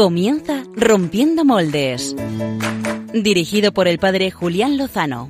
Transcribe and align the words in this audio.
Comienza 0.00 0.64
Rompiendo 0.76 1.44
Moldes. 1.44 2.16
Dirigido 3.12 3.72
por 3.72 3.86
el 3.86 3.98
padre 3.98 4.30
Julián 4.30 4.78
Lozano. 4.78 5.28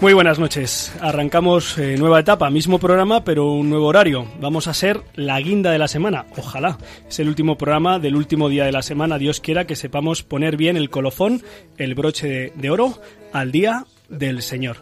Muy 0.00 0.12
buenas 0.12 0.38
noches. 0.38 0.92
Arrancamos 1.00 1.76
eh, 1.78 1.96
nueva 1.98 2.20
etapa, 2.20 2.48
mismo 2.50 2.78
programa, 2.78 3.24
pero 3.24 3.50
un 3.50 3.68
nuevo 3.68 3.86
horario. 3.86 4.24
Vamos 4.40 4.68
a 4.68 4.72
ser 4.72 5.02
la 5.16 5.40
guinda 5.40 5.72
de 5.72 5.78
la 5.78 5.88
semana. 5.88 6.26
Ojalá. 6.36 6.78
Es 7.08 7.18
el 7.18 7.26
último 7.26 7.58
programa 7.58 7.98
del 7.98 8.14
último 8.14 8.48
día 8.48 8.66
de 8.66 8.72
la 8.72 8.82
semana. 8.82 9.18
Dios 9.18 9.40
quiera 9.40 9.66
que 9.66 9.74
sepamos 9.74 10.22
poner 10.22 10.56
bien 10.56 10.76
el 10.76 10.90
colofón, 10.90 11.42
el 11.76 11.96
broche 11.96 12.28
de, 12.28 12.52
de 12.54 12.70
oro, 12.70 13.00
al 13.32 13.50
día 13.50 13.84
del 14.08 14.42
Señor. 14.42 14.76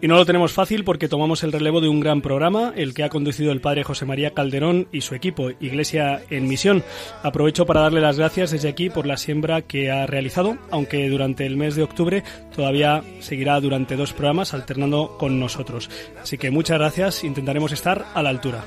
Y 0.00 0.08
no 0.08 0.16
lo 0.16 0.26
tenemos 0.26 0.52
fácil 0.52 0.84
porque 0.84 1.08
tomamos 1.08 1.42
el 1.42 1.52
relevo 1.52 1.80
de 1.80 1.88
un 1.88 2.00
gran 2.00 2.20
programa, 2.20 2.72
el 2.76 2.94
que 2.94 3.04
ha 3.04 3.08
conducido 3.08 3.52
el 3.52 3.60
padre 3.60 3.84
José 3.84 4.04
María 4.06 4.32
Calderón 4.32 4.88
y 4.92 5.00
su 5.02 5.14
equipo, 5.14 5.50
Iglesia 5.60 6.22
en 6.30 6.48
Misión. 6.48 6.82
Aprovecho 7.22 7.66
para 7.66 7.80
darle 7.80 8.00
las 8.00 8.18
gracias 8.18 8.50
desde 8.50 8.68
aquí 8.68 8.90
por 8.90 9.06
la 9.06 9.16
siembra 9.16 9.62
que 9.62 9.90
ha 9.90 10.06
realizado, 10.06 10.58
aunque 10.70 11.08
durante 11.08 11.46
el 11.46 11.56
mes 11.56 11.76
de 11.76 11.82
octubre 11.82 12.22
todavía 12.54 13.02
seguirá 13.20 13.60
durante 13.60 13.96
dos 13.96 14.12
programas 14.12 14.54
alternando 14.54 15.16
con 15.18 15.38
nosotros. 15.38 15.90
Así 16.20 16.38
que 16.38 16.50
muchas 16.50 16.78
gracias, 16.78 17.24
intentaremos 17.24 17.72
estar 17.72 18.06
a 18.14 18.22
la 18.22 18.30
altura. 18.30 18.64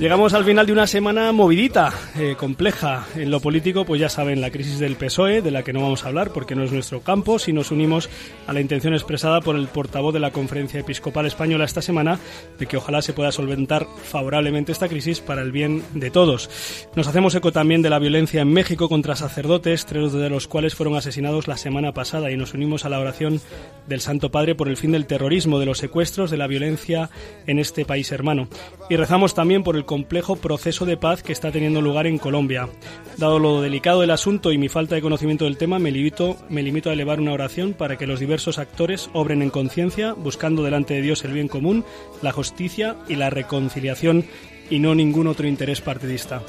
Llegamos 0.00 0.32
al 0.32 0.46
final 0.46 0.64
de 0.64 0.72
una 0.72 0.86
semana 0.86 1.30
movidita, 1.30 1.92
eh, 2.16 2.34
compleja. 2.34 3.06
En 3.16 3.30
lo 3.30 3.38
político, 3.40 3.84
pues 3.84 4.00
ya 4.00 4.08
saben, 4.08 4.40
la 4.40 4.50
crisis 4.50 4.78
del 4.78 4.96
PSOE, 4.96 5.42
de 5.42 5.50
la 5.50 5.62
que 5.62 5.74
no 5.74 5.82
vamos 5.82 6.04
a 6.04 6.08
hablar 6.08 6.30
porque 6.32 6.54
no 6.54 6.64
es 6.64 6.72
nuestro 6.72 7.02
campo, 7.02 7.38
si 7.38 7.52
nos 7.52 7.70
unimos 7.70 8.08
a 8.46 8.54
la 8.54 8.62
intención 8.62 8.94
expresada 8.94 9.42
por 9.42 9.56
el 9.56 9.66
portavoz 9.66 10.14
de 10.14 10.20
la 10.20 10.30
Conferencia 10.30 10.80
Episcopal 10.80 11.26
Española 11.26 11.66
esta 11.66 11.82
semana 11.82 12.18
de 12.58 12.64
que 12.64 12.78
ojalá 12.78 13.02
se 13.02 13.12
pueda 13.12 13.30
solventar 13.30 13.86
favorablemente 14.02 14.72
esta 14.72 14.88
crisis 14.88 15.20
para 15.20 15.42
el 15.42 15.52
bien 15.52 15.82
de 15.92 16.10
todos. 16.10 16.48
Nos 16.96 17.06
hacemos 17.06 17.34
eco 17.34 17.52
también 17.52 17.82
de 17.82 17.90
la 17.90 17.98
violencia 17.98 18.40
en 18.40 18.54
México 18.54 18.88
contra 18.88 19.16
sacerdotes, 19.16 19.84
tres 19.84 20.12
de 20.12 20.30
los 20.30 20.48
cuales 20.48 20.74
fueron 20.74 20.96
asesinados 20.96 21.46
la 21.46 21.58
semana 21.58 21.92
pasada, 21.92 22.30
y 22.30 22.38
nos 22.38 22.54
unimos 22.54 22.86
a 22.86 22.88
la 22.88 23.00
oración 23.00 23.38
del 23.86 24.00
Santo 24.00 24.30
Padre 24.30 24.54
por 24.54 24.68
el 24.70 24.78
fin 24.78 24.92
del 24.92 25.04
terrorismo, 25.04 25.58
de 25.58 25.66
los 25.66 25.76
secuestros, 25.76 26.30
de 26.30 26.38
la 26.38 26.46
violencia 26.46 27.10
en 27.46 27.58
este 27.58 27.84
país 27.84 28.10
hermano. 28.12 28.48
Y 28.88 28.96
rezamos 28.96 29.34
también 29.34 29.62
por 29.62 29.76
el 29.76 29.84
complejo 29.90 30.36
proceso 30.36 30.86
de 30.86 30.96
paz 30.96 31.24
que 31.24 31.32
está 31.32 31.50
teniendo 31.50 31.82
lugar 31.82 32.06
en 32.06 32.16
Colombia. 32.16 32.68
Dado 33.16 33.40
lo 33.40 33.60
delicado 33.60 34.02
del 34.02 34.12
asunto 34.12 34.52
y 34.52 34.56
mi 34.56 34.68
falta 34.68 34.94
de 34.94 35.02
conocimiento 35.02 35.46
del 35.46 35.56
tema, 35.56 35.80
me 35.80 35.90
limito, 35.90 36.36
me 36.48 36.62
limito 36.62 36.90
a 36.90 36.92
elevar 36.92 37.18
una 37.18 37.32
oración 37.32 37.72
para 37.72 37.98
que 37.98 38.06
los 38.06 38.20
diversos 38.20 38.58
actores 38.58 39.10
obren 39.14 39.42
en 39.42 39.50
conciencia, 39.50 40.12
buscando 40.12 40.62
delante 40.62 40.94
de 40.94 41.02
Dios 41.02 41.24
el 41.24 41.32
bien 41.32 41.48
común, 41.48 41.84
la 42.22 42.30
justicia 42.30 42.98
y 43.08 43.16
la 43.16 43.30
reconciliación 43.30 44.26
y 44.70 44.78
no 44.78 44.94
ningún 44.94 45.26
otro 45.26 45.48
interés 45.48 45.80
partidista. 45.80 46.40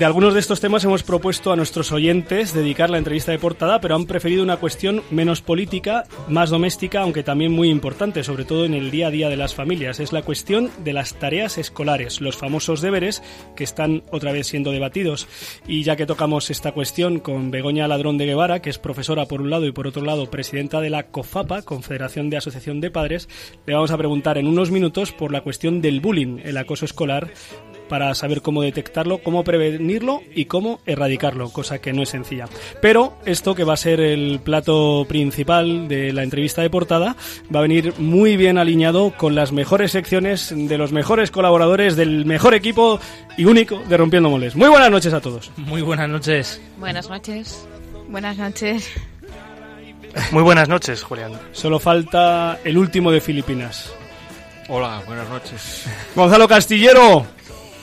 De 0.00 0.06
algunos 0.06 0.32
de 0.32 0.40
estos 0.40 0.62
temas 0.62 0.82
hemos 0.82 1.02
propuesto 1.02 1.52
a 1.52 1.56
nuestros 1.56 1.92
oyentes 1.92 2.54
dedicar 2.54 2.88
la 2.88 2.96
entrevista 2.96 3.32
de 3.32 3.38
portada, 3.38 3.82
pero 3.82 3.94
han 3.94 4.06
preferido 4.06 4.42
una 4.42 4.56
cuestión 4.56 5.02
menos 5.10 5.42
política, 5.42 6.04
más 6.26 6.48
doméstica, 6.48 7.02
aunque 7.02 7.22
también 7.22 7.52
muy 7.52 7.68
importante, 7.68 8.24
sobre 8.24 8.46
todo 8.46 8.64
en 8.64 8.72
el 8.72 8.90
día 8.90 9.08
a 9.08 9.10
día 9.10 9.28
de 9.28 9.36
las 9.36 9.54
familias. 9.54 10.00
Es 10.00 10.14
la 10.14 10.22
cuestión 10.22 10.70
de 10.84 10.94
las 10.94 11.12
tareas 11.16 11.58
escolares, 11.58 12.22
los 12.22 12.38
famosos 12.38 12.80
deberes 12.80 13.22
que 13.54 13.62
están 13.62 14.02
otra 14.10 14.32
vez 14.32 14.46
siendo 14.46 14.70
debatidos. 14.70 15.28
Y 15.68 15.82
ya 15.82 15.96
que 15.96 16.06
tocamos 16.06 16.48
esta 16.48 16.72
cuestión 16.72 17.20
con 17.20 17.50
Begoña 17.50 17.86
Ladrón 17.86 18.16
de 18.16 18.24
Guevara, 18.24 18.62
que 18.62 18.70
es 18.70 18.78
profesora 18.78 19.26
por 19.26 19.42
un 19.42 19.50
lado 19.50 19.66
y 19.66 19.72
por 19.72 19.86
otro 19.86 20.02
lado 20.02 20.30
presidenta 20.30 20.80
de 20.80 20.88
la 20.88 21.08
COFAPA, 21.08 21.60
Confederación 21.60 22.30
de 22.30 22.38
Asociación 22.38 22.80
de 22.80 22.90
Padres, 22.90 23.28
le 23.66 23.74
vamos 23.74 23.90
a 23.90 23.98
preguntar 23.98 24.38
en 24.38 24.46
unos 24.46 24.70
minutos 24.70 25.12
por 25.12 25.30
la 25.30 25.42
cuestión 25.42 25.82
del 25.82 26.00
bullying, 26.00 26.38
el 26.42 26.56
acoso 26.56 26.86
escolar, 26.86 27.30
para 27.90 28.14
saber 28.14 28.40
cómo 28.40 28.62
detectarlo, 28.62 29.18
cómo 29.18 29.42
prevenirlo 29.42 30.22
y 30.32 30.44
cómo 30.44 30.80
erradicarlo, 30.86 31.50
cosa 31.50 31.80
que 31.80 31.92
no 31.92 32.02
es 32.04 32.08
sencilla. 32.08 32.46
Pero 32.80 33.18
esto 33.26 33.56
que 33.56 33.64
va 33.64 33.74
a 33.74 33.76
ser 33.76 34.00
el 34.00 34.38
plato 34.38 35.04
principal 35.08 35.88
de 35.88 36.12
la 36.12 36.22
entrevista 36.22 36.62
de 36.62 36.70
portada 36.70 37.16
va 37.54 37.58
a 37.58 37.62
venir 37.62 37.92
muy 37.98 38.36
bien 38.36 38.58
alineado 38.58 39.12
con 39.18 39.34
las 39.34 39.50
mejores 39.50 39.90
secciones 39.90 40.54
de 40.56 40.78
los 40.78 40.92
mejores 40.92 41.32
colaboradores 41.32 41.96
del 41.96 42.24
mejor 42.26 42.54
equipo 42.54 43.00
y 43.36 43.44
único 43.44 43.82
de 43.88 43.96
Rompiendo 43.96 44.30
Moles. 44.30 44.54
Muy 44.54 44.68
buenas 44.68 44.90
noches 44.90 45.12
a 45.12 45.20
todos. 45.20 45.50
Muy 45.56 45.82
buenas 45.82 46.08
noches. 46.08 46.60
Buenas 46.78 47.10
noches. 47.10 47.66
Buenas 48.08 48.38
noches. 48.38 48.88
Muy 50.30 50.42
buenas 50.44 50.68
noches, 50.68 51.02
Julián. 51.02 51.32
Solo 51.50 51.80
falta 51.80 52.60
el 52.64 52.78
último 52.78 53.10
de 53.10 53.20
Filipinas. 53.20 53.92
Hola, 54.68 55.02
buenas 55.06 55.28
noches. 55.28 55.86
Gonzalo 56.14 56.46
Castillero. 56.46 57.39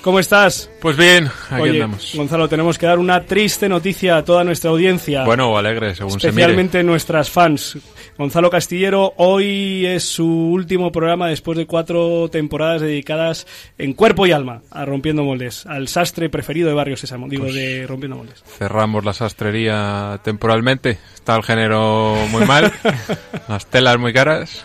¿Cómo 0.07 0.19
estás? 0.19 0.69
Pues 0.79 0.95
bien, 0.95 1.29
aquí 1.49 1.61
Oye, 1.63 1.71
andamos. 1.83 2.13
Gonzalo, 2.15 2.47
tenemos 2.47 2.77
que 2.77 2.85
dar 2.85 2.97
una 2.97 3.25
triste 3.25 3.67
noticia 3.67 4.15
a 4.15 4.23
toda 4.23 4.45
nuestra 4.45 4.69
audiencia. 4.69 5.25
Bueno 5.25 5.51
o 5.51 5.57
alegre, 5.57 5.95
según 5.95 6.11
se 6.11 6.27
mire. 6.27 6.29
especialmente 6.29 6.81
nuestras 6.81 7.29
fans. 7.29 7.77
Gonzalo 8.17 8.49
Castillero, 8.49 9.15
hoy 9.17 9.85
es 9.85 10.05
su 10.05 10.25
último 10.25 10.93
programa 10.93 11.27
después 11.27 11.57
de 11.57 11.65
cuatro 11.67 12.29
temporadas 12.29 12.79
dedicadas 12.79 13.47
en 13.77 13.91
cuerpo 13.91 14.25
y 14.25 14.31
alma 14.31 14.61
a 14.71 14.85
Rompiendo 14.85 15.25
Moldes, 15.25 15.65
al 15.65 15.89
sastre 15.89 16.29
preferido 16.29 16.69
de 16.69 16.75
Barrio 16.75 16.95
Sésamo, 16.95 17.27
digo, 17.27 17.43
Pues 17.43 17.55
de 17.55 17.85
Rompiendo 17.85 18.15
Moldes. 18.15 18.45
Cerramos 18.45 19.03
la 19.03 19.11
sastrería 19.11 20.21
temporalmente. 20.23 20.99
Está 21.15 21.35
el 21.35 21.43
género 21.43 22.15
muy 22.31 22.45
mal, 22.45 22.71
las 23.49 23.65
telas 23.65 23.99
muy 23.99 24.13
caras 24.13 24.63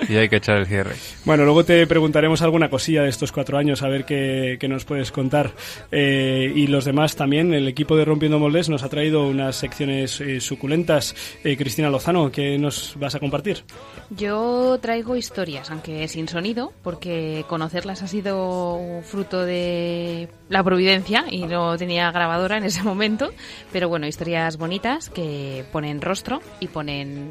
y 0.08 0.16
hay 0.16 0.28
que 0.28 0.36
echar 0.36 0.58
el 0.58 0.66
cierre. 0.66 0.94
Bueno, 1.24 1.44
luego 1.44 1.64
te 1.64 1.86
preguntaremos 1.86 2.42
alguna 2.42 2.68
cosilla 2.68 3.02
de 3.02 3.08
estos 3.08 3.32
cuatro 3.32 3.58
años, 3.58 3.82
a 3.82 3.88
ver 3.88 4.04
qué, 4.04 4.56
qué 4.60 4.68
nos 4.68 4.84
puedes 4.84 5.12
contar. 5.12 5.52
Eh, 5.90 6.52
y 6.54 6.66
los 6.66 6.84
demás 6.84 7.16
también, 7.16 7.54
el 7.54 7.68
equipo 7.68 7.96
de 7.96 8.04
Rompiendo 8.04 8.38
Moldes 8.38 8.68
nos 8.68 8.82
ha 8.82 8.88
traído 8.88 9.26
unas 9.26 9.56
secciones 9.56 10.20
eh, 10.20 10.40
suculentas. 10.40 11.14
Eh, 11.42 11.56
Cristina 11.56 11.90
Lozano, 11.90 12.30
¿qué 12.30 12.58
nos 12.58 12.94
vas 12.98 13.14
a 13.14 13.20
compartir? 13.20 13.64
Yo 14.10 14.78
traigo 14.80 15.16
historias, 15.16 15.70
aunque 15.70 16.06
sin 16.08 16.28
sonido, 16.28 16.72
porque 16.82 17.44
conocerlas 17.48 18.02
ha 18.02 18.08
sido 18.08 19.00
fruto 19.02 19.44
de 19.44 20.28
la 20.48 20.62
providencia 20.62 21.24
y 21.30 21.44
no 21.44 21.76
tenía 21.76 22.10
grabadora 22.10 22.58
en 22.58 22.64
ese 22.64 22.82
momento. 22.84 23.30
Pero 23.72 23.88
bueno, 23.88 24.06
historias 24.06 24.56
bonitas 24.56 25.10
que 25.10 25.64
ponen 25.72 26.00
rostro 26.00 26.40
y 26.60 26.68
ponen 26.68 27.30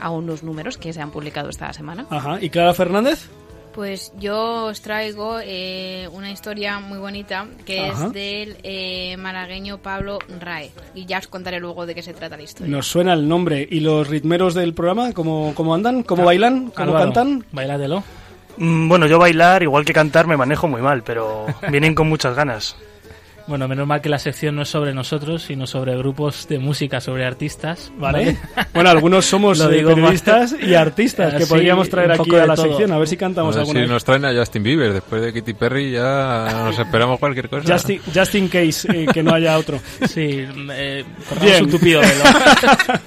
a 0.00 0.10
unos 0.10 0.42
números 0.42 0.78
que 0.78 0.92
se 0.92 1.00
han 1.00 1.10
publicado 1.10 1.50
esta 1.50 1.72
semana. 1.72 1.89
Ajá. 2.10 2.38
¿Y 2.40 2.50
Clara 2.50 2.74
Fernández? 2.74 3.28
Pues 3.74 4.12
yo 4.18 4.64
os 4.66 4.80
traigo 4.82 5.38
eh, 5.42 6.08
una 6.12 6.30
historia 6.32 6.80
muy 6.80 6.98
bonita 6.98 7.46
que 7.64 7.88
Ajá. 7.88 8.06
es 8.06 8.12
del 8.12 8.56
eh, 8.64 9.16
malagueño 9.16 9.78
Pablo 9.78 10.18
Rae. 10.40 10.72
Y 10.94 11.06
ya 11.06 11.18
os 11.18 11.28
contaré 11.28 11.60
luego 11.60 11.86
de 11.86 11.94
qué 11.94 12.02
se 12.02 12.12
trata 12.12 12.36
la 12.36 12.42
historia. 12.42 12.74
Nos 12.74 12.88
suena 12.88 13.12
el 13.14 13.28
nombre. 13.28 13.66
¿Y 13.70 13.78
los 13.80 14.08
ritmeros 14.08 14.54
del 14.54 14.74
programa? 14.74 15.12
¿Cómo, 15.12 15.52
cómo 15.54 15.72
andan? 15.72 16.02
¿Cómo 16.02 16.24
bailan? 16.24 16.70
¿Cómo 16.70 16.88
Álvaro, 16.88 17.04
cantan? 17.04 17.44
Bailadelo. 17.52 18.02
Mm, 18.56 18.88
Bueno, 18.88 19.06
yo 19.06 19.18
bailar, 19.20 19.62
igual 19.62 19.84
que 19.84 19.92
cantar, 19.92 20.26
me 20.26 20.36
manejo 20.36 20.66
muy 20.66 20.82
mal, 20.82 21.04
pero 21.04 21.46
vienen 21.70 21.94
con 21.94 22.08
muchas 22.08 22.34
ganas. 22.34 22.76
Bueno, 23.50 23.66
menos 23.68 23.84
mal 23.86 24.00
que 24.00 24.08
la 24.08 24.18
sección 24.20 24.54
no 24.54 24.62
es 24.62 24.68
sobre 24.68 24.94
nosotros, 24.94 25.42
sino 25.42 25.66
sobre 25.66 25.96
grupos 25.96 26.46
de 26.48 26.58
música, 26.60 27.00
sobre 27.00 27.26
artistas, 27.26 27.92
¿vale? 27.98 28.38
Bueno, 28.72 28.90
algunos 28.90 29.26
somos 29.26 29.60
eh, 29.60 29.68
digo 29.68 29.90
periodistas 29.94 30.52
más- 30.52 30.62
y 30.62 30.74
artistas 30.76 31.34
que 31.34 31.42
Así, 31.42 31.52
podríamos 31.52 31.88
traer 31.90 32.12
aquí 32.12 32.32
a 32.36 32.46
la 32.46 32.54
todo. 32.54 32.66
sección, 32.68 32.92
a 32.92 32.98
ver 32.98 33.08
si 33.08 33.16
cantamos 33.16 33.56
ver 33.56 33.62
alguna 33.62 33.78
si 33.80 33.82
vez. 33.82 33.90
nos 33.90 34.04
traen 34.04 34.24
a 34.24 34.32
Justin 34.32 34.62
Bieber. 34.62 34.92
Después 34.92 35.20
de 35.22 35.32
Katy 35.32 35.54
Perry 35.54 35.90
ya 35.90 36.62
nos 36.64 36.78
esperamos 36.78 37.18
cualquier 37.18 37.48
cosa. 37.48 37.72
Just, 37.72 37.90
in, 37.90 38.00
just 38.14 38.34
in 38.36 38.48
case, 38.48 38.88
eh, 38.94 39.06
que 39.12 39.22
no 39.22 39.34
haya 39.34 39.58
otro. 39.58 39.80
Sí, 40.08 40.46
eh, 40.72 41.04
Bien. 41.42 41.64
un 41.64 41.70
tupido 41.72 42.00
velo. 42.00 42.24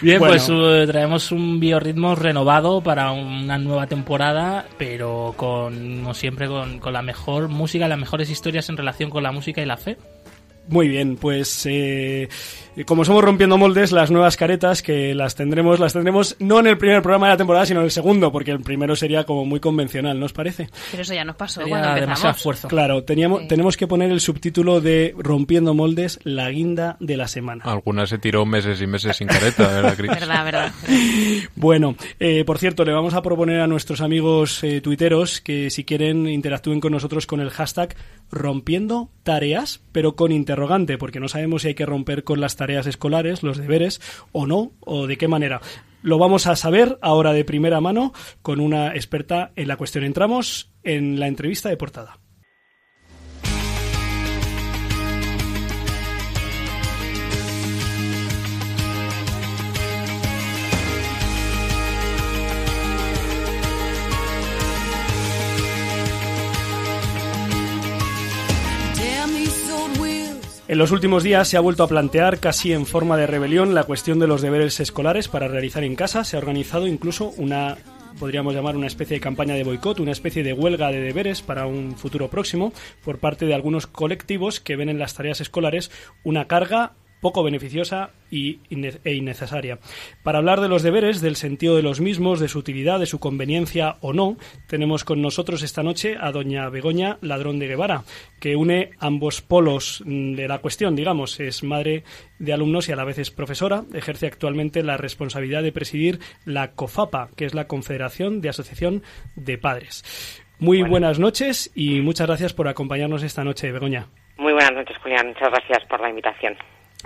Bien, 0.00 0.18
Bueno. 0.18 0.34
pues 0.34 0.48
eh, 0.50 0.84
traemos 0.86 1.30
un 1.32 1.60
biorritmo 1.60 2.14
renovado 2.14 2.80
para 2.82 3.12
una 3.12 3.58
nueva 3.58 3.86
temporada, 3.86 4.64
pero 4.78 5.34
con, 5.36 5.98
como 6.02 6.14
siempre, 6.14 6.48
con, 6.48 6.78
con 6.78 6.92
la 6.92 7.02
mejor 7.02 7.48
música, 7.48 7.88
las 7.88 7.98
mejores 7.98 8.30
historias 8.30 8.68
en 8.68 8.76
relación 8.76 9.10
con 9.10 9.22
la 9.22 9.32
música 9.32 9.60
y 9.62 9.66
la 9.66 9.71
Muy 10.68 10.88
bien, 10.88 11.16
pues 11.16 11.66
eh, 11.66 12.28
Y 12.74 12.84
como 12.84 13.04
somos 13.04 13.22
rompiendo 13.22 13.58
moldes, 13.58 13.92
las 13.92 14.10
nuevas 14.10 14.38
caretas 14.38 14.80
que 14.82 15.14
las 15.14 15.34
tendremos, 15.34 15.78
las 15.78 15.92
tendremos 15.92 16.36
no 16.38 16.58
en 16.58 16.66
el 16.68 16.78
primer 16.78 17.02
programa 17.02 17.26
de 17.26 17.32
la 17.34 17.36
temporada, 17.36 17.66
sino 17.66 17.80
en 17.80 17.84
el 17.84 17.90
segundo, 17.90 18.32
porque 18.32 18.50
el 18.50 18.60
primero 18.60 18.96
sería 18.96 19.24
como 19.24 19.44
muy 19.44 19.60
convencional, 19.60 20.18
¿no 20.18 20.24
os 20.24 20.32
parece? 20.32 20.70
Pero 20.90 21.02
eso 21.02 21.12
ya 21.12 21.22
nos 21.22 21.36
pasó 21.36 21.60
Sería 21.60 21.80
cuando 21.80 22.02
empezamos. 22.02 22.36
esfuerzo. 22.38 22.68
Claro, 22.68 23.04
teníamos, 23.04 23.42
Sí. 23.42 23.48
tenemos 23.48 23.76
que 23.76 23.86
poner 23.86 24.10
el 24.10 24.20
subtítulo 24.22 24.80
de 24.80 25.14
Rompiendo 25.18 25.74
moldes, 25.74 26.18
la 26.24 26.48
guinda 26.48 26.96
de 26.98 27.18
la 27.18 27.28
semana. 27.28 27.62
Alguna 27.64 28.06
se 28.06 28.16
tiró 28.16 28.46
meses 28.46 28.80
y 28.80 28.86
meses 28.86 29.18
sin 29.18 29.26
careta, 29.28 29.68
¿verdad, 29.68 29.94
Cris? 29.94 30.10
Verdad, 30.10 30.44
verdad. 30.44 30.72
Bueno, 31.56 31.94
eh, 32.20 32.44
por 32.46 32.56
cierto, 32.58 32.86
le 32.86 32.92
vamos 32.92 33.12
a 33.12 33.20
proponer 33.20 33.60
a 33.60 33.66
nuestros 33.66 34.00
amigos 34.00 34.64
eh, 34.64 34.80
tuiteros 34.80 35.42
que 35.42 35.68
si 35.68 35.84
quieren 35.84 36.26
interactúen 36.26 36.80
con 36.80 36.92
nosotros 36.92 37.26
con 37.26 37.40
el 37.40 37.50
hashtag 37.50 37.94
rompiendo 38.30 39.10
tareas, 39.24 39.80
pero 39.92 40.16
con 40.16 40.32
interrogante, 40.32 40.96
porque 40.96 41.20
no 41.20 41.28
sabemos 41.28 41.62
si 41.62 41.68
hay 41.68 41.74
que 41.74 41.84
romper 41.84 42.24
con 42.24 42.40
las 42.40 42.56
tareas 42.56 42.61
escolares, 42.70 43.42
los 43.42 43.58
deberes, 43.58 44.00
o 44.32 44.46
no, 44.46 44.72
o 44.80 45.06
de 45.06 45.18
qué 45.18 45.28
manera. 45.28 45.60
Lo 46.02 46.18
vamos 46.18 46.46
a 46.46 46.56
saber 46.56 46.98
ahora 47.00 47.32
de 47.32 47.44
primera 47.44 47.80
mano 47.80 48.12
con 48.42 48.60
una 48.60 48.94
experta 48.94 49.52
en 49.54 49.68
la 49.68 49.76
cuestión. 49.76 50.04
Entramos 50.04 50.72
en 50.82 51.20
la 51.20 51.28
entrevista 51.28 51.68
de 51.68 51.76
portada. 51.76 52.21
En 70.72 70.78
los 70.78 70.90
últimos 70.90 71.22
días 71.22 71.48
se 71.48 71.58
ha 71.58 71.60
vuelto 71.60 71.82
a 71.82 71.86
plantear, 71.86 72.40
casi 72.40 72.72
en 72.72 72.86
forma 72.86 73.18
de 73.18 73.26
rebelión, 73.26 73.74
la 73.74 73.84
cuestión 73.84 74.18
de 74.18 74.26
los 74.26 74.40
deberes 74.40 74.80
escolares 74.80 75.28
para 75.28 75.46
realizar 75.46 75.84
en 75.84 75.96
casa. 75.96 76.24
Se 76.24 76.34
ha 76.34 76.38
organizado 76.38 76.86
incluso 76.86 77.34
una, 77.36 77.76
podríamos 78.18 78.54
llamar 78.54 78.74
una 78.74 78.86
especie 78.86 79.18
de 79.18 79.20
campaña 79.20 79.54
de 79.54 79.64
boicot, 79.64 80.00
una 80.00 80.12
especie 80.12 80.42
de 80.42 80.54
huelga 80.54 80.90
de 80.90 81.02
deberes 81.02 81.42
para 81.42 81.66
un 81.66 81.94
futuro 81.98 82.28
próximo 82.28 82.72
por 83.04 83.18
parte 83.18 83.44
de 83.44 83.52
algunos 83.52 83.86
colectivos 83.86 84.60
que 84.60 84.76
ven 84.76 84.88
en 84.88 84.98
las 84.98 85.12
tareas 85.12 85.42
escolares 85.42 85.90
una 86.24 86.46
carga 86.46 86.92
poco 87.22 87.44
beneficiosa 87.44 88.10
y 88.30 88.58
e 88.70 89.14
innecesaria. 89.14 89.78
Para 90.24 90.38
hablar 90.38 90.60
de 90.60 90.68
los 90.68 90.82
deberes, 90.82 91.20
del 91.20 91.36
sentido 91.36 91.76
de 91.76 91.82
los 91.82 92.00
mismos, 92.00 92.40
de 92.40 92.48
su 92.48 92.58
utilidad, 92.58 92.98
de 92.98 93.06
su 93.06 93.20
conveniencia 93.20 93.96
o 94.00 94.12
no, 94.12 94.36
tenemos 94.66 95.04
con 95.04 95.22
nosotros 95.22 95.62
esta 95.62 95.84
noche 95.84 96.16
a 96.20 96.32
doña 96.32 96.68
Begoña 96.68 97.18
Ladrón 97.20 97.60
de 97.60 97.68
Guevara, 97.68 98.02
que 98.40 98.56
une 98.56 98.90
ambos 98.98 99.40
polos 99.40 100.02
de 100.04 100.48
la 100.48 100.58
cuestión, 100.58 100.96
digamos. 100.96 101.38
Es 101.38 101.62
madre 101.62 102.02
de 102.40 102.52
alumnos 102.52 102.88
y 102.88 102.92
a 102.92 102.96
la 102.96 103.04
vez 103.04 103.18
es 103.18 103.30
profesora. 103.30 103.84
Ejerce 103.94 104.26
actualmente 104.26 104.82
la 104.82 104.96
responsabilidad 104.96 105.62
de 105.62 105.72
presidir 105.72 106.18
la 106.44 106.72
COFAPA, 106.72 107.30
que 107.36 107.44
es 107.44 107.54
la 107.54 107.68
Confederación 107.68 108.40
de 108.40 108.48
Asociación 108.48 109.02
de 109.36 109.58
Padres. 109.58 110.02
Muy 110.58 110.82
buenas 110.82 111.20
noches 111.20 111.70
y 111.74 112.00
muchas 112.00 112.26
gracias 112.26 112.52
por 112.52 112.66
acompañarnos 112.66 113.22
esta 113.22 113.44
noche, 113.44 113.70
Begoña. 113.70 114.06
Muy 114.38 114.52
buenas 114.52 114.72
noches, 114.72 114.96
Julián. 114.98 115.28
Muchas 115.28 115.50
gracias 115.50 115.84
por 115.86 116.00
la 116.00 116.10
invitación. 116.10 116.56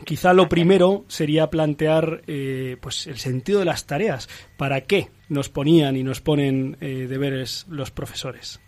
Quizá 0.04 0.32
lo 0.32 0.48
primero 0.48 1.04
sería 1.08 1.48
plantear 1.48 2.20
eh, 2.26 2.76
pues 2.81 3.06
el 3.06 3.16
sentido 3.16 3.60
de 3.60 3.64
las 3.64 3.87
tareas. 3.87 4.28
¿Para 4.58 4.82
qué 4.82 5.08
nos 5.28 5.48
ponían 5.48 5.96
y 5.96 6.02
nos 6.02 6.20
ponen 6.20 6.76
eh, 6.81 7.06
deberes 7.08 7.66
los 7.70 7.90
profesores? 7.90 8.60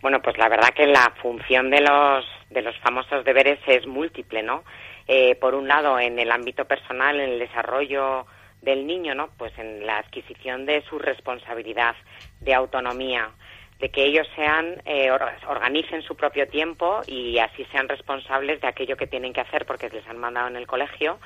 Bueno, 0.00 0.22
pues 0.22 0.38
la 0.38 0.48
verdad 0.48 0.70
que 0.74 0.86
la 0.86 1.12
función 1.20 1.70
de 1.70 1.80
los, 1.80 2.24
de 2.50 2.62
los 2.62 2.76
famosos 2.78 3.24
deberes 3.24 3.58
es 3.66 3.86
múltiple, 3.86 4.42
¿no? 4.42 4.64
Eh, 5.06 5.34
por 5.34 5.54
un 5.54 5.68
lado, 5.68 5.98
en 5.98 6.18
el 6.18 6.30
ámbito 6.30 6.64
personal, 6.64 7.20
en 7.20 7.30
el 7.30 7.38
desarrollo 7.38 8.26
del 8.62 8.86
niño, 8.86 9.14
¿no? 9.14 9.28
Pues 9.36 9.52
en 9.58 9.84
la 9.84 9.98
adquisición 9.98 10.66
de 10.66 10.82
su 10.88 10.98
responsabilidad, 10.98 11.96
de 12.40 12.54
autonomía, 12.54 13.30
de 13.80 13.88
que 13.90 14.04
ellos 14.04 14.28
sean, 14.36 14.80
eh, 14.84 15.10
or- 15.10 15.32
organicen 15.48 16.02
su 16.02 16.14
propio 16.16 16.46
tiempo 16.48 17.00
y 17.06 17.38
así 17.38 17.64
sean 17.72 17.88
responsables 17.88 18.60
de 18.60 18.68
aquello 18.68 18.96
que 18.96 19.06
tienen 19.06 19.32
que 19.32 19.40
hacer 19.40 19.64
porque 19.66 19.88
les 19.88 20.06
han 20.06 20.18
mandado 20.18 20.48
en 20.48 20.56
el 20.56 20.66
colegio, 20.66 21.18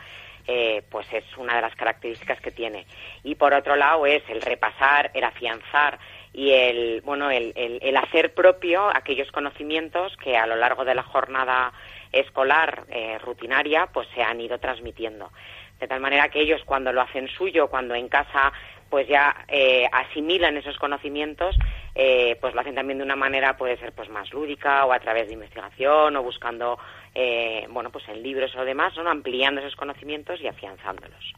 eh, 0.47 0.83
pues 0.91 1.07
es 1.13 1.25
una 1.37 1.57
de 1.57 1.63
las 1.63 1.75
características 1.75 2.41
que 2.41 2.51
tiene. 2.51 2.87
Y 3.23 3.35
por 3.35 3.55
otro 3.55 3.77
lado 3.77 4.07
es 4.07 4.23
el 4.29 4.41
repasar, 4.43 5.11
el 5.15 5.25
afianzar 5.25 5.99
y 6.33 6.51
el, 6.53 7.01
bueno, 7.03 7.31
el, 7.31 7.53
el- 7.57 7.79
el 7.83 7.97
hacer 7.97 8.35
propio 8.35 8.89
aquellos 8.95 9.31
conocimientos 9.33 10.17
que 10.19 10.37
a 10.37 10.47
lo 10.47 10.57
largo 10.57 10.85
de 10.85 10.95
la 10.95 11.03
jornada 11.03 11.73
escolar 12.13 12.85
eh, 12.91 13.19
rutinaria 13.19 13.87
pues 13.93 14.07
se 14.15 14.23
han 14.23 14.41
ido 14.41 14.59
transmitiendo. 14.59 15.33
De 15.81 15.89
tal 15.89 16.01
manera 16.01 16.29
que 16.29 16.41
ellos 16.41 16.63
cuando 16.65 16.93
lo 16.93 17.01
hacen 17.01 17.29
suyo, 17.29 17.69
cuando 17.69 17.95
en 17.95 18.09
casa 18.09 18.53
pues 18.91 19.09
ya 19.09 19.35
eh, 19.49 19.89
asimilan 19.91 20.57
esos 20.57 20.77
conocimientos, 20.79 21.57
eh, 21.95 22.37
pues 22.41 22.55
lo 22.55 22.61
hacen 22.61 22.75
también 22.75 22.99
de 22.99 23.05
una 23.05 23.17
manera 23.17 23.57
puede 23.57 23.77
ser 23.77 23.93
pues 23.93 24.09
más 24.09 24.33
lúdica 24.33 24.85
o 24.85 24.93
a 24.93 24.99
través 24.99 25.29
de 25.29 25.35
investigación 25.35 26.17
o 26.17 26.23
buscando 26.23 26.79
eh, 27.15 27.67
bueno 27.71 27.91
pues 27.91 28.09
en 28.09 28.23
libros 28.23 28.55
o 28.57 28.65
demás, 28.65 28.95
¿no? 28.97 29.09
ampliando 29.09 29.61
esos 29.61 29.77
conocimientos 29.77 30.41
y 30.41 30.49
afianzándolos. 30.49 31.33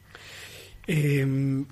Mm, 0.87 1.63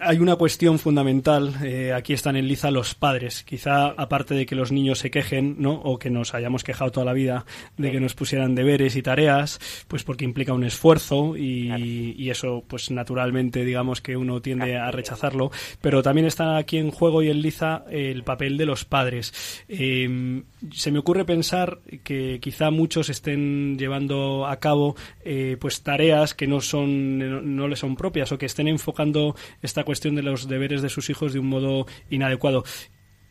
hay 0.00 0.18
una 0.18 0.36
cuestión 0.36 0.78
fundamental, 0.78 1.54
eh, 1.64 1.92
aquí 1.92 2.12
están 2.12 2.36
en 2.36 2.46
liza 2.46 2.70
los 2.70 2.94
padres. 2.94 3.42
Quizá, 3.42 3.88
aparte 3.88 4.34
de 4.34 4.46
que 4.46 4.54
los 4.54 4.70
niños 4.72 4.98
se 4.98 5.10
quejen, 5.10 5.56
¿no? 5.58 5.72
O 5.72 5.98
que 5.98 6.10
nos 6.10 6.34
hayamos 6.34 6.64
quejado 6.64 6.92
toda 6.92 7.06
la 7.06 7.12
vida 7.12 7.44
de 7.76 7.90
que 7.90 8.00
nos 8.00 8.14
pusieran 8.14 8.54
deberes 8.54 8.96
y 8.96 9.02
tareas, 9.02 9.58
pues 9.88 10.04
porque 10.04 10.24
implica 10.24 10.52
un 10.52 10.64
esfuerzo 10.64 11.36
y, 11.36 12.14
y 12.16 12.30
eso, 12.30 12.64
pues 12.66 12.90
naturalmente, 12.90 13.64
digamos 13.64 14.00
que 14.00 14.16
uno 14.16 14.40
tiende 14.40 14.76
a 14.76 14.90
rechazarlo. 14.90 15.50
Pero 15.80 16.02
también 16.02 16.26
está 16.26 16.56
aquí 16.56 16.78
en 16.78 16.90
juego 16.90 17.22
y 17.22 17.30
en 17.30 17.42
liza 17.42 17.84
el 17.90 18.22
papel 18.22 18.56
de 18.56 18.66
los 18.66 18.84
padres. 18.84 19.32
Eh, 19.68 20.42
se 20.72 20.92
me 20.92 20.98
ocurre 20.98 21.24
pensar 21.24 21.80
que 22.04 22.38
quizá 22.40 22.70
muchos 22.70 23.08
estén 23.08 23.78
llevando 23.78 24.46
a 24.46 24.58
cabo 24.58 24.96
eh, 25.24 25.56
pues 25.60 25.82
tareas 25.82 26.34
que 26.34 26.46
no 26.46 26.60
son 26.60 27.18
no, 27.18 27.40
no 27.40 27.68
les 27.68 27.78
son 27.78 27.96
propias 27.96 28.32
o 28.32 28.38
que 28.38 28.46
estén 28.46 28.68
enfocando 28.68 29.34
esta 29.62 29.84
cuestión 29.84 30.14
de 30.14 30.22
los 30.22 30.48
deberes 30.48 30.82
de 30.82 30.88
sus 30.88 31.10
hijos 31.10 31.32
de 31.32 31.38
un 31.38 31.48
modo 31.48 31.86
inadecuado. 32.10 32.64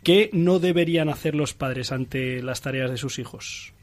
¿Qué 0.03 0.29
no 0.31 0.59
deberían 0.59 1.09
hacer 1.09 1.35
los 1.35 1.53
padres 1.53 1.91
ante 1.91 2.41
las 2.41 2.61
tareas 2.61 2.89
de 2.89 2.97
sus 2.97 3.19
hijos? 3.19 3.73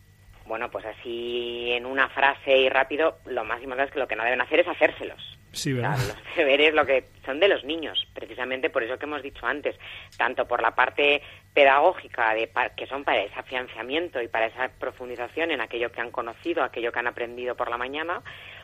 Bueno, 0.46 0.70
pues 0.70 0.84
así 0.86 1.72
en 1.72 1.84
una 1.86 2.08
frase 2.08 2.56
y 2.56 2.68
rápido, 2.68 3.18
lo 3.26 3.44
más 3.44 3.60
importante 3.62 3.88
es 3.88 3.92
que 3.92 3.98
lo 3.98 4.08
que 4.08 4.16
no 4.16 4.24
deben 4.24 4.40
hacer 4.40 4.60
es 4.60 4.68
hacérselos. 4.68 5.36
Sí, 5.52 5.72
¿verdad? 5.72 5.96
los 5.96 6.36
deberes 6.36 6.74
lo 6.74 6.84
que 6.84 7.04
son 7.24 7.40
de 7.40 7.48
los 7.48 7.64
niños, 7.64 8.06
precisamente 8.14 8.70
por 8.70 8.82
eso 8.82 8.98
que 8.98 9.06
hemos 9.06 9.22
dicho 9.22 9.46
antes, 9.46 9.74
tanto 10.18 10.46
por 10.46 10.60
la 10.60 10.74
parte 10.74 11.22
pedagógica 11.54 12.34
de 12.34 12.50
que 12.76 12.86
son 12.86 13.04
para 13.04 13.22
ese 13.22 13.38
afianzamiento 13.38 14.20
y 14.20 14.28
para 14.28 14.46
esa 14.46 14.68
profundización 14.68 15.50
en 15.50 15.62
aquello 15.62 15.90
que 15.90 16.02
han 16.02 16.10
conocido, 16.10 16.62
aquello 16.62 16.92
que 16.92 16.98
han 16.98 17.06
aprendido 17.06 17.56
por 17.56 17.70
la 17.70 17.78
mañana, 17.78 18.22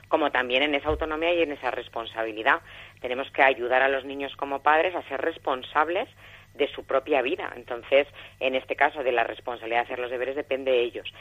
como 0.09 0.31
también 0.31 0.62
en 0.62 0.75
esa 0.75 0.90
autonomía 0.90 1.33
y 1.33 1.42
en 1.42 1.52
esa 1.52 1.71
responsabilidad. 1.71 2.61
Tenemos 3.02 3.30
que 3.32 3.42
ayudar 3.42 3.82
a 3.82 3.88
los 3.88 4.04
niños 4.04 4.35
como 4.37 4.62
padres 4.62 4.94
a 4.94 5.02
ser 5.02 5.21
responsables 5.21 6.09
de 6.54 6.68
su 6.68 6.85
propia 6.85 7.23
vida. 7.23 7.52
Entonces, 7.56 8.06
en 8.40 8.54
este 8.54 8.76
caso, 8.76 9.02
de 9.02 9.12
la 9.12 9.25
responsabilidad 9.25 9.80
de 9.80 9.85
hacer 9.85 9.99
los 9.99 10.11
deberes 10.11 10.37
depende 10.37 10.71
de 10.71 10.82
ellos. 10.82 11.12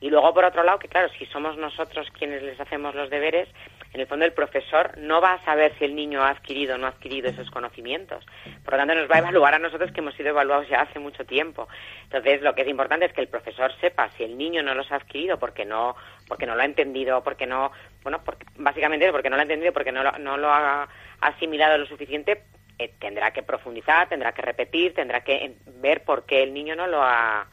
Y 0.00 0.10
luego, 0.10 0.32
por 0.32 0.44
otro 0.44 0.62
lado, 0.62 0.78
que 0.78 0.88
claro, 0.88 1.08
si 1.18 1.26
somos 1.26 1.56
nosotros 1.56 2.08
quienes 2.16 2.42
les 2.42 2.58
hacemos 2.60 2.94
los 2.94 3.10
deberes, 3.10 3.48
en 3.92 4.00
el 4.00 4.06
fondo 4.06 4.24
el 4.24 4.32
profesor 4.32 4.96
no 4.98 5.20
va 5.20 5.34
a 5.34 5.44
saber 5.44 5.72
si 5.78 5.84
el 5.84 5.94
niño 5.94 6.22
ha 6.22 6.28
adquirido 6.30 6.74
o 6.74 6.78
no 6.78 6.86
ha 6.86 6.90
adquirido 6.90 7.30
esos 7.30 7.50
conocimientos. 7.50 8.24
Por 8.64 8.74
lo 8.74 8.78
tanto, 8.78 8.94
nos 8.94 9.10
va 9.10 9.16
a 9.16 9.20
evaluar 9.20 9.54
a 9.54 9.58
nosotros 9.58 9.90
que 9.92 10.00
hemos 10.00 10.14
sido 10.14 10.30
evaluados 10.30 10.68
ya 10.68 10.82
hace 10.82 10.98
mucho 10.98 11.24
tiempo. 11.24 11.68
Entonces, 12.04 12.42
lo 12.42 12.54
que 12.54 12.62
es 12.62 12.68
importante 12.68 13.06
es 13.06 13.12
que 13.12 13.22
el 13.22 13.28
profesor 13.28 13.72
sepa 13.80 14.10
si 14.16 14.24
el 14.24 14.36
niño 14.36 14.62
no 14.62 14.74
los 14.74 14.90
ha 14.92 14.96
adquirido 14.96 15.38
porque 15.38 15.64
no, 15.64 15.96
porque 16.28 16.46
no 16.46 16.54
lo 16.54 16.62
ha 16.62 16.66
entendido, 16.66 17.22
porque 17.24 17.46
no, 17.46 17.72
bueno, 18.06 18.22
porque, 18.24 18.46
básicamente 18.54 19.10
porque 19.10 19.28
no 19.28 19.34
lo 19.34 19.40
ha 19.40 19.42
entendido, 19.42 19.72
porque 19.72 19.90
no 19.90 20.04
lo, 20.04 20.12
no 20.12 20.36
lo 20.36 20.48
ha 20.48 20.88
asimilado 21.20 21.76
lo 21.76 21.86
suficiente, 21.86 22.44
eh, 22.78 22.94
tendrá 23.00 23.32
que 23.32 23.42
profundizar, 23.42 24.08
tendrá 24.08 24.30
que 24.30 24.42
repetir, 24.42 24.94
tendrá 24.94 25.24
que 25.24 25.34
eh, 25.34 25.56
ver 25.80 26.04
por 26.04 26.24
qué 26.24 26.44
el 26.44 26.54
niño 26.54 26.76
no 26.76 26.86
lo 26.86 27.02
ha 27.02 27.48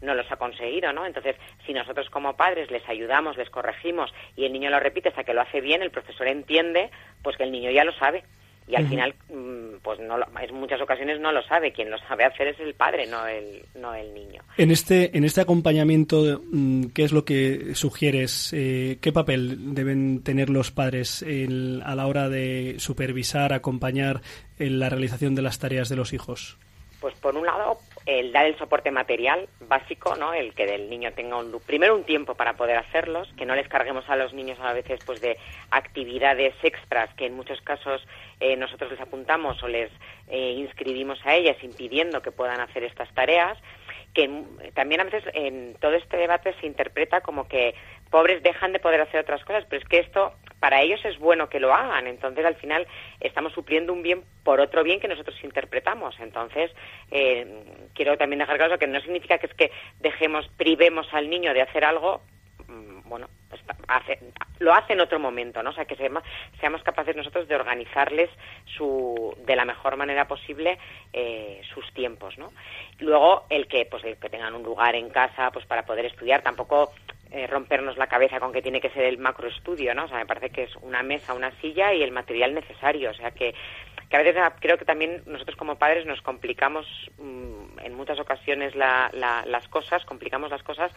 no 0.00 0.14
los 0.14 0.30
ha 0.32 0.36
conseguido, 0.36 0.94
¿no? 0.94 1.04
Entonces, 1.04 1.36
si 1.66 1.74
nosotros 1.74 2.08
como 2.08 2.38
padres 2.38 2.70
les 2.70 2.88
ayudamos, 2.88 3.36
les 3.36 3.50
corregimos 3.50 4.10
y 4.34 4.46
el 4.46 4.52
niño 4.54 4.70
lo 4.70 4.80
repite 4.80 5.10
hasta 5.10 5.24
que 5.24 5.34
lo 5.34 5.42
hace 5.42 5.60
bien, 5.60 5.82
el 5.82 5.90
profesor 5.90 6.26
entiende, 6.26 6.90
pues 7.22 7.36
que 7.36 7.42
el 7.42 7.52
niño 7.52 7.70
ya 7.70 7.84
lo 7.84 7.92
sabe 7.92 8.24
y 8.68 8.76
al 8.76 8.88
final, 8.88 9.14
mm, 9.32 9.78
pues 9.82 9.98
no, 10.00 10.18
lo- 10.18 10.26
en 10.40 10.54
muchas 10.54 10.80
ocasiones 10.80 11.20
no 11.20 11.32
lo 11.32 11.42
sabe, 11.44 11.72
quien 11.72 11.90
lo 11.90 11.98
sabe 11.98 12.24
hacer 12.24 12.48
es 12.48 12.60
el 12.60 12.74
padre, 12.74 13.06
no 13.06 13.26
el 13.26 13.62
no 13.80 13.94
el 13.94 14.12
niño. 14.12 14.42
En 14.56 14.70
este, 14.70 15.16
en 15.16 15.24
este 15.24 15.40
acompañamiento, 15.40 16.42
mm, 16.52 16.86
¿qué 16.94 17.04
es 17.04 17.12
lo 17.12 17.24
que 17.24 17.74
sugieres? 17.74 18.52
Eh, 18.52 18.98
¿Qué 19.00 19.12
papel 19.12 19.74
deben 19.74 20.22
tener 20.22 20.50
los 20.50 20.70
padres 20.70 21.22
el- 21.22 21.82
a 21.84 21.94
la 21.94 22.06
hora 22.06 22.28
de 22.28 22.76
supervisar, 22.78 23.52
acompañar 23.52 24.20
en 24.58 24.78
la 24.78 24.88
realización 24.88 25.34
de 25.34 25.42
las 25.42 25.58
tareas 25.58 25.88
de 25.88 25.96
los 25.96 26.12
hijos? 26.12 26.58
Pues 27.00 27.14
por 27.16 27.36
un 27.36 27.46
lado, 27.46 27.78
el 28.06 28.32
dar 28.32 28.46
el 28.46 28.58
soporte 28.58 28.90
material 28.90 29.48
básico, 29.60 30.16
¿no? 30.16 30.32
El 30.32 30.54
que 30.54 30.74
el 30.74 30.90
niño 30.90 31.12
tenga 31.12 31.36
un 31.36 31.60
primero 31.60 31.94
un 31.94 32.04
tiempo 32.04 32.34
para 32.34 32.54
poder 32.54 32.76
hacerlos, 32.76 33.32
que 33.36 33.46
no 33.46 33.54
les 33.54 33.68
carguemos 33.68 34.08
a 34.08 34.16
los 34.16 34.32
niños 34.32 34.58
a 34.60 34.72
veces 34.72 34.98
pues 35.04 35.20
de 35.20 35.38
actividades 35.70 36.54
extras 36.62 37.12
que 37.14 37.26
en 37.26 37.36
muchos 37.36 37.60
casos 37.60 38.06
eh, 38.40 38.56
nosotros 38.56 38.90
les 38.90 39.00
apuntamos 39.00 39.62
o 39.62 39.68
les 39.68 39.90
eh, 40.28 40.52
inscribimos 40.58 41.18
a 41.24 41.34
ellas 41.34 41.56
impidiendo 41.62 42.22
que 42.22 42.32
puedan 42.32 42.60
hacer 42.60 42.82
estas 42.82 43.12
tareas 43.14 43.58
que 44.14 44.44
también 44.74 45.00
a 45.00 45.04
veces 45.04 45.22
en 45.34 45.74
todo 45.80 45.92
este 45.92 46.16
debate 46.16 46.54
se 46.60 46.66
interpreta 46.66 47.20
como 47.20 47.46
que 47.46 47.74
pobres 48.10 48.42
dejan 48.42 48.72
de 48.72 48.78
poder 48.78 49.00
hacer 49.00 49.20
otras 49.20 49.44
cosas, 49.44 49.64
pero 49.68 49.82
es 49.82 49.88
que 49.88 49.98
esto 49.98 50.32
para 50.60 50.82
ellos 50.82 51.00
es 51.04 51.18
bueno 51.18 51.48
que 51.48 51.60
lo 51.60 51.72
hagan. 51.72 52.06
Entonces, 52.06 52.44
al 52.44 52.56
final, 52.56 52.86
estamos 53.20 53.52
supliendo 53.52 53.92
un 53.92 54.02
bien 54.02 54.24
por 54.42 54.60
otro 54.60 54.82
bien 54.82 55.00
que 55.00 55.08
nosotros 55.08 55.36
interpretamos. 55.42 56.18
Entonces, 56.20 56.70
eh, 57.10 57.46
quiero 57.94 58.16
también 58.16 58.40
dejar 58.40 58.56
claro 58.56 58.78
que 58.78 58.86
no 58.86 59.00
significa 59.00 59.38
que 59.38 59.46
es 59.46 59.54
que 59.54 59.70
dejemos, 60.00 60.48
privemos 60.56 61.06
al 61.12 61.30
niño 61.30 61.54
de 61.54 61.62
hacer 61.62 61.84
algo 61.84 62.22
bueno, 63.08 63.28
pues 63.48 63.62
lo 64.58 64.74
hace 64.74 64.92
en 64.92 65.00
otro 65.00 65.18
momento, 65.18 65.62
¿no? 65.62 65.70
O 65.70 65.72
sea, 65.72 65.84
que 65.84 65.96
seamos, 65.96 66.22
capaces 66.82 67.16
nosotros 67.16 67.48
de 67.48 67.54
organizarles 67.54 68.30
su, 68.64 69.36
de 69.46 69.56
la 69.56 69.64
mejor 69.64 69.96
manera 69.96 70.26
posible 70.26 70.78
eh, 71.12 71.60
sus 71.74 71.92
tiempos, 71.92 72.36
¿no? 72.38 72.52
Luego, 72.98 73.46
el 73.50 73.66
que, 73.66 73.86
pues, 73.86 74.04
el 74.04 74.16
que 74.16 74.30
tengan 74.30 74.54
un 74.54 74.62
lugar 74.62 74.94
en 74.94 75.10
casa, 75.10 75.50
pues, 75.50 75.66
para 75.66 75.84
poder 75.84 76.06
estudiar, 76.06 76.42
tampoco 76.42 76.92
eh, 77.30 77.46
rompernos 77.46 77.98
la 77.98 78.06
cabeza 78.06 78.40
con 78.40 78.52
que 78.52 78.62
tiene 78.62 78.80
que 78.80 78.90
ser 78.90 79.04
el 79.04 79.18
macroestudio, 79.18 79.94
¿no? 79.94 80.04
O 80.04 80.08
sea, 80.08 80.18
me 80.18 80.26
parece 80.26 80.50
que 80.50 80.62
es 80.64 80.76
una 80.76 81.02
mesa, 81.02 81.34
una 81.34 81.50
silla 81.60 81.92
y 81.92 82.02
el 82.02 82.10
material 82.10 82.54
necesario. 82.54 83.10
O 83.10 83.14
sea, 83.14 83.32
que, 83.32 83.54
que 84.08 84.16
a 84.16 84.22
veces 84.22 84.42
creo 84.60 84.78
que 84.78 84.86
también 84.86 85.22
nosotros 85.26 85.56
como 85.56 85.76
padres 85.76 86.06
nos 86.06 86.22
complicamos 86.22 86.86
mm, 87.18 87.67
en 87.84 87.94
muchas 87.94 88.18
ocasiones 88.18 88.74
las 88.74 89.68
cosas, 89.68 90.04
complicamos 90.04 90.50
las 90.50 90.62
cosas 90.62 90.92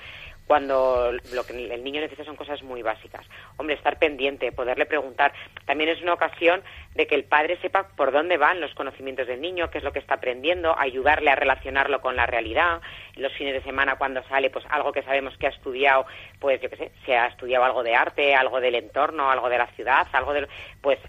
cuando 0.48 1.12
lo 1.34 1.44
que 1.46 1.54
el 1.54 1.84
niño 1.84 2.02
necesita 2.02 2.26
son 2.26 2.36
cosas 2.36 2.62
muy 2.64 2.82
básicas. 2.82 3.26
Hombre, 3.58 3.76
estar 3.76 3.98
pendiente, 4.00 4.52
poderle 4.52 4.86
preguntar. 4.86 5.34
También 5.66 5.90
es 5.90 6.02
una 6.02 6.14
ocasión 6.14 6.62
de 6.96 7.08
que 7.08 7.16
el 7.16 7.24
padre 7.24 7.58
sepa 7.62 7.88
por 7.96 8.12
dónde 8.12 8.38
van 8.38 8.60
los 8.60 8.74
conocimientos 8.74 9.28
del 9.28 9.40
niño, 9.40 9.70
qué 9.70 9.78
es 9.78 9.84
lo 9.84 9.94
que 9.94 10.00
está 10.00 10.16
aprendiendo, 10.16 10.78
ayudarle 10.78 11.32
a 11.32 11.36
relacionarlo 11.36 12.02
con 12.02 12.16
la 12.16 12.26
realidad. 12.26 12.82
Los 13.16 13.32
fines 13.34 13.54
de 13.54 13.62
semana 13.62 13.96
cuando 13.96 14.24
sale, 14.24 14.50
pues 14.50 14.66
algo 14.70 14.92
que 14.92 15.04
sabemos 15.04 15.38
que 15.38 15.48
ha 15.48 15.52
estudiado, 15.52 16.06
pues 16.40 16.60
yo 16.62 16.70
qué 16.70 16.76
sé, 16.76 16.92
si 17.06 17.14
ha 17.14 17.28
estudiado 17.28 17.64
algo 17.64 17.84
de 17.84 17.96
arte, 17.96 18.36
algo 18.36 18.60
del 18.60 18.76
entorno, 18.76 19.32
algo 19.32 19.50
de 19.50 19.58
la 19.58 19.68
ciudad, 19.68 20.08
algo 20.12 20.34
de, 20.34 20.48
pues 20.82 21.00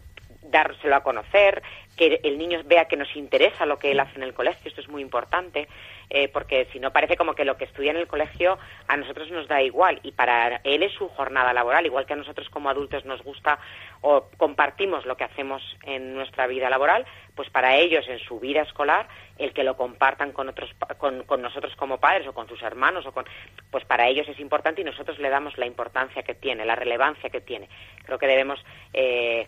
dárselo 0.53 0.97
a 0.97 1.03
conocer, 1.03 1.63
que 1.97 2.21
el 2.23 2.39
niño 2.39 2.61
vea 2.65 2.87
que 2.87 2.97
nos 2.97 3.15
interesa 3.17 3.67
lo 3.67 3.79
que 3.79 3.91
él 3.91 4.01
hace 4.01 4.17
en 4.17 4.23
el 4.23 4.35
colegio, 4.35 4.69
esto 4.69 4.81
es 4.81 4.89
muy 4.89 5.03
importante, 5.03 5.69
eh, 6.11 6.29
porque 6.29 6.67
si 6.73 6.81
no 6.81 6.93
parece 6.93 7.17
como 7.17 7.35
que 7.35 7.45
lo 7.45 7.57
que 7.57 7.65
estudia 7.65 7.91
en 7.91 7.97
el 7.97 8.07
colegio 8.07 8.59
a 8.89 8.97
nosotros 8.97 9.31
nos 9.31 9.49
da 9.49 9.63
igual 9.63 10.01
y 10.03 10.13
para 10.13 10.61
él 10.65 10.83
es 10.83 10.93
su 10.93 11.09
jornada 11.09 11.53
laboral, 11.53 11.87
igual 11.87 12.07
que 12.07 12.15
a 12.15 12.17
nosotros 12.17 12.49
como 12.49 12.71
adultos 12.71 13.05
nos 13.05 13.23
gusta 13.23 13.59
o 14.03 14.29
compartimos 14.37 15.07
lo 15.07 15.17
que 15.17 15.25
hacemos 15.25 15.63
en 15.85 16.15
nuestra 16.15 16.47
vida 16.47 16.69
laboral, 16.69 17.07
pues 17.35 17.49
para 17.51 17.77
ellos 17.77 18.07
en 18.09 18.19
su 18.19 18.39
vida 18.39 18.63
escolar 18.63 19.09
el 19.39 19.53
que 19.55 19.65
lo 19.65 19.77
compartan 19.77 20.33
con 20.33 20.49
otros 20.49 20.71
con, 20.99 21.25
con 21.25 21.41
nosotros 21.41 21.75
como 21.77 21.99
padres 21.99 22.27
o 22.27 22.35
con 22.35 22.49
sus 22.49 22.63
hermanos 22.63 23.07
o 23.07 23.13
con 23.13 23.25
pues 23.71 23.85
para 23.85 24.09
ellos 24.09 24.29
es 24.29 24.39
importante 24.39 24.83
y 24.83 24.85
nosotros 24.85 25.19
le 25.19 25.31
damos 25.31 25.57
la 25.57 25.67
importancia 25.67 26.23
que 26.23 26.35
tiene, 26.35 26.67
la 26.67 26.75
relevancia 26.75 27.31
que 27.31 27.41
tiene. 27.41 27.69
Creo 28.05 28.19
que 28.19 28.27
debemos 28.27 28.63
eh, 28.93 29.47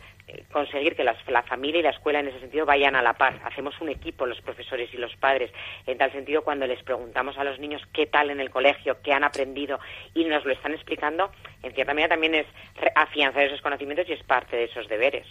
conseguir 0.51 0.97
que 0.97 1.05
la 1.05 1.43
familia 1.43 1.81
y 1.81 1.83
la 1.83 1.91
escuela 1.91 2.21
en 2.21 2.29
ese 2.29 2.41
sentido 2.41 2.65
vayan 2.65 2.97
a 2.97 3.03
la 3.03 3.13
par. 3.15 3.41
Hacemos 3.45 3.79
un 3.81 3.91
equipo 3.91 4.25
los 4.25 4.41
profesores 4.41 4.89
y 4.95 4.97
los 4.97 5.15
padres. 5.17 5.51
En 5.87 5.99
tal 5.99 6.13
sentido, 6.13 6.43
cuando 6.43 6.67
les 6.67 6.83
preguntamos 6.83 7.37
a 7.37 7.45
los 7.45 7.59
niños 7.59 7.83
qué 7.93 8.07
tal 8.07 8.31
en 8.31 8.41
el 8.41 8.51
colegio, 8.51 8.99
qué 9.03 9.13
han 9.13 9.25
aprendido 9.25 9.79
y 10.15 10.25
nos 10.25 10.45
lo 10.45 10.53
están 10.53 10.73
explicando, 10.73 11.31
en 11.63 11.73
cierta 11.75 11.93
medida 11.93 12.09
también 12.09 12.35
es 12.35 12.47
afianzar 12.95 13.43
esos 13.43 13.61
conocimientos 13.61 14.09
y 14.09 14.13
es 14.13 14.23
parte 14.23 14.44
de 14.51 14.65
esos 14.65 14.89
deberes. 14.89 15.27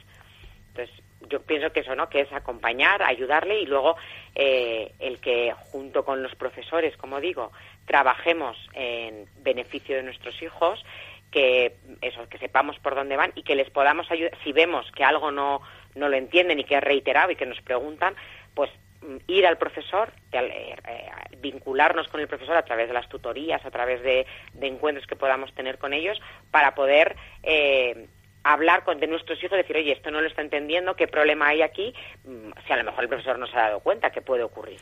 Entonces, 0.69 0.95
yo 1.29 1.41
pienso 1.41 1.71
que 1.71 1.81
eso, 1.81 1.95
¿no? 1.95 2.09
Que 2.09 2.21
es 2.21 2.31
acompañar, 2.33 3.01
ayudarle 3.03 3.59
y 3.59 3.65
luego 3.65 3.95
eh, 4.35 4.91
el 4.99 5.19
que 5.19 5.53
junto 5.71 6.03
con 6.03 6.21
los 6.21 6.35
profesores, 6.35 6.97
como 6.97 7.21
digo, 7.21 7.51
trabajemos 7.85 8.57
en 8.73 9.25
beneficio 9.43 9.95
de 9.95 10.03
nuestros 10.03 10.41
hijos 10.41 10.83
que 11.31 11.75
eso, 12.01 12.29
que 12.29 12.37
sepamos 12.37 12.77
por 12.79 12.93
dónde 12.95 13.17
van 13.17 13.31
y 13.35 13.41
que 13.41 13.55
les 13.55 13.69
podamos 13.71 14.09
ayudar, 14.11 14.37
si 14.43 14.53
vemos 14.53 14.89
que 14.91 15.03
algo 15.03 15.31
no, 15.31 15.61
no 15.95 16.07
lo 16.07 16.15
entienden 16.15 16.59
y 16.59 16.63
que 16.63 16.75
es 16.75 16.83
reiterado 16.83 17.31
y 17.31 17.35
que 17.35 17.47
nos 17.47 17.59
preguntan, 17.61 18.15
pues 18.53 18.69
mm, 19.01 19.17
ir 19.27 19.47
al 19.47 19.57
profesor, 19.57 20.13
eh, 20.31 20.75
eh, 20.87 21.09
vincularnos 21.39 22.07
con 22.07 22.21
el 22.21 22.27
profesor 22.27 22.55
a 22.55 22.65
través 22.65 22.87
de 22.87 22.93
las 22.93 23.09
tutorías, 23.09 23.65
a 23.65 23.71
través 23.71 24.03
de, 24.03 24.27
encuentros 24.61 25.07
que 25.07 25.15
podamos 25.15 25.51
tener 25.53 25.79
con 25.79 25.93
ellos, 25.93 26.21
para 26.51 26.75
poder 26.75 27.15
eh, 27.41 28.07
hablar 28.43 28.83
con 28.83 28.99
de 28.99 29.07
nuestros 29.07 29.41
hijos, 29.43 29.57
decir, 29.57 29.75
oye, 29.77 29.93
esto 29.93 30.11
no 30.11 30.21
lo 30.21 30.27
está 30.27 30.41
entendiendo, 30.41 30.95
qué 30.95 31.07
problema 31.07 31.47
hay 31.47 31.61
aquí, 31.61 31.93
mm, 32.25 32.51
si 32.67 32.73
a 32.73 32.77
lo 32.77 32.83
mejor 32.83 33.03
el 33.03 33.09
profesor 33.09 33.39
no 33.39 33.47
se 33.47 33.55
ha 33.55 33.67
dado 33.67 33.79
cuenta 33.79 34.11
que 34.11 34.21
puede 34.21 34.43
ocurrir. 34.43 34.79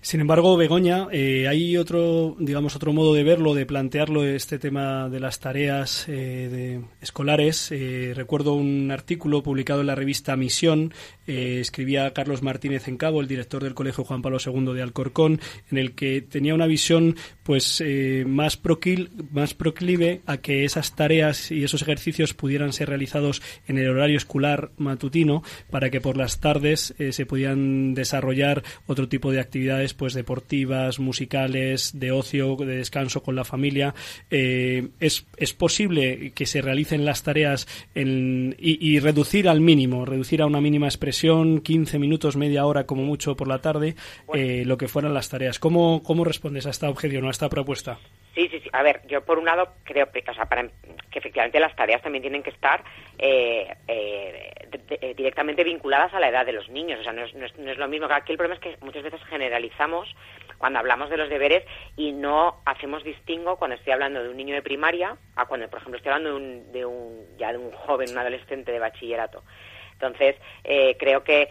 Sin 0.00 0.20
embargo, 0.20 0.56
Begoña, 0.56 1.06
eh, 1.12 1.46
hay 1.48 1.76
otro, 1.76 2.34
digamos, 2.38 2.74
otro 2.76 2.92
modo 2.92 3.14
de 3.14 3.22
verlo, 3.22 3.54
de 3.54 3.66
plantearlo, 3.66 4.24
este 4.24 4.58
tema 4.58 5.08
de 5.08 5.20
las 5.20 5.40
tareas 5.40 6.08
eh, 6.08 6.12
de 6.50 6.80
escolares. 7.00 7.70
Eh, 7.70 8.12
recuerdo 8.14 8.54
un 8.54 8.90
artículo 8.90 9.42
publicado 9.42 9.80
en 9.80 9.86
la 9.86 9.94
revista 9.94 10.36
Misión, 10.36 10.92
escribía 11.26 12.12
Carlos 12.12 12.42
Martínez 12.42 12.88
en 12.88 12.98
Cabo, 12.98 13.20
el 13.20 13.28
director 13.28 13.62
del 13.62 13.74
Colegio 13.74 14.04
Juan 14.04 14.22
Pablo 14.22 14.38
II 14.44 14.74
de 14.74 14.82
Alcorcón, 14.82 15.40
en 15.70 15.78
el 15.78 15.94
que 15.94 16.20
tenía 16.20 16.54
una 16.54 16.66
visión 16.66 17.16
pues 17.42 17.82
más, 18.26 18.56
proquil, 18.56 19.10
más 19.30 19.54
proclive 19.54 20.20
a 20.26 20.38
que 20.38 20.64
esas 20.64 20.94
tareas 20.94 21.50
y 21.50 21.64
esos 21.64 21.80
ejercicios 21.80 22.34
pudieran 22.34 22.72
ser 22.72 22.88
realizados 22.88 23.03
en 23.66 23.78
el 23.78 23.88
horario 23.88 24.16
escolar 24.16 24.70
matutino 24.76 25.42
para 25.70 25.90
que 25.90 26.00
por 26.00 26.16
las 26.16 26.40
tardes 26.40 26.94
eh, 26.98 27.12
se 27.12 27.26
pudieran 27.26 27.94
desarrollar 27.94 28.62
otro 28.86 29.08
tipo 29.08 29.32
de 29.32 29.40
actividades 29.40 29.94
pues 29.94 30.14
deportivas, 30.14 30.98
musicales, 30.98 31.98
de 31.98 32.12
ocio, 32.12 32.56
de 32.56 32.76
descanso 32.76 33.22
con 33.22 33.34
la 33.34 33.44
familia. 33.44 33.94
Eh, 34.30 34.88
es, 35.00 35.26
es 35.36 35.52
posible 35.52 36.32
que 36.34 36.46
se 36.46 36.62
realicen 36.62 37.04
las 37.04 37.22
tareas 37.22 37.66
en, 37.94 38.56
y, 38.58 38.98
reducir 38.98 39.48
al 39.48 39.60
mínimo, 39.60 40.04
reducir 40.04 40.42
a 40.42 40.46
una 40.46 40.60
mínima 40.60 40.86
expresión, 40.86 41.60
15 41.60 41.98
minutos, 41.98 42.36
media 42.36 42.66
hora 42.66 42.84
como 42.86 43.02
mucho 43.02 43.36
por 43.36 43.48
la 43.48 43.60
tarde, 43.60 43.96
eh, 44.34 44.64
lo 44.64 44.78
que 44.78 44.88
fueran 44.88 45.14
las 45.14 45.28
tareas. 45.28 45.58
¿Cómo, 45.58 46.02
¿Cómo 46.02 46.24
respondes 46.24 46.66
a 46.66 46.70
esta 46.70 46.88
objeción 46.88 47.24
o 47.24 47.28
a 47.28 47.30
esta 47.30 47.48
propuesta? 47.48 47.98
Sí, 48.34 48.48
sí, 48.48 48.60
sí. 48.60 48.68
A 48.72 48.82
ver, 48.82 49.00
yo 49.06 49.24
por 49.24 49.38
un 49.38 49.44
lado 49.44 49.74
creo 49.84 50.10
que, 50.10 50.24
o 50.28 50.34
sea, 50.34 50.46
para, 50.46 50.68
que 51.10 51.18
efectivamente 51.18 51.60
las 51.60 51.76
tareas 51.76 52.02
también 52.02 52.22
tienen 52.22 52.42
que 52.42 52.50
estar 52.50 52.82
eh, 53.16 53.72
eh, 53.86 55.14
directamente 55.16 55.62
vinculadas 55.62 56.12
a 56.14 56.20
la 56.20 56.28
edad 56.28 56.44
de 56.44 56.52
los 56.52 56.68
niños. 56.68 56.98
O 57.00 57.04
sea, 57.04 57.12
no 57.12 57.22
es, 57.22 57.34
no, 57.34 57.46
es, 57.46 57.78
lo 57.78 57.88
mismo. 57.88 58.08
Aquí 58.10 58.32
el 58.32 58.38
problema 58.38 58.56
es 58.56 58.60
que 58.60 58.84
muchas 58.84 59.04
veces 59.04 59.22
generalizamos 59.28 60.12
cuando 60.58 60.80
hablamos 60.80 61.10
de 61.10 61.16
los 61.16 61.28
deberes 61.28 61.64
y 61.96 62.10
no 62.10 62.60
hacemos 62.64 63.04
distingo 63.04 63.56
cuando 63.56 63.76
estoy 63.76 63.92
hablando 63.92 64.22
de 64.22 64.30
un 64.30 64.36
niño 64.36 64.54
de 64.54 64.62
primaria 64.62 65.16
a 65.36 65.46
cuando, 65.46 65.68
por 65.68 65.78
ejemplo, 65.78 65.98
estoy 65.98 66.12
hablando 66.12 66.30
de 66.30 66.44
un, 66.44 66.72
de 66.72 66.84
un 66.86 67.36
ya 67.38 67.52
de 67.52 67.58
un 67.58 67.70
joven, 67.70 68.10
un 68.10 68.18
adolescente 68.18 68.72
de 68.72 68.80
bachillerato. 68.80 69.44
Entonces, 69.92 70.36
eh, 70.64 70.96
creo 70.98 71.22
que 71.22 71.50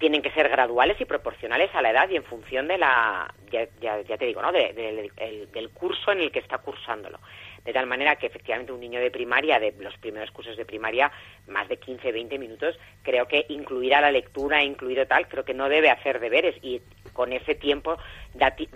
tienen 0.00 0.22
que 0.22 0.32
ser 0.32 0.48
graduales 0.48 0.98
y 0.98 1.04
proporcionales 1.04 1.72
a 1.74 1.82
la 1.82 1.90
edad 1.90 2.08
y 2.08 2.16
en 2.16 2.24
función 2.24 2.66
de 2.66 2.78
la, 2.78 3.32
ya, 3.52 3.68
ya, 3.80 4.16
te 4.16 4.24
digo, 4.24 4.40
¿no? 4.40 4.50
del 4.50 5.70
curso 5.74 6.10
en 6.10 6.20
el 6.20 6.32
que 6.32 6.38
está 6.38 6.58
cursándolo. 6.58 7.20
De 7.66 7.74
tal 7.74 7.86
manera 7.86 8.16
que 8.16 8.26
efectivamente 8.26 8.72
un 8.72 8.80
niño 8.80 8.98
de 8.98 9.10
primaria, 9.10 9.58
de 9.58 9.74
los 9.78 9.96
primeros 9.98 10.30
cursos 10.30 10.56
de 10.56 10.64
primaria, 10.64 11.12
más 11.48 11.68
de 11.68 11.76
15, 11.76 12.12
20 12.12 12.38
minutos, 12.38 12.78
creo 13.02 13.28
que 13.28 13.44
incluirá 13.50 14.00
la 14.00 14.10
lectura, 14.10 14.64
incluido 14.64 15.06
tal, 15.06 15.28
creo 15.28 15.44
que 15.44 15.52
no 15.52 15.68
debe 15.68 15.90
hacer 15.90 16.18
deberes 16.18 16.56
y 16.62 16.80
con 17.12 17.34
ese 17.34 17.54
tiempo, 17.54 17.98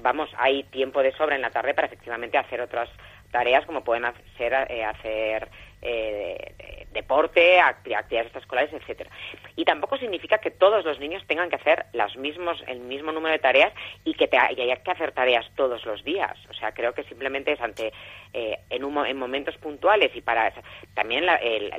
vamos, 0.02 0.28
hay 0.36 0.64
tiempo 0.64 1.02
de 1.02 1.12
sobra 1.12 1.36
en 1.36 1.42
la 1.42 1.50
tarde 1.50 1.72
para 1.72 1.86
efectivamente 1.86 2.36
hacer 2.36 2.60
otras 2.60 2.90
tareas 3.30 3.64
como 3.66 3.82
pueden 3.82 4.04
ser 4.36 4.52
eh, 4.68 4.84
hacer 4.84 5.48
eh, 5.84 6.86
deporte, 6.92 7.60
actividades 7.60 8.26
extraescolares, 8.26 8.72
etcétera. 8.72 9.10
Y 9.56 9.64
tampoco 9.64 9.98
significa 9.98 10.38
que 10.38 10.50
todos 10.50 10.84
los 10.84 10.98
niños 10.98 11.22
tengan 11.26 11.50
que 11.50 11.56
hacer 11.56 11.86
las 11.92 12.16
mismos, 12.16 12.62
el 12.66 12.80
mismo 12.80 13.12
número 13.12 13.32
de 13.32 13.38
tareas 13.38 13.72
y 14.04 14.14
que 14.14 14.28
te, 14.28 14.38
haya 14.38 14.76
que 14.76 14.90
hacer 14.90 15.12
tareas 15.12 15.44
todos 15.56 15.84
los 15.84 16.02
días. 16.04 16.38
O 16.48 16.54
sea, 16.54 16.72
creo 16.72 16.94
que 16.94 17.04
simplemente 17.04 17.52
es 17.52 17.60
ante 17.60 17.92
eh, 18.32 18.58
en, 18.70 18.82
en 18.82 19.18
momentos 19.18 19.56
puntuales 19.58 20.10
y 20.14 20.22
para 20.22 20.52
también 20.94 21.24
el, 21.42 21.72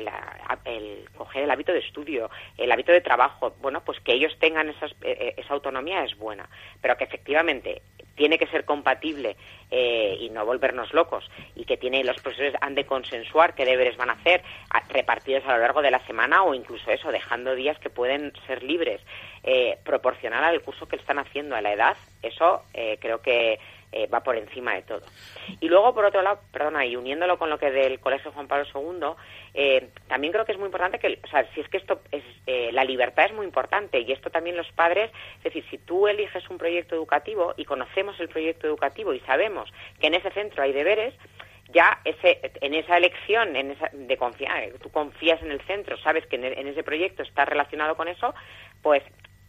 el, 0.66 1.10
coger 1.18 1.44
el 1.44 1.52
hábito 1.52 1.74
de 1.74 1.80
estudio, 1.80 2.30
el 2.58 2.72
hábito 2.72 2.92
de 2.92 3.02
trabajo. 3.02 3.56
Bueno, 3.62 3.84
pues 3.84 4.00
que 4.02 4.14
ellos 4.14 4.38
tengan 4.40 4.70
esas, 4.70 4.94
esa 5.02 5.54
autonomía 5.54 6.04
es 6.04 6.16
buena, 6.18 6.48
pero 6.82 6.98
que 6.98 7.06
efectivamente 7.06 7.82
tiene 8.16 8.38
que 8.38 8.48
ser 8.48 8.66
compatible 8.66 9.36
eh, 9.72 10.18
y 10.20 10.30
no 10.30 10.46
volvernos 10.46 10.94
locos 10.94 11.30
y 11.56 11.66
que 11.66 11.78
tiene 11.78 12.04
los 12.04 12.20
profesores 12.22 12.56
han 12.62 12.76
de 12.76 12.86
consensuar 12.86 13.56
qué 13.56 13.66
deberes 13.66 13.98
van 13.98 14.10
a 14.10 14.14
hacer 14.14 14.44
repartidos 14.90 15.44
a 15.46 15.54
lo 15.54 15.60
largo 15.60 15.82
de 15.82 15.92
la 15.92 16.06
semana 16.06 16.44
o 16.44 16.54
incluso 16.54 16.92
eso 16.92 17.12
dejando 17.12 17.56
días 17.56 17.78
que 17.80 17.90
pueden 17.90 18.34
ser 18.48 18.64
libres. 18.64 19.02
Eh, 19.44 19.78
proporcional 19.84 20.44
al 20.44 20.62
curso 20.62 20.88
que 20.88 20.96
están 20.96 21.20
haciendo 21.20 21.56
a 21.56 21.62
la 21.62 21.72
edad 21.72 21.96
eso 22.24 22.64
eh, 22.74 22.98
creo 23.00 23.22
que 23.22 23.60
eh, 23.98 24.08
va 24.08 24.20
por 24.20 24.36
encima 24.36 24.74
de 24.74 24.82
todo. 24.82 25.02
Y 25.62 25.70
luego, 25.70 25.94
por 25.94 26.04
otro 26.04 26.22
lado, 26.22 26.42
perdona, 26.52 26.86
y 26.86 26.98
uniéndolo 26.98 27.40
con 27.40 27.50
lo 27.50 27.58
que 27.58 27.72
del 27.72 28.02
Colegio 28.02 28.34
Juan 28.34 28.50
Pablo 28.50 28.66
II, 28.76 29.16
eh, 29.54 29.88
también 30.10 30.34
creo 30.34 30.44
que 30.44 30.52
es 30.52 30.58
muy 30.58 30.66
importante 30.66 31.00
que, 31.00 31.18
o 31.24 31.28
sea, 31.28 31.50
si 31.54 31.62
es 31.62 31.70
que 31.70 31.78
esto 31.78 32.02
es, 32.12 32.22
eh, 32.46 32.72
la 32.74 32.84
libertad 32.84 33.28
es 33.28 33.34
muy 33.34 33.46
importante 33.46 34.02
y 34.02 34.12
esto 34.12 34.30
también 34.30 34.58
los 34.58 34.70
padres, 34.74 35.10
es 35.38 35.44
decir, 35.46 35.64
si 35.70 35.78
tú 35.78 36.10
eliges 36.10 36.50
un 36.50 36.58
proyecto 36.58 36.94
educativo 36.94 37.54
y 37.56 37.64
conocemos 37.64 38.20
el 38.20 38.28
proyecto 38.28 38.68
educativo 38.68 39.14
y 39.14 39.22
sabemos 39.22 39.72
que 40.02 40.08
en 40.08 40.16
ese 40.16 40.30
centro 40.32 40.62
hay 40.62 40.74
deberes, 40.74 41.14
ya 41.70 42.02
ese, 42.04 42.52
en 42.60 42.74
esa 42.74 42.98
elección 42.98 43.56
en 43.56 43.72
esa, 43.72 43.90
de 43.94 44.18
confiar, 44.18 44.72
tú 44.82 44.92
confías 44.92 45.42
en 45.42 45.52
el 45.52 45.62
centro, 45.62 45.98
sabes 46.00 46.28
que 46.28 46.36
en, 46.36 46.44
en 46.44 46.68
ese 46.68 46.84
proyecto 46.84 47.24
está 47.24 47.46
relacionado 47.46 47.96
con 47.96 48.10
eso, 48.10 48.36
pues 48.82 49.04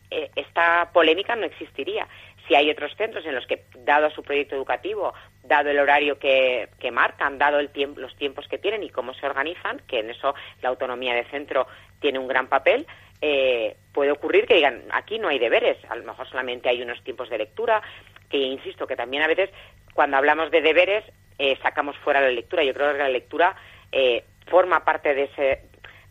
esta 0.08 0.90
polémica 0.92 1.34
no 1.34 1.46
existiría 1.46 2.06
si 2.46 2.54
hay 2.54 2.70
otros 2.70 2.94
centros 2.96 3.24
en 3.26 3.34
los 3.34 3.46
que, 3.46 3.64
dado 3.78 4.10
su 4.10 4.22
proyecto 4.22 4.54
educativo, 4.54 5.14
dado 5.42 5.70
el 5.70 5.78
horario 5.78 6.18
que, 6.18 6.68
marcan, 6.92 7.38
dado 7.38 7.58
el 7.58 7.70
tiempo, 7.70 8.00
los 8.00 8.16
tiempos 8.16 8.46
que 8.48 8.58
tienen 8.58 8.82
y 8.82 8.90
cómo 8.90 9.14
se 9.14 9.26
organizan, 9.26 9.80
que 9.86 10.00
en 10.00 10.10
eso 10.10 10.34
la 10.62 10.68
autonomía 10.68 11.14
de 11.14 11.24
centro 11.24 11.66
tiene 12.00 12.18
un 12.18 12.28
gran 12.28 12.48
papel, 12.48 12.86
eh, 13.20 13.76
puede 13.92 14.12
ocurrir 14.12 14.46
que 14.46 14.54
digan, 14.54 14.84
aquí 14.92 15.18
no 15.18 15.28
hay 15.28 15.38
deberes, 15.38 15.78
a 15.88 15.96
lo 15.96 16.04
mejor 16.04 16.28
solamente 16.28 16.68
hay 16.68 16.82
unos 16.82 17.02
tiempos 17.02 17.30
de 17.30 17.38
lectura, 17.38 17.82
que 18.28 18.38
insisto 18.38 18.86
que 18.86 18.96
también 18.96 19.22
a 19.22 19.28
veces 19.28 19.50
cuando 19.94 20.16
hablamos 20.16 20.50
de 20.50 20.60
deberes 20.60 21.04
eh, 21.38 21.58
sacamos 21.62 21.96
fuera 21.98 22.20
la 22.20 22.30
lectura. 22.30 22.64
Yo 22.64 22.74
creo 22.74 22.92
que 22.92 22.98
la 22.98 23.08
lectura 23.08 23.56
eh, 23.92 24.24
forma 24.46 24.84
parte 24.84 25.14
de 25.14 25.24
ese, 25.24 25.62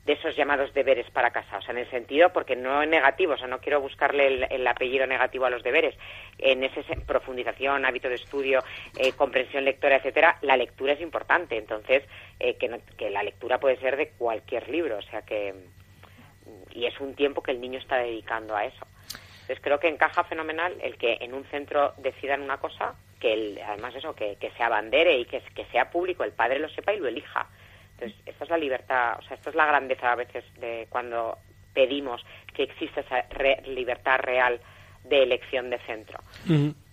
de 0.06 0.14
esos 0.14 0.36
llamados 0.36 0.72
deberes 0.74 1.10
para 1.10 1.32
casa, 1.32 1.58
o 1.58 1.62
sea, 1.62 1.72
en 1.72 1.80
el 1.80 1.90
sentido, 1.90 2.32
porque 2.32 2.56
no 2.56 2.84
es 2.84 2.90
negativo, 2.90 3.34
o 3.34 3.38
sea, 3.38 3.48
no 3.48 3.60
quiero 3.60 3.82
buscarle 3.82 4.46
el, 4.50 4.68
apellido 4.68 5.08
negativo 5.08 5.46
a 5.46 5.50
los 5.50 5.64
deberes, 5.64 5.96
en 6.38 6.64
esa 6.64 6.82
profundización, 7.08 7.86
hábito 7.86 8.08
de 8.08 8.16
estudio, 8.16 8.60
eh, 8.98 9.14
comprensión 9.14 9.66
lectora, 9.66 9.96
etcétera, 9.98 10.38
la 10.42 10.58
lectura 10.58 10.94
es 10.94 11.02
importante, 11.02 11.58
entonces, 11.58 12.04
eh, 12.40 12.56
que, 12.58 12.80
que 12.98 13.10
la 13.10 13.24
lectura 13.24 13.60
puede 13.60 13.78
ser 13.78 13.98
de 13.98 14.10
cualquier 14.10 14.70
libro, 14.70 14.98
o 14.98 15.02
sea 15.02 15.24
que, 15.24 15.56
y 16.72 16.86
es 16.86 17.00
un 17.00 17.16
tiempo 17.16 17.42
que 17.42 17.52
el 17.52 17.60
niño 17.60 17.80
está 17.80 17.98
dedicando 17.98 18.56
a 18.56 18.66
eso. 18.66 18.86
Entonces 19.42 19.60
creo 19.62 19.80
que 19.80 19.88
encaja 19.88 20.24
fenomenal 20.24 20.76
el 20.82 20.98
que 20.98 21.18
en 21.22 21.34
un 21.34 21.46
centro 21.46 21.94
decidan 21.98 22.42
una 22.42 22.58
cosa, 22.58 22.96
que 23.20 23.34
el, 23.34 23.60
además 23.64 23.96
eso, 23.96 24.14
que, 24.16 24.38
que 24.40 24.52
se 24.52 24.64
abandere 24.64 25.18
y 25.18 25.26
que 25.26 25.42
sea 25.72 25.90
público, 25.90 26.24
el 26.24 26.32
padre 26.32 26.60
lo 26.60 26.70
sepa 26.70 26.94
y 26.94 27.00
lo 27.00 27.08
elija 27.08 27.48
entonces, 27.96 28.18
esta 28.26 28.44
es 28.44 28.50
la 28.50 28.58
libertad, 28.58 29.18
o 29.20 29.22
sea, 29.24 29.38
esto 29.38 29.50
es 29.50 29.56
la 29.56 29.66
grandeza 29.66 30.12
a 30.12 30.16
veces 30.16 30.44
de 30.60 30.88
cuando 30.90 31.38
pedimos 31.74 32.22
que 32.54 32.64
exista 32.64 33.02
esa 33.02 33.26
libertad 33.68 34.20
real 34.20 34.60
de 35.04 35.24
elección 35.24 35.70
de 35.70 35.80
centro. 35.80 36.20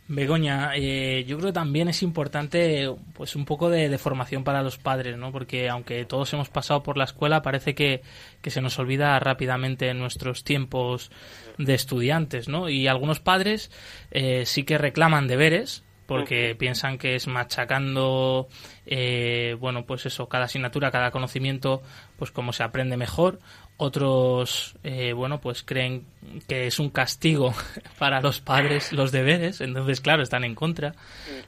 Begoña, 0.09 0.73
eh, 0.75 1.25
yo 1.27 1.39
creo 1.39 1.49
que 1.49 1.55
también 1.55 1.89
es 1.89 2.03
importante 2.03 2.93
pues 3.15 3.35
un 3.35 3.45
poco 3.45 3.71
de, 3.71 3.97
formación 3.99 4.45
para 4.45 4.63
los 4.63 4.77
padres, 4.77 5.17
¿no? 5.17 5.33
Porque 5.33 5.71
aunque 5.71 6.05
todos 6.05 6.33
hemos 6.35 6.51
pasado 6.51 6.83
por 6.83 6.99
la 6.99 7.05
escuela, 7.05 7.41
parece 7.41 7.75
que, 7.75 8.03
se 8.45 8.61
nos 8.61 8.79
olvida 8.79 9.19
rápidamente 9.21 9.89
en 9.89 9.99
nuestros 9.99 10.45
tiempos 10.45 11.11
de 11.57 11.75
estudiantes, 11.75 12.49
¿no? 12.49 12.69
Y 12.69 12.89
algunos 12.89 13.21
padres 13.21 13.71
eh, 14.11 14.45
sí 14.45 14.65
que 14.65 14.77
reclaman 14.77 15.29
deberes, 15.29 15.85
porque 16.13 16.55
piensan 16.55 16.99
que 16.99 17.15
es 17.15 17.27
machacando, 17.27 18.47
eh, 18.85 19.57
bueno, 19.59 19.87
pues 19.87 20.05
eso, 20.05 20.29
cada 20.29 20.45
asignatura, 20.45 20.91
cada 20.91 21.11
conocimiento, 21.11 21.81
pues 22.19 22.31
como 22.31 22.53
se 22.53 22.63
aprende 22.63 22.99
mejor. 22.99 23.39
Otros, 23.79 24.77
eh, 24.85 25.15
bueno, 25.15 25.41
pues 25.41 25.63
creen 25.63 26.05
que 26.47 26.67
es 26.67 26.79
un 26.79 26.91
castigo 26.91 27.55
para 27.99 28.21
los 28.21 28.43
padres 28.43 28.93
los 28.93 29.11
deberes, 29.11 29.63
entonces, 29.63 30.03
claro, 30.03 30.23
están 30.23 30.45
en 30.45 30.55
contra. 30.55 30.95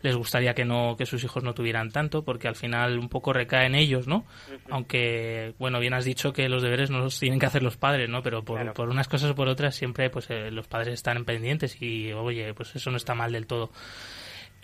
Les 0.00 0.16
gustaría 0.16 0.54
que 0.54 0.64
no, 0.64 0.96
que 0.96 1.04
sus 1.04 1.22
hijos 1.22 1.44
no 1.44 1.52
tuvieran 1.52 1.90
tanto, 1.90 2.24
porque 2.24 2.48
al 2.48 2.56
final 2.56 2.98
un 2.98 3.10
poco 3.10 3.34
recae 3.34 3.66
en 3.66 3.74
ellos, 3.74 4.08
¿no? 4.08 4.24
Aunque, 4.70 5.52
bueno, 5.58 5.78
bien 5.78 5.92
has 5.92 6.06
dicho 6.06 6.32
que 6.32 6.48
los 6.48 6.62
deberes 6.62 6.88
no 6.88 7.00
los 7.00 7.20
tienen 7.20 7.38
que 7.38 7.46
hacer 7.46 7.62
los 7.62 7.76
padres, 7.76 8.08
¿no? 8.08 8.22
Pero 8.22 8.42
por, 8.42 8.72
por 8.72 8.88
unas 8.88 9.08
cosas 9.08 9.30
o 9.32 9.34
por 9.34 9.48
otras 9.48 9.74
siempre, 9.74 10.08
pues 10.08 10.30
eh, 10.30 10.50
los 10.50 10.66
padres 10.66 10.94
están 10.94 11.26
pendientes 11.26 11.80
y, 11.82 12.14
oye, 12.14 12.54
pues 12.54 12.74
eso 12.74 12.90
no 12.90 12.96
está 12.96 13.14
mal 13.14 13.30
del 13.30 13.46
todo. 13.46 13.70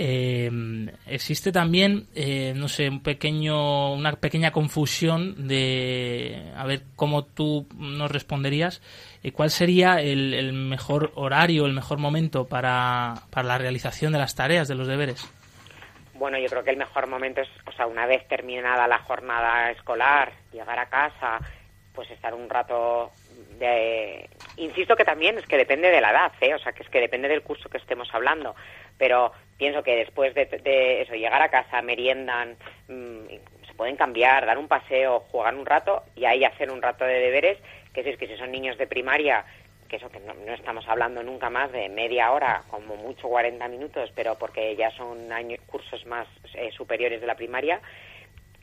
Eh, 0.02 0.50
existe 1.07 1.52
también, 1.52 2.07
eh, 2.14 2.54
no 2.57 2.69
sé, 2.69 2.88
un 2.88 3.02
pequeño, 3.02 3.92
una 3.92 4.12
pequeña 4.12 4.50
confusión 4.50 5.47
de, 5.47 6.50
a 6.56 6.65
ver 6.65 6.84
cómo 6.97 7.26
tú 7.26 7.67
nos 7.76 8.10
responderías, 8.10 8.80
eh, 9.23 9.30
cuál 9.32 9.50
sería 9.50 10.00
el, 10.00 10.54
mejor 10.54 11.13
horario, 11.17 11.67
el 11.67 11.75
mejor 11.75 11.99
momento 11.99 12.47
para, 12.47 13.13
para 13.28 13.47
la 13.47 13.58
realización 13.58 14.15
de 14.15 14.21
las 14.21 14.34
tareas, 14.34 14.69
de 14.69 14.75
los 14.75 14.89
deberes. 14.89 15.30
Bueno, 16.15 16.39
yo 16.39 16.49
creo 16.49 16.65
que 16.65 16.71
el 16.71 16.78
mejor 16.78 17.06
momento 17.06 17.43
es, 17.43 17.50
o 17.67 17.73
sea, 17.73 17.86
una 17.86 18.06
vez 18.06 18.26
terminada 18.26 18.89
la 18.89 19.00
jornada 19.00 19.71
escolar, 19.71 20.32
llegar 20.50 20.78
a 20.78 20.89
casa, 20.89 21.41
pues 21.95 22.10
estar 22.10 22.32
un 22.32 22.49
rato 22.49 23.10
de... 23.58 24.30
Insisto 24.56 24.97
que 24.97 25.04
también 25.04 25.36
es 25.36 25.45
que 25.45 25.58
depende 25.58 25.91
de 25.91 26.00
la 26.00 26.13
edad, 26.13 26.32
¿eh? 26.41 26.54
o 26.54 26.58
sea, 26.58 26.73
que 26.73 26.84
es 26.84 26.89
que 26.89 27.00
depende 27.00 27.28
del 27.28 27.43
curso 27.43 27.69
que 27.69 27.76
estemos 27.76 28.08
hablando, 28.15 28.56
pero 28.97 29.32
pienso 29.61 29.83
que 29.83 29.95
después 29.95 30.35
de, 30.35 31.03
eso, 31.03 31.13
llegar 31.13 31.43
a 31.43 31.51
casa, 31.51 31.83
meriendan, 31.83 32.57
mm, 32.89 33.27
se 33.67 33.75
pueden 33.77 33.95
cambiar, 33.95 34.47
dar 34.47 34.57
un 34.57 34.69
paseo, 34.69 35.21
jugar 35.31 35.55
un 35.55 35.67
rato 35.67 36.03
y 36.17 36.25
ahí 36.25 36.45
hacer 36.45 36.71
un 36.71 36.81
rato 36.81 37.05
de 37.05 37.21
deberes, 37.21 37.59
que 37.93 38.03
si 38.03 38.09
es 38.09 38.17
que 38.17 38.27
si 38.27 38.39
son 38.39 38.51
niños 38.51 38.79
de 38.79 38.87
primaria, 38.87 39.45
que 39.87 39.97
eso 39.97 40.09
que 40.09 40.19
no, 40.21 40.33
estamos 40.55 40.89
hablando 40.89 41.23
nunca 41.23 41.51
más 41.51 41.71
de 41.73 41.91
media 41.91 42.33
hora, 42.33 42.63
como 42.71 42.97
mucho 42.97 43.29
40 43.29 43.69
minutos, 43.69 44.11
pero 44.15 44.39
porque 44.39 44.75
ya 44.77 44.91
son 44.93 45.31
años, 45.31 45.61
cursos 45.67 46.07
más 46.07 46.27
eh, 46.55 46.71
superiores 46.73 47.21
de 47.21 47.27
la 47.27 47.35
primaria, 47.35 47.83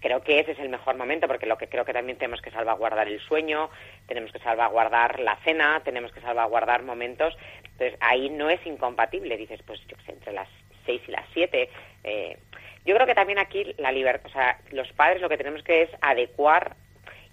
creo 0.01 0.23
que 0.23 0.39
ese 0.39 0.53
es 0.53 0.59
el 0.59 0.69
mejor 0.69 0.97
momento 0.97 1.27
porque 1.27 1.45
lo 1.45 1.59
que 1.59 1.67
creo 1.67 1.85
que 1.85 1.93
también 1.93 2.17
tenemos 2.17 2.41
que 2.41 2.49
salvaguardar 2.49 3.07
el 3.07 3.19
sueño, 3.19 3.69
tenemos 4.07 4.31
que 4.31 4.39
salvaguardar 4.39 5.19
la 5.19 5.35
cena, 5.43 5.79
tenemos 5.83 6.11
que 6.11 6.21
salvaguardar 6.21 6.81
momentos. 6.81 7.37
Entonces 7.63 7.99
ahí 7.99 8.31
no 8.31 8.49
es 8.49 8.65
incompatible, 8.65 9.37
dices, 9.37 9.61
pues 9.63 9.79
yo 9.87 9.95
sé, 10.05 10.13
entre 10.13 10.33
las 10.33 10.49
seis 10.87 11.01
y 11.07 11.11
las 11.11 11.25
siete. 11.33 11.69
Eh, 12.03 12.37
yo 12.83 12.95
creo 12.95 13.05
que 13.05 13.13
también 13.13 13.37
aquí 13.37 13.75
la 13.77 13.91
libertad, 13.91 14.25
o 14.25 14.33
sea, 14.33 14.57
los 14.71 14.91
padres 14.93 15.21
lo 15.21 15.29
que 15.29 15.37
tenemos 15.37 15.61
que 15.61 15.83
es 15.83 15.89
adecuar 16.01 16.75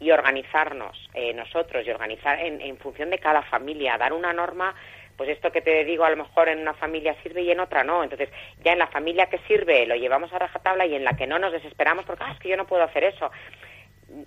y 0.01 0.11
organizarnos 0.11 1.09
eh, 1.15 1.33
nosotros 1.33 1.87
y 1.87 1.91
organizar 1.91 2.41
en, 2.41 2.61
en, 2.61 2.77
función 2.77 3.09
de 3.09 3.19
cada 3.19 3.43
familia, 3.43 3.97
dar 3.97 4.13
una 4.13 4.33
norma, 4.33 4.75
pues 5.17 5.31
esto 5.31 5.53
que 5.53 5.63
te 5.63 5.85
digo 5.85 6.05
a 6.05 6.11
lo 6.11 6.17
mejor 6.17 6.49
en 6.49 6.59
una 6.59 6.75
familia 6.75 7.15
sirve 7.23 7.43
y 7.43 7.51
en 7.51 7.61
otra 7.61 7.85
no. 7.85 8.03
Entonces, 8.03 8.29
ya 8.65 8.73
en 8.73 8.81
la 8.81 8.89
familia 8.89 9.27
que 9.27 9.39
sirve 9.47 9.87
lo 9.87 9.95
llevamos 9.95 10.33
a 10.33 10.39
rajatabla 10.41 10.87
y 10.87 10.95
en 10.97 11.05
la 11.05 11.17
que 11.17 11.27
no 11.27 11.39
nos 11.39 11.53
desesperamos 11.53 12.05
porque, 12.05 12.25
ah, 12.27 12.33
es 12.33 12.41
que 12.41 12.49
yo 12.49 12.57
no 12.57 12.67
puedo 12.67 12.83
hacer 12.83 13.05
eso. 13.05 13.31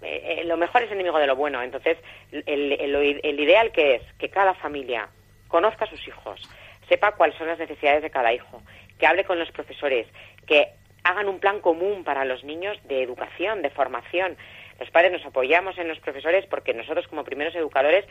Eh, 0.01 0.43
lo 0.45 0.57
mejor 0.57 0.83
es 0.83 0.91
enemigo 0.91 1.19
de 1.19 1.27
lo 1.27 1.35
bueno. 1.35 1.61
Entonces, 1.61 1.97
el 2.31 3.39
ideal 3.39 3.71
que 3.71 3.95
es 3.95 4.01
que 4.17 4.29
cada 4.29 4.53
familia 4.53 5.09
conozca 5.49 5.85
a 5.85 5.89
sus 5.89 6.07
hijos, 6.07 6.41
sepa 6.87 7.13
cuáles 7.13 7.37
son 7.37 7.47
las 7.47 7.59
necesidades 7.59 8.01
de 8.01 8.09
cada 8.09 8.33
hijo, 8.33 8.61
que 8.97 9.07
hable 9.07 9.25
con 9.25 9.39
los 9.39 9.51
profesores, 9.51 10.07
que 10.45 10.69
hagan 11.03 11.29
un 11.29 11.39
plan 11.39 11.61
común 11.61 12.03
para 12.03 12.25
los 12.25 12.43
niños 12.43 12.77
de 12.87 13.01
educación, 13.01 13.61
de 13.61 13.69
formación. 13.69 14.37
Los 14.79 14.91
padres 14.91 15.11
nos 15.11 15.25
apoyamos 15.25 15.77
en 15.77 15.87
los 15.87 15.99
profesores 15.99 16.45
porque 16.45 16.73
nosotros 16.73 17.07
como 17.07 17.23
primeros 17.23 17.55
educadores 17.55 18.05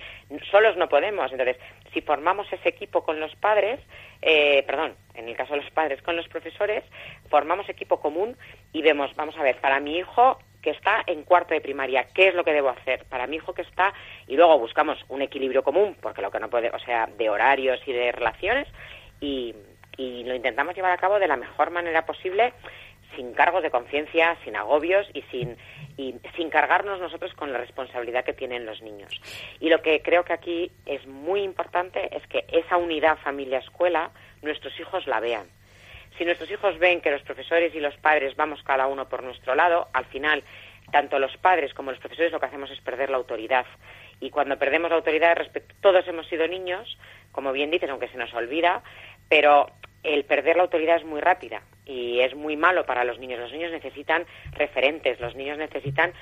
solos 0.51 0.77
no 0.77 0.89
podemos. 0.89 1.31
Entonces, 1.31 1.59
si 1.93 2.01
formamos 2.01 2.53
ese 2.53 2.69
equipo 2.69 3.05
con 3.05 3.21
los 3.21 3.35
padres, 3.37 3.79
eh, 4.23 4.65
perdón, 4.67 4.95
en 5.15 5.29
el 5.29 5.37
caso 5.37 5.55
de 5.55 5.63
los 5.63 5.71
padres 5.71 6.03
con 6.03 6.17
los 6.17 6.27
profesores, 6.29 6.83
formamos 7.29 7.69
equipo 7.69 8.01
común 8.01 8.37
y 8.73 8.83
vemos, 8.83 9.15
vamos 9.15 9.37
a 9.37 9.43
ver, 9.43 9.57
para 9.61 9.79
mi 9.79 9.99
hijo 9.99 10.39
que 10.61 10.71
está 10.71 11.05
en 11.07 11.23
cuarto 11.23 11.55
de 11.55 11.61
primaria, 11.61 12.09
¿qué 12.13 12.29
es 12.29 12.35
lo 12.35 12.43
que 12.43 12.53
debo 12.53 12.71
hacer? 12.71 13.05
Para 13.05 13.29
mi 13.29 13.37
hijo 13.37 13.55
que 13.55 13.63
está, 13.63 13.95
y 14.27 14.35
luego 14.35 14.59
buscamos 14.59 14.99
un 15.09 15.23
equilibrio 15.23 15.63
común, 15.63 15.97
porque 16.01 16.23
lo 16.23 16.33
que 16.33 16.41
no 16.41 16.51
puede, 16.51 16.71
o 16.71 16.79
sea, 16.81 17.07
de 17.07 17.31
horarios 17.31 17.79
y 17.87 17.93
de 17.93 18.11
relaciones, 18.11 18.67
y, 19.21 19.55
y 19.97 20.25
lo 20.25 20.35
intentamos 20.35 20.75
llevar 20.75 20.93
a 20.93 20.99
cabo 20.99 21.19
de 21.19 21.29
la 21.29 21.37
mejor 21.37 21.71
manera 21.71 22.07
posible 22.07 22.53
sin 23.15 23.33
cargos 23.33 23.63
de 23.63 23.71
conciencia, 23.71 24.37
sin 24.45 24.57
agobios 24.57 25.09
y 25.15 25.23
sin, 25.23 25.57
y 25.97 26.15
sin 26.37 26.51
cargarnos 26.51 27.01
nosotros 27.01 27.33
con 27.35 27.53
la 27.53 27.59
responsabilidad 27.59 28.25
que 28.25 28.33
tienen 28.33 28.67
los 28.67 28.83
niños. 28.83 29.11
Y 29.61 29.69
lo 29.69 29.81
que 29.81 30.03
creo 30.03 30.25
que 30.25 30.33
aquí 30.33 30.73
es 30.85 31.07
muy 31.07 31.43
importante 31.43 32.15
es 32.15 32.27
que 32.27 32.45
esa 32.49 32.77
unidad 32.77 33.19
familia-escuela 33.19 34.11
nuestros 34.43 34.79
hijos 34.81 35.07
la 35.07 35.21
vean. 35.21 35.47
Si 36.19 36.25
nuestros 36.25 36.51
hijos 36.51 36.79
ven 36.79 37.01
que 37.01 37.11
los 37.11 37.23
profesores 37.23 37.75
y 37.75 37.81
los 37.81 37.97
padres 37.97 38.37
vamos 38.37 38.63
cada 38.63 38.87
uno 38.87 39.09
por 39.09 39.23
nuestro 39.23 39.55
lado, 39.55 39.89
al 39.93 40.07
final 40.07 40.43
tanto 40.91 41.19
los 41.19 41.37
padres 41.37 41.75
como 41.75 41.91
los 41.91 42.01
profesores 42.01 42.33
lo 42.33 42.41
que 42.41 42.47
hacemos 42.47 42.71
es 42.71 42.81
perder 42.81 43.11
la 43.11 43.17
autoridad. 43.17 43.67
Y 44.21 44.31
cuando 44.31 44.59
perdemos 44.59 44.91
la 44.91 44.97
autoridad, 44.97 45.37
respecto, 45.37 45.75
todos 45.81 46.07
hemos 46.09 46.27
sido 46.29 46.47
niños, 46.49 46.97
como 47.33 47.53
bien 47.53 47.71
dices, 47.71 47.91
aunque 47.91 48.09
se 48.09 48.17
nos 48.17 48.33
olvida, 48.33 48.83
pero 49.29 49.67
el 50.03 50.25
perder 50.25 50.57
la 50.57 50.63
autoridad 50.63 50.97
es 50.97 51.05
muy 51.05 51.21
rápida 51.21 51.63
y 51.85 52.21
es 52.21 52.35
muy 52.35 52.57
malo 52.57 52.85
para 52.85 53.05
los 53.05 53.19
niños. 53.19 53.39
Los 53.41 53.53
niños 53.53 53.73
necesitan 53.73 54.27
referentes, 54.53 55.21
los 55.21 55.35
niños 55.35 55.59
necesitan 55.59 56.13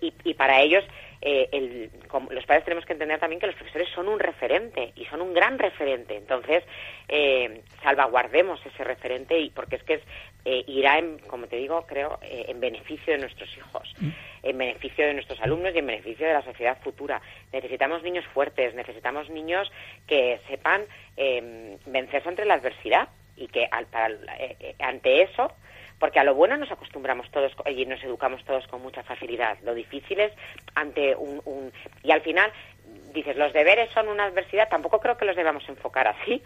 y, 0.00 0.12
y 0.24 0.34
para 0.34 0.60
ellos 0.60 0.84
eh, 1.20 1.48
el, 1.52 1.90
los 2.30 2.44
padres 2.44 2.64
tenemos 2.64 2.84
que 2.84 2.92
entender 2.92 3.18
también 3.18 3.40
que 3.40 3.46
los 3.46 3.56
profesores 3.56 3.88
son 3.94 4.08
un 4.08 4.18
referente 4.18 4.92
y 4.94 5.06
son 5.06 5.22
un 5.22 5.32
gran 5.32 5.58
referente. 5.58 6.16
Entonces 6.16 6.62
eh, 7.08 7.62
salvaguardemos 7.82 8.60
ese 8.66 8.84
referente 8.84 9.38
y 9.38 9.50
porque 9.50 9.76
es 9.76 9.82
que 9.84 9.94
es, 9.94 10.02
eh, 10.44 10.64
irá, 10.66 10.98
en, 10.98 11.18
como 11.20 11.46
te 11.46 11.56
digo, 11.56 11.86
creo, 11.86 12.18
eh, 12.22 12.46
en 12.48 12.60
beneficio 12.60 13.14
de 13.14 13.20
nuestros 13.20 13.48
hijos, 13.56 13.94
Mm. 13.98 14.08
en 14.42 14.58
beneficio 14.58 15.06
de 15.06 15.14
nuestros 15.14 15.40
alumnos 15.40 15.74
y 15.74 15.78
en 15.78 15.86
beneficio 15.86 16.26
de 16.26 16.32
la 16.32 16.42
sociedad 16.42 16.78
futura. 16.82 17.22
Necesitamos 17.52 18.02
niños 18.02 18.24
fuertes, 18.34 18.74
necesitamos 18.74 19.30
niños 19.30 19.70
que 20.06 20.40
sepan 20.48 20.84
eh, 21.16 21.78
vencerse 21.86 22.28
ante 22.28 22.44
la 22.44 22.54
adversidad 22.54 23.08
y 23.36 23.48
que 23.48 23.66
al, 23.70 23.86
para, 23.86 24.14
eh, 24.38 24.74
ante 24.78 25.22
eso 25.22 25.52
porque 25.98 26.18
a 26.18 26.24
lo 26.24 26.34
bueno 26.34 26.56
nos 26.56 26.70
acostumbramos 26.70 27.30
todos 27.30 27.52
y 27.66 27.86
nos 27.86 28.02
educamos 28.02 28.44
todos 28.44 28.66
con 28.68 28.82
mucha 28.82 29.02
facilidad. 29.02 29.58
Lo 29.62 29.74
difícil 29.74 30.20
es 30.20 30.32
ante 30.74 31.14
un, 31.16 31.40
un- 31.44 31.72
y 32.02 32.10
al 32.10 32.20
final 32.22 32.52
dices 33.12 33.36
los 33.36 33.52
deberes 33.52 33.90
son 33.92 34.08
una 34.08 34.24
adversidad. 34.24 34.68
Tampoco 34.68 35.00
creo 35.00 35.16
que 35.16 35.24
los 35.24 35.36
debamos 35.36 35.68
enfocar 35.68 36.08
así. 36.08 36.42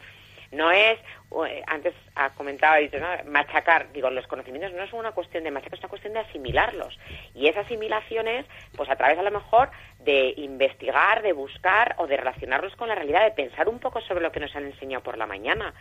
No 0.51 0.71
es 0.71 0.99
eh, 1.47 1.63
antes 1.67 1.93
ha 2.15 2.31
comentado 2.31 2.73
ha 2.75 2.79
dicho, 2.79 2.99
¿no? 2.99 3.07
machacar. 3.31 3.93
Digo 3.93 4.09
los 4.09 4.27
conocimientos 4.27 4.73
no 4.73 4.83
es 4.83 4.93
una 4.95 5.13
cuestión 5.13 5.45
de 5.45 5.51
machacar, 5.51 5.75
es 5.75 5.81
una 5.81 5.91
cuestión 5.91 6.15
de 6.15 6.21
asimilarlos 6.21 6.99
y 7.35 7.49
esa 7.49 7.61
asimilación 7.61 8.29
es 8.29 8.47
pues 8.75 8.89
a 8.89 8.97
través 8.97 9.19
a 9.19 9.23
lo 9.23 9.31
mejor 9.31 9.71
de 9.99 10.33
investigar, 10.39 11.21
de 11.21 11.35
buscar 11.35 11.97
o 11.99 12.07
de 12.07 12.17
relacionarlos 12.17 12.75
con 12.77 12.89
la 12.89 12.95
realidad, 12.95 13.25
de 13.25 13.33
pensar 13.33 13.69
un 13.69 13.79
poco 13.79 14.01
sobre 14.01 14.23
lo 14.23 14.33
que 14.33 14.41
nos 14.41 14.57
han 14.57 14.65
enseñado 14.65 15.03
por 15.03 15.19
la 15.19 15.27
mañana. 15.27 15.75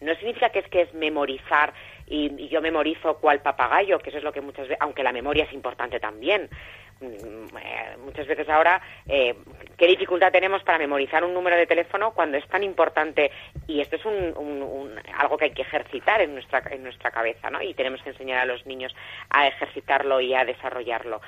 No 0.00 0.14
significa 0.14 0.50
que 0.50 0.60
es 0.60 0.68
que 0.68 0.82
es 0.82 0.94
memorizar 0.94 1.72
y, 2.14 2.48
yo 2.48 2.60
memorizo 2.60 3.16
cual 3.18 3.40
papagayo, 3.40 3.98
que 3.98 4.10
eso 4.10 4.18
es 4.18 4.24
lo 4.24 4.32
que 4.32 4.40
muchas 4.40 4.68
veces, 4.68 4.78
aunque 4.80 5.02
la 5.02 5.12
memoria 5.12 5.44
es 5.44 5.52
importante 5.52 5.98
también. 5.98 6.48
Mm, 7.00 7.56
eh, 7.56 7.96
muchas 8.04 8.26
veces 8.26 8.48
ahora, 8.48 8.80
eh, 9.08 9.34
¿qué 9.76 9.86
dificultad 9.88 10.30
tenemos 10.30 10.62
para 10.62 10.78
memorizar 10.78 11.24
un 11.24 11.34
número 11.34 11.56
de 11.56 11.66
teléfono 11.66 12.12
cuando 12.12 12.36
es 12.36 12.46
tan 12.48 12.62
importante? 12.62 13.30
Y 13.66 13.80
esto 13.80 13.96
es 13.96 14.04
un, 14.04 14.32
un- 14.36 14.62
un- 14.62 15.00
algo 15.18 15.36
que 15.36 15.46
hay 15.46 15.50
que 15.52 15.62
ejercitar 15.62 16.20
en 16.20 16.34
nuestra, 16.34 16.62
en 16.70 16.82
nuestra 16.84 17.10
cabeza, 17.10 17.50
¿no? 17.50 17.60
Y 17.62 17.74
tenemos 17.74 18.02
que 18.02 18.10
enseñar 18.10 18.38
a 18.38 18.44
los 18.44 18.64
niños 18.66 18.94
a 19.30 19.46
ejercitarlo 19.48 20.20
y 20.20 20.34
a 20.34 20.44
desarrollarlo. 20.44 21.20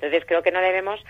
Entonces 0.00 0.24
creo 0.26 0.42
que 0.42 0.52
no 0.52 0.60
debemos 0.60 1.04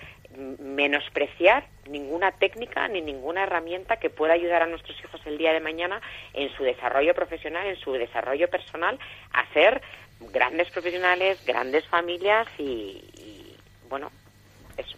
menospreciar 0.59 1.67
ninguna 1.89 2.33
técnica 2.33 2.89
ni 2.89 3.03
ninguna 3.03 3.43
herramienta 3.43 3.97
que 3.97 4.09
pueda 4.09 4.33
ayudar 4.33 4.63
a 4.63 4.67
nuestros 4.67 4.99
hijos 5.01 5.21
el 5.27 5.37
día 5.37 5.53
de 5.53 5.61
mañana 5.61 6.01
en 6.33 6.51
su 6.57 6.65
desarrollo 6.65 7.15
profesional, 7.15 7.67
en 7.67 7.77
su 7.77 7.93
desarrollo 7.93 8.49
personal, 8.49 8.99
a 9.33 9.47
ser 9.53 9.83
grandes 10.21 10.71
profesionales, 10.71 11.45
grandes 11.45 11.87
familias 11.87 12.47
y, 12.59 13.57
bueno, 13.89 14.11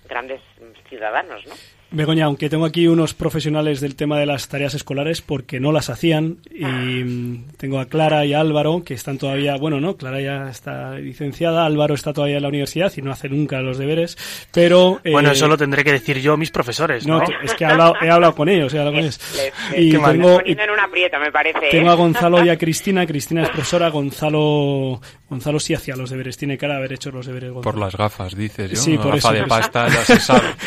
grandes 0.09 0.40
ciudadanos, 0.88 1.46
¿no? 1.46 1.55
Begoña, 1.92 2.26
aunque 2.26 2.48
tengo 2.48 2.64
aquí 2.66 2.87
unos 2.87 3.14
profesionales 3.14 3.81
del 3.81 3.96
tema 3.96 4.18
de 4.18 4.26
las 4.26 4.48
tareas 4.48 4.74
escolares 4.74 5.22
porque 5.22 5.59
no 5.59 5.72
las 5.72 5.90
hacían 5.90 6.38
y 6.48 6.64
mm, 6.64 7.44
tengo 7.57 7.81
a 7.81 7.87
Clara 7.87 8.24
y 8.24 8.33
a 8.33 8.40
Álvaro 8.40 8.83
que 8.85 8.94
están 8.94 9.18
todavía, 9.18 9.57
bueno, 9.57 9.81
no, 9.81 9.96
Clara 9.96 10.20
ya 10.20 10.48
está 10.50 10.94
licenciada, 10.94 11.66
Álvaro 11.66 11.94
está 11.94 12.12
todavía 12.12 12.37
en 12.37 12.42
la 12.42 12.48
universidad 12.48 12.92
y 12.96 13.03
no 13.03 13.11
hace 13.11 13.29
nunca 13.29 13.61
los 13.61 13.76
deberes, 13.76 14.16
pero... 14.53 15.00
eh, 15.03 15.11
Bueno, 15.11 15.33
eso 15.33 15.48
lo 15.48 15.57
tendré 15.57 15.83
que 15.83 15.90
decir 15.92 16.20
yo 16.20 16.35
a 16.35 16.37
mis 16.37 16.53
profesores, 16.53 17.07
¿no? 17.09 17.18
no, 17.18 17.24
es 17.42 17.55
que 17.55 17.64
he 17.64 17.66
hablado, 17.66 17.94
he 18.00 18.09
hablado 18.09 18.35
con 18.37 18.48
ellos, 18.48 18.72
he 18.72 18.79
hablado 18.79 18.94
con 18.96 19.00
ellos. 19.05 19.18
Les- 19.35 19.53
les- 19.72 19.81
Y 19.87 19.90
tengo, 19.90 20.40
en 20.44 20.70
un 20.70 20.79
aprieto, 20.81 21.18
me 21.18 21.33
parece. 21.33 21.59
tengo 21.72 21.88
¿eh? 21.88 21.92
a 21.92 21.94
Gonzalo 21.94 22.44
y 22.44 22.50
a 22.50 22.57
Cristina, 22.57 23.05
Cristina 23.07 23.42
es 23.42 23.48
profesora, 23.48 23.88
Gonzalo 23.88 25.00
Gonzalo 25.31 25.59
sí 25.61 25.73
hacía 25.75 25.97
los 25.97 26.11
deberes, 26.11 26.37
tiene 26.37 26.59
cara 26.59 26.75
de 26.75 26.79
haber 26.81 26.93
hecho 26.93 27.11
los 27.11 27.25
deberes. 27.27 27.53
Gonzalo. 27.53 27.73
Por 27.73 27.81
las 27.81 27.97
gafas, 27.97 28.37
dices, 28.37 28.71
yo. 28.73 28.77
Sí, 28.77 28.93
Una 28.95 29.03
por 29.03 29.14
gafa 29.14 29.33
eso. 29.35 29.43
de 29.43 29.49
pasta 29.49 29.88
ya 29.88 30.05
se 30.05 30.21
sabe. 30.21 30.49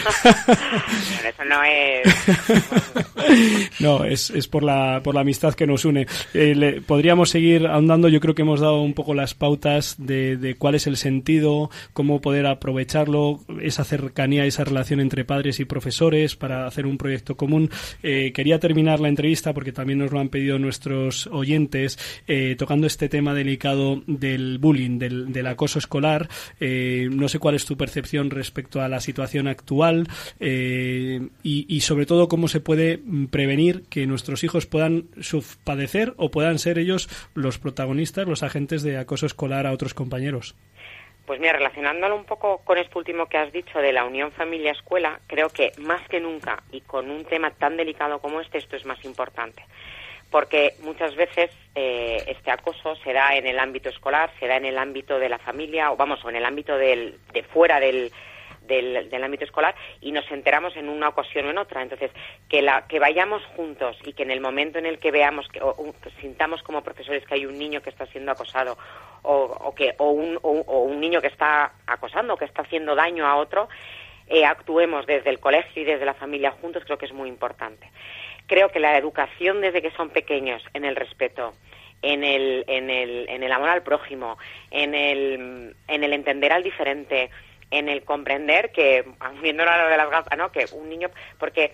Bueno, 1.13 1.29
eso 1.29 1.43
no 1.45 1.63
es... 1.63 2.03
No, 3.79 4.03
es, 4.05 4.29
es 4.29 4.47
por, 4.47 4.63
la, 4.63 5.01
por 5.03 5.15
la 5.15 5.21
amistad 5.21 5.53
que 5.53 5.65
nos 5.67 5.85
une. 5.85 6.07
Eh, 6.33 6.53
le- 6.55 6.81
podríamos 6.81 7.29
seguir 7.29 7.67
ahondando, 7.67 8.07
yo 8.09 8.19
creo 8.19 8.35
que 8.35 8.41
hemos 8.43 8.59
dado 8.59 8.81
un 8.81 8.93
poco 8.93 9.13
las 9.13 9.33
pautas 9.33 9.95
de, 9.97 10.37
de 10.37 10.55
cuál 10.55 10.75
es 10.75 10.87
el 10.87 10.97
sentido, 10.97 11.69
cómo 11.93 12.21
poder 12.21 12.45
aprovecharlo, 12.45 13.39
esa 13.61 13.83
cercanía, 13.83 14.45
esa 14.45 14.63
relación 14.63 14.99
entre 14.99 15.25
padres 15.25 15.59
y 15.59 15.65
profesores 15.65 16.35
para 16.35 16.67
hacer 16.67 16.85
un 16.85 16.97
proyecto 16.97 17.35
común. 17.35 17.69
Eh, 18.03 18.31
quería 18.33 18.59
terminar 18.59 18.99
la 18.99 19.09
entrevista, 19.09 19.53
porque 19.53 19.71
también 19.71 19.99
nos 19.99 20.11
lo 20.11 20.19
han 20.19 20.29
pedido 20.29 20.59
nuestros 20.59 21.27
oyentes, 21.27 21.97
eh, 22.27 22.55
tocando 22.57 22.87
este 22.87 23.09
tema 23.09 23.33
delicado 23.33 24.01
del 24.07 24.52
bullying, 24.57 24.99
del, 24.99 25.31
del 25.31 25.47
acoso 25.47 25.79
escolar. 25.79 26.27
Eh, 26.59 27.07
no 27.11 27.27
sé 27.27 27.39
cuál 27.39 27.55
es 27.55 27.65
tu 27.65 27.77
percepción 27.77 28.29
respecto 28.29 28.81
a 28.81 28.87
la 28.87 28.99
situación 28.99 29.47
actual 29.47 30.07
eh, 30.39 31.21
y, 31.43 31.65
y 31.67 31.81
sobre 31.81 32.05
todo 32.05 32.27
cómo 32.27 32.47
se 32.47 32.59
puede 32.59 32.99
prevenir 33.29 33.83
que 33.89 34.07
nuestros 34.07 34.43
hijos 34.43 34.65
puedan 34.65 35.05
padecer 35.63 36.13
o 36.17 36.31
puedan 36.31 36.59
ser 36.59 36.79
ellos 36.79 37.09
los 37.33 37.59
protagonistas, 37.59 38.27
los 38.27 38.43
agentes 38.43 38.83
de 38.83 38.97
acoso 38.97 39.25
escolar 39.25 39.67
a 39.67 39.71
otros 39.71 39.93
compañeros. 39.93 40.55
Pues 41.25 41.39
mira, 41.39 41.53
relacionándolo 41.53 42.17
un 42.17 42.25
poco 42.25 42.57
con 42.65 42.77
esto 42.77 42.99
último 42.99 43.27
que 43.27 43.37
has 43.37 43.51
dicho 43.53 43.79
de 43.79 43.93
la 43.93 44.03
unión 44.03 44.31
familia-escuela, 44.33 45.21
creo 45.27 45.47
que 45.47 45.71
más 45.77 46.05
que 46.09 46.19
nunca 46.19 46.61
y 46.71 46.81
con 46.81 47.09
un 47.09 47.23
tema 47.23 47.49
tan 47.51 47.77
delicado 47.77 48.19
como 48.19 48.41
este, 48.41 48.57
esto 48.57 48.75
es 48.75 48.85
más 48.85 49.03
importante. 49.05 49.63
Porque 50.33 50.73
muchas 50.79 51.15
veces 51.15 51.51
eh, 51.75 52.23
este 52.25 52.49
acoso 52.49 52.95
se 53.03 53.13
da 53.13 53.35
en 53.35 53.45
el 53.45 53.59
ámbito 53.59 53.89
escolar, 53.89 54.31
se 54.39 54.47
da 54.47 54.57
en 54.57 54.65
el 54.65 54.79
ámbito 54.79 55.19
de 55.19 55.29
la 55.29 55.37
familia, 55.37 55.91
o 55.91 55.95
vamos, 55.95 56.25
o 56.25 56.29
en 56.31 56.37
el 56.37 56.43
ámbito 56.43 56.75
del, 56.75 57.19
de 57.31 57.43
fuera 57.43 57.79
del, 57.79 58.11
del, 58.63 59.11
del 59.11 59.23
ámbito 59.23 59.45
escolar 59.45 59.75
y 60.01 60.11
nos 60.11 60.29
enteramos 60.31 60.75
en 60.75 60.89
una 60.89 61.09
ocasión 61.09 61.45
o 61.45 61.51
en 61.51 61.59
otra. 61.59 61.83
Entonces, 61.83 62.09
que, 62.49 62.63
la, 62.63 62.87
que 62.87 62.97
vayamos 62.97 63.45
juntos 63.55 63.95
y 64.03 64.13
que 64.13 64.23
en 64.23 64.31
el 64.31 64.41
momento 64.41 64.79
en 64.79 64.87
el 64.87 64.97
que 64.97 65.11
veamos, 65.11 65.47
que, 65.49 65.61
o, 65.61 65.75
sintamos 66.19 66.63
como 66.63 66.81
profesores 66.81 67.23
que 67.27 67.35
hay 67.35 67.45
un 67.45 67.59
niño 67.59 67.83
que 67.83 67.91
está 67.91 68.07
siendo 68.07 68.31
acosado 68.31 68.75
o, 69.21 69.35
o 69.35 69.75
que, 69.75 69.93
o, 69.99 70.09
un, 70.09 70.39
o, 70.41 70.49
o 70.65 70.79
un 70.79 70.99
niño 70.99 71.21
que 71.21 71.27
está 71.27 71.73
acosando, 71.85 72.37
que 72.37 72.45
está 72.45 72.63
haciendo 72.63 72.95
daño 72.95 73.27
a 73.27 73.35
otro, 73.35 73.69
eh, 74.27 74.45
actuemos 74.45 75.05
desde 75.05 75.29
el 75.29 75.39
colegio 75.39 75.81
y 75.81 75.85
desde 75.85 76.05
la 76.05 76.13
familia 76.13 76.49
juntos, 76.51 76.83
creo 76.85 76.97
que 76.97 77.05
es 77.05 77.13
muy 77.13 77.29
importante. 77.29 77.91
Creo 78.47 78.69
que 78.69 78.79
la 78.79 78.97
educación 78.97 79.61
desde 79.61 79.81
que 79.81 79.91
son 79.91 80.09
pequeños 80.09 80.63
en 80.73 80.85
el 80.85 80.95
respeto, 80.95 81.53
en 82.01 82.23
el, 82.23 82.65
en 82.67 82.89
el, 82.89 83.27
en 83.29 83.43
el 83.43 83.51
amor 83.51 83.69
al 83.69 83.83
prójimo, 83.83 84.37
en 84.71 84.93
el, 84.93 85.75
en 85.87 86.03
el 86.03 86.13
entender 86.13 86.51
al 86.51 86.63
diferente, 86.63 87.29
en 87.71 87.89
el 87.89 88.03
comprender 88.03 88.71
que, 88.71 89.05
viendo 89.41 89.65
lo 89.65 89.71
de 89.87 89.97
las 89.97 90.09
gafas, 90.09 90.37
¿no? 90.37 90.51
Que 90.51 90.65
un 90.73 90.89
niño, 90.89 91.09
porque 91.39 91.73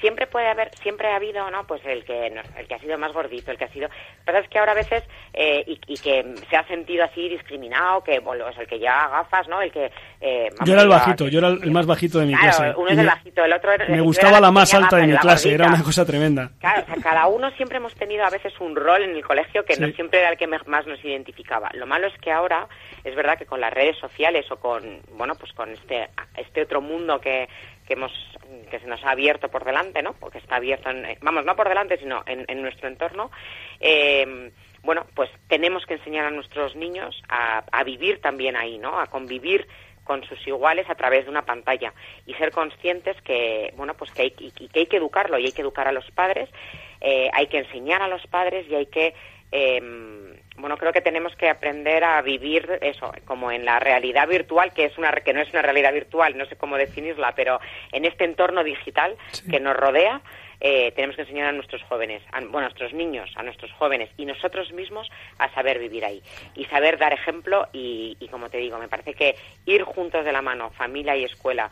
siempre 0.00 0.26
puede 0.26 0.48
haber, 0.48 0.70
siempre 0.76 1.08
ha 1.08 1.16
habido, 1.16 1.50
¿no? 1.50 1.66
Pues 1.66 1.80
el 1.84 2.04
que, 2.04 2.30
no, 2.30 2.42
el 2.58 2.66
que 2.66 2.74
ha 2.74 2.78
sido 2.78 2.98
más 2.98 3.12
gordito, 3.12 3.50
el 3.50 3.58
que 3.58 3.64
ha 3.64 3.72
sido, 3.72 3.88
lo 3.88 3.94
que 3.94 4.24
pasa 4.24 4.38
es 4.40 4.48
que 4.48 4.58
ahora 4.58 4.72
a 4.72 4.76
veces, 4.76 5.02
eh, 5.32 5.64
y, 5.66 5.80
y, 5.86 5.98
que 5.98 6.34
se 6.48 6.56
ha 6.56 6.66
sentido 6.66 7.04
así 7.04 7.28
discriminado, 7.28 8.02
que, 8.02 8.18
bueno, 8.20 8.48
es 8.48 8.58
el 8.58 8.66
que 8.66 8.78
lleva 8.78 9.08
gafas, 9.08 9.48
¿no? 9.48 9.60
El 9.62 9.72
que, 9.72 9.90
eh, 10.20 10.48
yo 10.64 10.72
era 10.72 10.82
el 10.82 10.88
bajito, 10.88 11.28
yo 11.28 11.38
era 11.38 11.48
el 11.48 11.70
más 11.70 11.86
bajito 11.86 12.18
de 12.18 12.26
mi 12.26 12.34
claro, 12.34 12.56
clase. 12.56 12.74
uno 12.76 12.90
es 12.90 12.98
el 12.98 13.06
bajito, 13.06 13.44
el 13.44 13.52
otro 13.52 13.72
era, 13.72 13.88
Me 13.88 14.00
gustaba 14.00 14.40
la 14.40 14.50
más 14.50 14.72
alta 14.74 14.96
de 14.96 15.06
mi 15.06 15.12
la 15.12 15.20
clase, 15.20 15.48
gordita. 15.48 15.64
era 15.64 15.74
una 15.74 15.84
cosa 15.84 16.04
tremenda. 16.04 16.50
Claro, 16.60 16.82
o 16.82 16.86
sea, 16.86 17.02
cada 17.02 17.26
uno 17.26 17.50
siempre 17.52 17.78
hemos 17.78 17.94
tenido 17.94 18.24
a 18.24 18.30
veces 18.30 18.52
un 18.60 18.76
rol 18.76 19.02
en 19.02 19.16
el 19.16 19.24
colegio 19.24 19.64
que 19.64 19.76
no 19.76 19.88
siempre 19.88 20.20
era 20.20 20.30
el 20.30 20.36
que 20.36 20.46
más 20.46 20.86
nos 20.86 21.04
identificaba. 21.04 21.70
Lo 21.74 21.86
malo 21.86 22.06
es 22.06 22.18
que 22.18 22.30
ahora 22.30 22.66
es 23.02 23.14
verdad 23.14 23.38
que 23.38 23.46
con 23.46 23.60
las 23.60 23.72
redes 23.72 23.96
sociales 23.98 24.46
o 24.50 24.56
con 24.56 25.00
bueno 25.12 25.34
pues 25.34 25.52
con 25.52 25.70
este 25.70 26.08
este 26.36 26.62
otro 26.62 26.80
mundo 26.80 27.20
que, 27.20 27.48
que 27.86 27.94
hemos 27.94 28.12
que 28.70 28.78
se 28.80 28.86
nos 28.86 29.02
ha 29.04 29.10
abierto 29.10 29.48
por 29.50 29.64
delante, 29.64 30.02
¿no? 30.02 30.14
Porque 30.14 30.38
está 30.38 30.56
abierto, 30.56 30.90
en- 30.90 31.04
eh, 31.04 31.18
vamos, 31.20 31.44
no 31.44 31.54
por 31.56 31.68
delante, 31.68 31.98
sino 31.98 32.22
en, 32.26 32.62
nuestro 32.62 32.88
entorno. 32.88 33.30
eh, 33.80 34.50
bueno, 34.82 35.06
pues 35.14 35.30
tenemos 35.48 35.86
que 35.86 35.94
enseñar 35.94 36.26
a 36.26 36.30
nuestros 36.30 36.76
niños 36.76 37.22
a, 37.30 37.64
a 37.72 37.84
vivir 37.84 38.20
también 38.20 38.54
ahí, 38.54 38.76
¿no? 38.76 39.00
A 39.00 39.06
convivir 39.06 39.66
con 40.04 40.22
sus 40.24 40.46
iguales 40.46 40.88
a 40.90 40.94
través 40.94 41.24
de 41.24 41.30
una 41.30 41.46
pantalla 41.46 41.94
y 42.26 42.34
ser 42.34 42.50
conscientes 42.50 43.16
que 43.22 43.72
bueno 43.76 43.94
pues 43.94 44.10
que 44.10 44.22
hay, 44.22 44.30
que 44.32 44.52
hay 44.80 44.86
que 44.86 44.98
educarlo 44.98 45.38
y 45.38 45.46
hay 45.46 45.52
que 45.52 45.62
educar 45.62 45.88
a 45.88 45.92
los 45.92 46.10
padres 46.10 46.50
eh, 47.00 47.30
hay 47.32 47.46
que 47.46 47.60
enseñar 47.60 48.02
a 48.02 48.08
los 48.08 48.26
padres 48.26 48.66
y 48.68 48.74
hay 48.74 48.84
que 48.86 49.14
eh, 49.50 49.80
bueno 50.56 50.76
creo 50.76 50.92
que 50.92 51.00
tenemos 51.00 51.34
que 51.36 51.48
aprender 51.48 52.04
a 52.04 52.20
vivir 52.22 52.78
eso 52.80 53.12
como 53.24 53.50
en 53.50 53.64
la 53.64 53.78
realidad 53.80 54.28
virtual 54.28 54.72
que 54.72 54.84
es 54.84 54.98
una 54.98 55.10
que 55.12 55.32
no 55.32 55.40
es 55.40 55.50
una 55.50 55.62
realidad 55.62 55.92
virtual 55.92 56.36
no 56.36 56.46
sé 56.46 56.56
cómo 56.56 56.76
definirla 56.76 57.34
pero 57.34 57.60
en 57.92 58.04
este 58.04 58.24
entorno 58.24 58.64
digital 58.64 59.16
que 59.50 59.60
nos 59.60 59.76
rodea 59.76 60.20
eh, 60.60 60.92
tenemos 60.92 61.16
que 61.16 61.22
enseñar 61.22 61.48
a 61.48 61.52
nuestros 61.52 61.82
jóvenes, 61.82 62.22
a, 62.32 62.40
bueno, 62.40 62.58
a 62.58 62.62
nuestros 62.62 62.94
niños, 62.94 63.30
a 63.36 63.42
nuestros 63.42 63.70
jóvenes 63.72 64.08
y 64.16 64.24
nosotros 64.24 64.72
mismos 64.72 65.10
a 65.38 65.52
saber 65.52 65.78
vivir 65.78 66.04
ahí 66.06 66.22
y 66.54 66.64
saber 66.66 66.96
dar 66.96 67.12
ejemplo 67.12 67.68
y, 67.72 68.16
y 68.18 68.28
como 68.28 68.48
te 68.48 68.58
digo, 68.58 68.78
me 68.78 68.88
parece 68.88 69.12
que 69.12 69.36
ir 69.66 69.82
juntos 69.82 70.24
de 70.24 70.32
la 70.32 70.40
mano, 70.40 70.70
familia 70.70 71.16
y 71.16 71.24
escuela, 71.24 71.70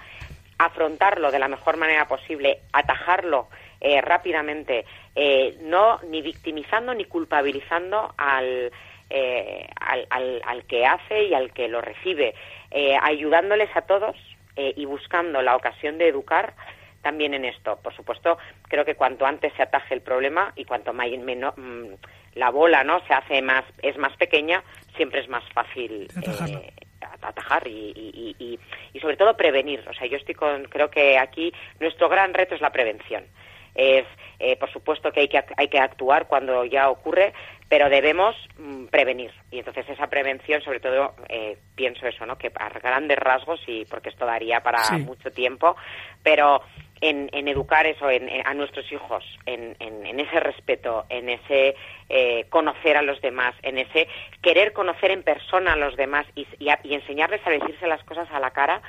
afrontarlo 0.58 1.30
de 1.30 1.38
la 1.38 1.48
mejor 1.48 1.76
manera 1.76 2.06
posible, 2.06 2.60
atajarlo 2.72 3.48
eh, 3.82 4.00
rápidamente, 4.00 4.84
eh, 5.14 5.56
no 5.60 5.98
ni 6.08 6.22
victimizando 6.22 6.94
ni 6.94 7.04
culpabilizando 7.04 8.14
al, 8.16 8.70
eh, 9.10 9.66
al, 9.80 10.06
al, 10.08 10.42
al, 10.46 10.64
que 10.64 10.86
hace 10.86 11.24
y 11.24 11.34
al 11.34 11.52
que 11.52 11.66
lo 11.66 11.80
recibe, 11.80 12.34
eh, 12.70 12.96
ayudándoles 13.02 13.68
a 13.76 13.82
todos 13.82 14.16
eh, 14.56 14.72
y 14.76 14.84
buscando 14.84 15.42
la 15.42 15.56
ocasión 15.56 15.98
de 15.98 16.08
educar 16.08 16.54
también 17.02 17.34
en 17.34 17.44
esto. 17.44 17.80
Por 17.82 17.92
supuesto, 17.94 18.38
creo 18.68 18.84
que 18.84 18.94
cuanto 18.94 19.26
antes 19.26 19.52
se 19.54 19.62
ataje 19.62 19.94
el 19.94 20.00
problema 20.00 20.52
y 20.54 20.64
cuanto 20.64 20.92
más, 20.92 21.10
menos, 21.18 21.52
mmm, 21.56 21.94
la 22.34 22.50
bola 22.50 22.84
no 22.84 23.04
se 23.06 23.12
hace 23.12 23.42
más 23.42 23.64
es 23.82 23.98
más 23.98 24.16
pequeña, 24.16 24.62
siempre 24.96 25.20
es 25.20 25.28
más 25.28 25.44
fácil 25.52 26.08
eh, 26.24 26.72
atajar 27.20 27.66
y, 27.66 27.92
y, 27.96 28.36
y, 28.38 28.58
y, 28.94 29.00
sobre 29.00 29.16
todo 29.16 29.36
prevenir. 29.36 29.84
O 29.88 29.92
sea, 29.92 30.06
yo 30.06 30.16
estoy 30.16 30.34
con, 30.34 30.64
creo 30.64 30.88
que 30.88 31.18
aquí 31.18 31.52
nuestro 31.80 32.08
gran 32.08 32.32
reto 32.32 32.54
es 32.54 32.60
la 32.60 32.70
prevención. 32.70 33.24
Es, 33.74 34.04
eh, 34.38 34.56
por 34.56 34.70
supuesto 34.72 35.12
que 35.12 35.20
hay, 35.20 35.28
que 35.28 35.42
hay 35.56 35.68
que 35.68 35.78
actuar 35.78 36.26
cuando 36.26 36.64
ya 36.64 36.90
ocurre, 36.90 37.32
pero 37.68 37.88
debemos 37.88 38.36
mm, 38.58 38.86
prevenir. 38.86 39.30
Y 39.50 39.58
entonces 39.60 39.88
esa 39.88 40.08
prevención, 40.08 40.60
sobre 40.62 40.80
todo, 40.80 41.14
eh, 41.28 41.56
pienso 41.74 42.06
eso, 42.06 42.26
¿no? 42.26 42.36
Que 42.36 42.52
a 42.54 42.68
grandes 42.68 43.18
rasgos, 43.18 43.60
y 43.66 43.84
porque 43.86 44.10
esto 44.10 44.26
daría 44.26 44.60
para 44.60 44.84
sí. 44.84 44.96
mucho 44.96 45.30
tiempo, 45.30 45.74
pero 46.22 46.60
en, 47.02 47.28
en 47.32 47.48
educar 47.48 47.86
eso 47.86 48.08
en, 48.08 48.28
en, 48.28 48.46
a 48.46 48.54
nuestros 48.54 48.90
hijos, 48.92 49.24
en, 49.44 49.76
en, 49.80 50.20
ese 50.20 50.38
respeto, 50.38 51.04
en 51.08 51.28
ese 51.28 51.74
eh, 52.08 52.46
conocer 52.48 52.96
a 52.96 53.02
los 53.02 53.20
demás, 53.20 53.54
en 53.62 53.78
ese 53.78 54.06
querer 54.40 54.72
conocer 54.72 55.10
en 55.10 55.22
persona 55.22 55.72
a 55.72 55.76
los 55.76 55.96
demás 55.96 56.26
y, 56.36 56.46
y, 56.58 56.68
a, 56.68 56.78
y 56.84 56.94
enseñarles 56.94 57.44
a 57.44 57.50
decirse 57.50 57.86
las 57.88 58.02
cosas 58.04 58.30
a 58.30 58.38
la 58.38 58.52
cara 58.52 58.82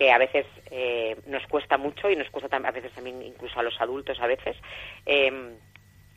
que 0.00 0.10
a 0.10 0.16
veces 0.16 0.46
eh, 0.70 1.14
nos 1.26 1.46
cuesta 1.46 1.76
mucho 1.76 2.08
y 2.08 2.16
nos 2.16 2.30
cuesta 2.30 2.56
a 2.56 2.70
veces 2.70 2.90
también 2.92 3.20
incluso 3.20 3.60
a 3.60 3.62
los 3.62 3.78
adultos 3.82 4.18
a 4.18 4.26
veces. 4.26 4.56
Eh, 5.04 5.58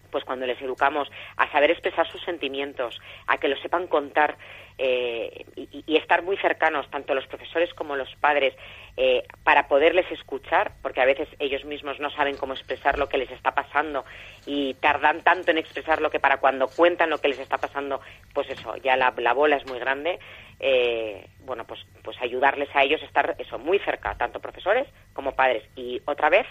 pues 0.10 0.24
cuando 0.24 0.46
les 0.46 0.62
educamos 0.62 1.12
a 1.36 1.52
saber 1.52 1.72
expresar 1.72 2.08
sus 2.08 2.22
sentimientos, 2.24 3.02
a 3.28 3.40
que 3.40 3.50
lo 3.50 3.58
sepan 3.58 3.88
contar 3.88 4.38
eh, 4.78 5.46
y, 5.56 5.84
y, 5.86 5.98
estar 5.98 6.24
muy 6.24 6.38
cercanos, 6.38 6.90
tanto 6.90 7.14
los 7.14 7.28
profesores 7.28 7.74
como 7.74 7.96
los 7.96 8.14
padres, 8.16 8.56
eh, 8.98 9.24
para 9.44 9.68
poderles 9.68 10.10
escuchar, 10.12 10.74
porque 10.82 11.02
a 11.02 11.06
veces 11.06 11.28
ellos 11.40 11.66
mismos 11.66 12.00
no 12.00 12.10
saben 12.12 12.38
cómo 12.38 12.54
expresar 12.54 12.98
lo 12.98 13.10
que 13.10 13.18
les 13.18 13.32
está 13.32 13.52
pasando 13.52 14.06
y 14.46 14.76
tardan 14.76 15.24
tanto 15.24 15.52
en 15.52 15.58
expresarlo 15.58 16.10
que 16.10 16.20
para 16.20 16.38
cuando 16.38 16.68
cuentan 16.68 17.10
lo 17.10 17.18
que 17.18 17.30
les 17.30 17.40
está 17.40 17.58
pasando, 17.58 18.02
pues 18.34 18.50
eso, 18.50 18.76
ya 18.78 18.96
la, 18.96 19.14
la 19.18 19.34
bola 19.34 19.58
es 19.58 19.66
muy 19.68 19.80
grande. 19.80 20.20
Eh, 20.60 21.28
bueno, 21.40 21.66
pues, 21.66 21.86
pues 22.04 22.16
ayudarles 22.22 22.70
a 22.74 22.84
ellos 22.84 23.02
a 23.02 23.06
estar 23.06 23.36
eso 23.38 23.60
muy 23.60 23.80
cerca, 23.80 24.16
tanto 24.16 24.40
profesores 24.40 24.88
como 25.14 25.36
padres. 25.36 25.64
Y 25.76 26.02
otra 26.06 26.30
vez, 26.30 26.46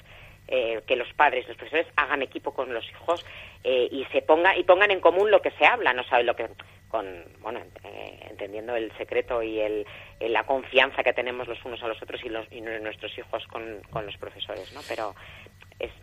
eh, 0.48 0.82
que 0.86 0.96
los 0.96 1.12
padres, 1.14 1.46
los 1.48 1.56
profesores 1.56 1.86
hagan 1.96 2.22
equipo 2.22 2.52
con 2.52 2.72
los 2.74 2.88
hijos 2.90 3.24
eh, 3.64 3.88
y 3.90 4.04
se 4.06 4.22
ponga 4.22 4.56
y 4.56 4.64
pongan 4.64 4.90
en 4.90 5.00
común 5.00 5.30
lo 5.30 5.40
que 5.40 5.50
se 5.52 5.64
habla, 5.64 5.92
no 5.92 6.04
sabe 6.04 6.24
lo 6.24 6.36
que 6.36 6.48
con 6.88 7.06
bueno 7.40 7.60
eh, 7.84 8.26
entendiendo 8.28 8.76
el 8.76 8.92
secreto 8.98 9.42
y 9.42 9.60
el, 9.60 9.86
la 10.20 10.44
confianza 10.44 11.02
que 11.02 11.12
tenemos 11.12 11.48
los 11.48 11.64
unos 11.64 11.82
a 11.82 11.88
los 11.88 12.02
otros 12.02 12.22
y, 12.24 12.28
los, 12.28 12.46
y 12.52 12.60
nuestros 12.60 13.16
hijos 13.16 13.46
con, 13.46 13.80
con 13.90 14.04
los 14.04 14.16
profesores, 14.18 14.72
¿no? 14.74 14.80
Pero 14.88 15.14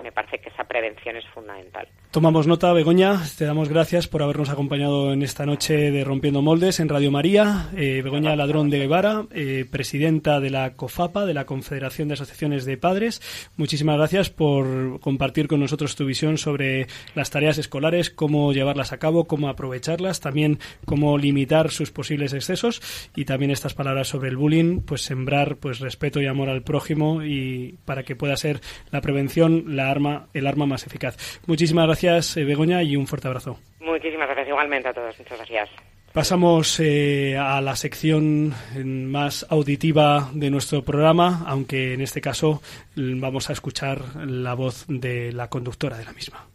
me 0.03 0.11
parece 0.11 0.39
que 0.39 0.49
esa 0.49 0.63
prevención 0.63 1.15
es 1.17 1.25
fundamental. 1.33 1.87
Tomamos 2.11 2.47
nota, 2.47 2.73
Begoña, 2.73 3.21
te 3.37 3.45
damos 3.45 3.69
gracias 3.69 4.07
por 4.07 4.23
habernos 4.23 4.49
acompañado 4.49 5.13
en 5.13 5.21
esta 5.21 5.45
noche 5.45 5.91
de 5.91 6.03
Rompiendo 6.03 6.41
Moldes 6.41 6.79
en 6.79 6.89
Radio 6.89 7.11
María. 7.11 7.69
Eh, 7.75 8.01
Begoña 8.03 8.35
Ladrón 8.35 8.69
de 8.69 8.79
Guevara, 8.79 9.25
eh, 9.31 9.65
presidenta 9.69 10.39
de 10.39 10.49
la 10.49 10.73
COFAPA, 10.73 11.25
de 11.25 11.33
la 11.33 11.45
Confederación 11.45 12.07
de 12.07 12.15
Asociaciones 12.15 12.65
de 12.65 12.77
Padres. 12.77 13.21
Muchísimas 13.57 13.97
gracias 13.97 14.29
por 14.29 14.99
compartir 14.99 15.47
con 15.47 15.59
nosotros 15.59 15.95
tu 15.95 16.05
visión 16.05 16.37
sobre 16.37 16.87
las 17.13 17.29
tareas 17.29 17.57
escolares, 17.57 18.09
cómo 18.09 18.53
llevarlas 18.53 18.91
a 18.91 18.97
cabo, 18.97 19.25
cómo 19.25 19.49
aprovecharlas, 19.49 20.19
también 20.19 20.59
cómo 20.85 21.17
limitar 21.17 21.69
sus 21.69 21.91
posibles 21.91 22.33
excesos 22.33 22.81
y 23.15 23.25
también 23.25 23.51
estas 23.51 23.73
palabras 23.73 24.07
sobre 24.07 24.29
el 24.29 24.37
bullying, 24.37 24.81
pues 24.81 25.01
sembrar 25.01 25.57
pues 25.57 25.79
respeto 25.79 26.21
y 26.21 26.25
amor 26.25 26.49
al 26.49 26.63
prójimo 26.63 27.23
y 27.23 27.77
para 27.85 28.03
que 28.03 28.15
pueda 28.15 28.35
ser 28.35 28.61
la 28.91 29.01
prevención 29.01 29.58
la 29.67 29.89
arma, 29.89 30.27
el 30.33 30.47
arma 30.47 30.65
más 30.65 30.85
eficaz. 30.85 31.39
Muchísimas 31.47 31.85
gracias, 31.85 32.37
eh, 32.37 32.43
Begoña, 32.43 32.83
y 32.83 32.95
un 32.95 33.07
fuerte 33.07 33.27
abrazo. 33.27 33.59
Muchísimas 33.79 34.27
gracias 34.27 34.47
igualmente 34.47 34.89
a 34.89 34.93
todos. 34.93 35.17
Muchas 35.17 35.37
gracias. 35.37 35.69
Pasamos 36.13 36.79
eh, 36.79 37.37
a 37.37 37.61
la 37.61 37.75
sección 37.75 38.53
más 38.83 39.45
auditiva 39.49 40.29
de 40.33 40.49
nuestro 40.49 40.83
programa, 40.83 41.43
aunque 41.45 41.93
en 41.93 42.01
este 42.01 42.19
caso 42.19 42.61
vamos 42.95 43.49
a 43.49 43.53
escuchar 43.53 43.99
la 44.25 44.55
voz 44.55 44.85
de 44.87 45.31
la 45.31 45.49
conductora 45.49 45.97
de 45.97 46.05
la 46.05 46.13
misma. 46.13 46.47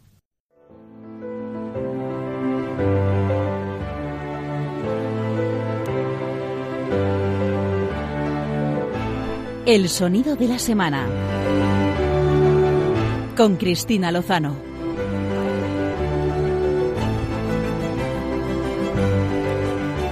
El 9.65 9.89
sonido 9.89 10.35
de 10.35 10.47
la 10.47 10.59
semana 10.59 11.07
con 13.35 13.57
Cristina 13.57 14.11
Lozano. 14.11 14.55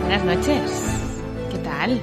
Buenas 0.02 0.24
noches. 0.26 0.72
¿Qué 1.52 1.58
tal? 1.60 2.02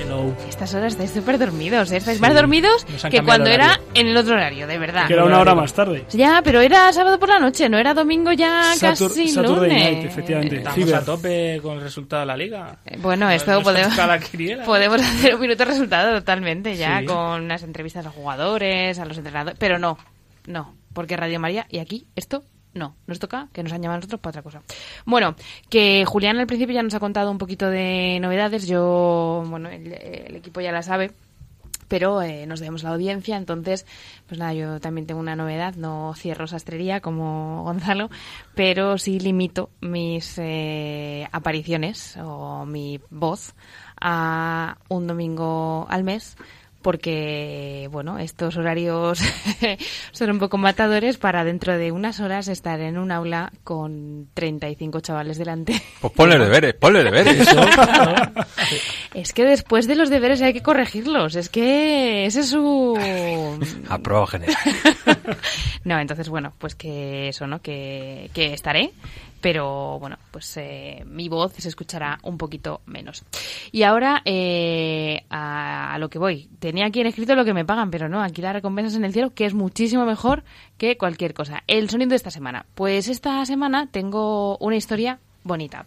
Hello. 0.00 0.34
Estas 0.48 0.74
horas 0.74 0.94
estáis 0.94 1.10
súper 1.10 1.38
dormidos, 1.38 1.92
¿eh? 1.92 1.98
Estáis 1.98 2.18
sí, 2.18 2.22
más 2.22 2.34
dormidos 2.34 2.86
que 3.10 3.22
cuando 3.22 3.50
era 3.50 3.80
en 3.92 4.06
el 4.06 4.16
otro 4.16 4.34
horario, 4.34 4.66
de 4.66 4.78
verdad. 4.78 5.06
Que 5.06 5.12
era 5.12 5.24
una 5.24 5.40
hora 5.40 5.54
más 5.54 5.74
tarde. 5.74 6.06
Ya, 6.10 6.40
pero 6.42 6.60
era 6.62 6.92
sábado 6.92 7.18
por 7.18 7.28
la 7.28 7.38
noche, 7.38 7.68
no 7.68 7.78
era 7.78 7.92
domingo 7.92 8.32
ya 8.32 8.74
Satur 8.74 9.08
casi 9.08 9.28
Saturday 9.28 9.70
lunes. 9.70 9.92
Night, 9.92 10.04
efectivamente. 10.06 10.56
Estamos 10.56 10.78
Ciber. 10.78 10.94
a 10.94 11.04
tope 11.04 11.60
con 11.62 11.76
el 11.76 11.82
resultado 11.82 12.20
de 12.20 12.26
la 12.26 12.36
liga. 12.36 12.78
Eh, 12.86 12.96
bueno, 13.00 13.30
esto 13.30 13.52
no 13.52 13.62
podemos, 13.62 13.94
podemos 14.64 15.02
hacer 15.02 15.34
un 15.34 15.40
minuto 15.40 15.64
resultado 15.64 16.14
totalmente 16.14 16.76
ya, 16.76 17.00
sí. 17.00 17.04
con 17.04 17.42
unas 17.42 17.62
entrevistas 17.62 18.04
a 18.04 18.08
los 18.08 18.14
jugadores, 18.14 18.98
a 18.98 19.04
los 19.04 19.18
entrenadores, 19.18 19.56
pero 19.58 19.78
no, 19.78 19.98
no, 20.46 20.74
porque 20.92 21.16
Radio 21.16 21.40
María 21.40 21.66
y 21.70 21.78
aquí 21.78 22.06
esto 22.16 22.44
no, 22.74 22.96
nos 23.06 23.20
toca 23.20 23.48
que 23.52 23.62
nos 23.62 23.72
han 23.72 23.82
llamado 23.82 23.96
a 23.96 23.98
nosotros 23.98 24.20
para 24.20 24.30
otra 24.30 24.42
cosa. 24.42 24.62
Bueno, 25.06 25.36
que 25.70 26.04
Julián 26.06 26.38
al 26.38 26.46
principio 26.46 26.74
ya 26.74 26.82
nos 26.82 26.94
ha 26.94 27.00
contado 27.00 27.30
un 27.30 27.38
poquito 27.38 27.70
de 27.70 28.18
novedades. 28.20 28.66
Yo, 28.66 29.44
bueno, 29.46 29.68
el, 29.68 29.92
equipo 30.34 30.60
ya 30.60 30.72
la 30.72 30.82
sabe, 30.82 31.12
pero 31.86 32.20
eh, 32.20 32.46
nos 32.46 32.58
debemos 32.58 32.82
la 32.82 32.90
audiencia. 32.90 33.36
Entonces, 33.36 33.86
pues 34.26 34.40
nada, 34.40 34.54
yo 34.54 34.80
también 34.80 35.06
tengo 35.06 35.20
una 35.20 35.36
novedad. 35.36 35.76
No 35.76 36.14
cierro 36.16 36.48
sastrería 36.48 37.00
como 37.00 37.62
Gonzalo, 37.64 38.10
pero 38.56 38.98
sí 38.98 39.20
limito 39.20 39.70
mis 39.80 40.34
eh, 40.38 41.28
apariciones 41.30 42.16
o 42.16 42.66
mi 42.66 43.00
voz 43.08 43.54
a 44.00 44.78
un 44.88 45.06
domingo 45.06 45.86
al 45.88 46.02
mes 46.02 46.36
porque, 46.84 47.88
bueno, 47.90 48.18
estos 48.18 48.58
horarios 48.58 49.18
son 50.12 50.30
un 50.30 50.38
poco 50.38 50.58
matadores 50.58 51.16
para 51.16 51.42
dentro 51.42 51.78
de 51.78 51.92
unas 51.92 52.20
horas 52.20 52.46
estar 52.46 52.78
en 52.78 52.98
un 52.98 53.10
aula 53.10 53.54
con 53.64 54.28
35 54.34 55.00
chavales 55.00 55.38
delante. 55.38 55.80
Pues 56.02 56.12
ponle 56.12 56.38
deberes, 56.38 56.74
ponle 56.74 57.02
deberes. 57.02 57.48
es 59.14 59.32
que 59.32 59.44
después 59.44 59.86
de 59.86 59.94
los 59.94 60.10
deberes 60.10 60.42
hay 60.42 60.52
que 60.52 60.62
corregirlos, 60.62 61.36
es 61.36 61.48
que 61.48 62.26
ese 62.26 62.40
es 62.40 62.50
su... 62.50 62.98
Aprobado 63.88 64.26
general. 64.26 64.54
no, 65.84 65.98
entonces, 65.98 66.28
bueno, 66.28 66.52
pues 66.58 66.74
que 66.74 67.28
eso, 67.28 67.46
¿no? 67.46 67.62
Que, 67.62 68.28
que 68.34 68.52
estaré 68.52 68.92
pero 69.44 69.98
bueno, 69.98 70.16
pues 70.30 70.56
eh, 70.56 71.04
mi 71.04 71.28
voz 71.28 71.52
se 71.52 71.68
escuchará 71.68 72.18
un 72.22 72.38
poquito 72.38 72.80
menos. 72.86 73.24
Y 73.72 73.82
ahora 73.82 74.22
eh, 74.24 75.26
a, 75.28 75.92
a, 75.92 75.98
lo 75.98 76.08
que 76.08 76.18
voy. 76.18 76.48
Tenía 76.60 76.86
aquí 76.86 77.00
en 77.00 77.08
escrito 77.08 77.34
lo 77.34 77.44
que 77.44 77.52
me 77.52 77.66
pagan, 77.66 77.90
pero 77.90 78.08
no, 78.08 78.22
aquí 78.22 78.40
la 78.40 78.54
recompensas 78.54 78.96
en 78.96 79.04
el 79.04 79.12
cielo, 79.12 79.34
que 79.34 79.44
es 79.44 79.52
muchísimo 79.52 80.06
mejor 80.06 80.44
que 80.78 80.96
cualquier 80.96 81.34
cosa. 81.34 81.62
El 81.66 81.90
sonido 81.90 82.08
de 82.08 82.16
esta 82.16 82.30
semana. 82.30 82.64
Pues 82.74 83.06
esta 83.08 83.44
semana 83.44 83.86
tengo 83.90 84.56
una 84.60 84.76
historia 84.76 85.18
bonita. 85.42 85.84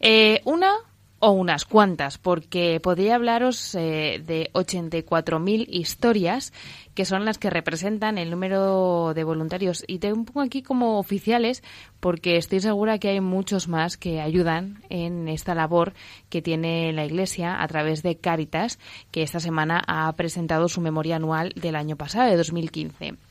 Eh, 0.00 0.42
una 0.44 0.74
o 1.20 1.30
unas 1.30 1.64
cuantas, 1.64 2.18
porque 2.18 2.80
podría 2.80 3.16
hablaros 3.16 3.74
eh, 3.74 4.22
de 4.24 4.50
84.000 4.52 5.66
historias 5.68 6.52
que 6.98 7.04
son 7.04 7.24
las 7.24 7.38
que 7.38 7.48
representan 7.48 8.18
el 8.18 8.28
número 8.28 9.14
de 9.14 9.22
voluntarios. 9.22 9.84
Y 9.86 10.00
te 10.00 10.12
poco 10.12 10.40
aquí 10.40 10.62
como 10.62 10.98
oficiales, 10.98 11.62
porque 12.00 12.36
estoy 12.36 12.58
segura 12.58 12.98
que 12.98 13.08
hay 13.08 13.20
muchos 13.20 13.68
más 13.68 13.96
que 13.96 14.20
ayudan 14.20 14.82
en 14.90 15.28
esta 15.28 15.54
labor 15.54 15.92
que 16.28 16.42
tiene 16.42 16.92
la 16.92 17.04
Iglesia 17.04 17.62
a 17.62 17.68
través 17.68 18.02
de 18.02 18.16
Cáritas, 18.16 18.80
que 19.12 19.22
esta 19.22 19.38
semana 19.38 19.80
ha 19.86 20.12
presentado 20.14 20.68
su 20.68 20.80
memoria 20.80 21.14
anual 21.14 21.52
del 21.54 21.76
año 21.76 21.94
pasado, 21.94 22.28
de 22.28 22.36
2015. 22.36 23.27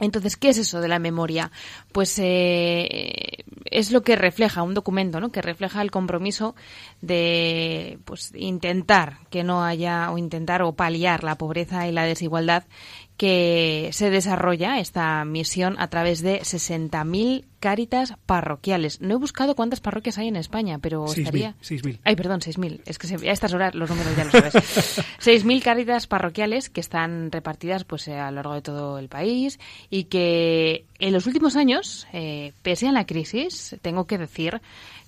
Entonces, 0.00 0.36
¿qué 0.36 0.48
es 0.48 0.58
eso 0.58 0.80
de 0.80 0.88
la 0.88 0.98
memoria? 0.98 1.52
Pues 1.92 2.18
eh, 2.18 3.44
es 3.70 3.92
lo 3.92 4.02
que 4.02 4.16
refleja 4.16 4.62
un 4.62 4.74
documento, 4.74 5.20
¿no? 5.20 5.30
Que 5.30 5.40
refleja 5.40 5.82
el 5.82 5.90
compromiso 5.90 6.54
de, 7.00 7.98
pues, 8.04 8.32
intentar 8.34 9.18
que 9.30 9.44
no 9.44 9.64
haya 9.64 10.10
o 10.10 10.18
intentar 10.18 10.62
o 10.62 10.72
paliar 10.72 11.22
la 11.22 11.36
pobreza 11.36 11.86
y 11.86 11.92
la 11.92 12.04
desigualdad 12.04 12.64
que 13.16 13.90
se 13.92 14.10
desarrolla 14.10 14.80
esta 14.80 15.24
misión 15.24 15.76
a 15.78 15.88
través 15.88 16.20
de 16.20 16.40
60.000 16.40 17.44
cáritas 17.60 18.14
parroquiales. 18.26 19.00
No 19.00 19.14
he 19.14 19.18
buscado 19.18 19.54
cuántas 19.54 19.80
parroquias 19.80 20.18
hay 20.18 20.28
en 20.28 20.36
España, 20.36 20.78
pero 20.80 21.06
6.000, 21.06 21.18
estaría... 21.20 21.54
6.000. 21.62 22.00
Ay, 22.04 22.16
perdón, 22.16 22.40
6.000. 22.40 22.80
Es 22.84 22.98
que 22.98 23.06
se- 23.06 23.28
a 23.28 23.32
estas 23.32 23.54
horas 23.54 23.74
los 23.74 23.88
números 23.88 24.14
ya 24.16 24.24
los 24.24 24.32
sabes. 24.32 24.54
6.000 25.20 25.62
cáritas 25.62 26.06
parroquiales 26.06 26.68
que 26.68 26.80
están 26.80 27.30
repartidas 27.32 27.84
pues 27.84 28.06
eh, 28.08 28.18
a 28.18 28.30
lo 28.30 28.36
largo 28.36 28.54
de 28.54 28.62
todo 28.62 28.98
el 28.98 29.08
país 29.08 29.58
y 29.88 30.04
que 30.04 30.84
en 30.98 31.12
los 31.12 31.26
últimos 31.26 31.56
años, 31.56 32.06
eh, 32.12 32.52
pese 32.62 32.88
a 32.88 32.92
la 32.92 33.06
crisis, 33.06 33.76
tengo 33.80 34.06
que 34.06 34.18
decir 34.18 34.60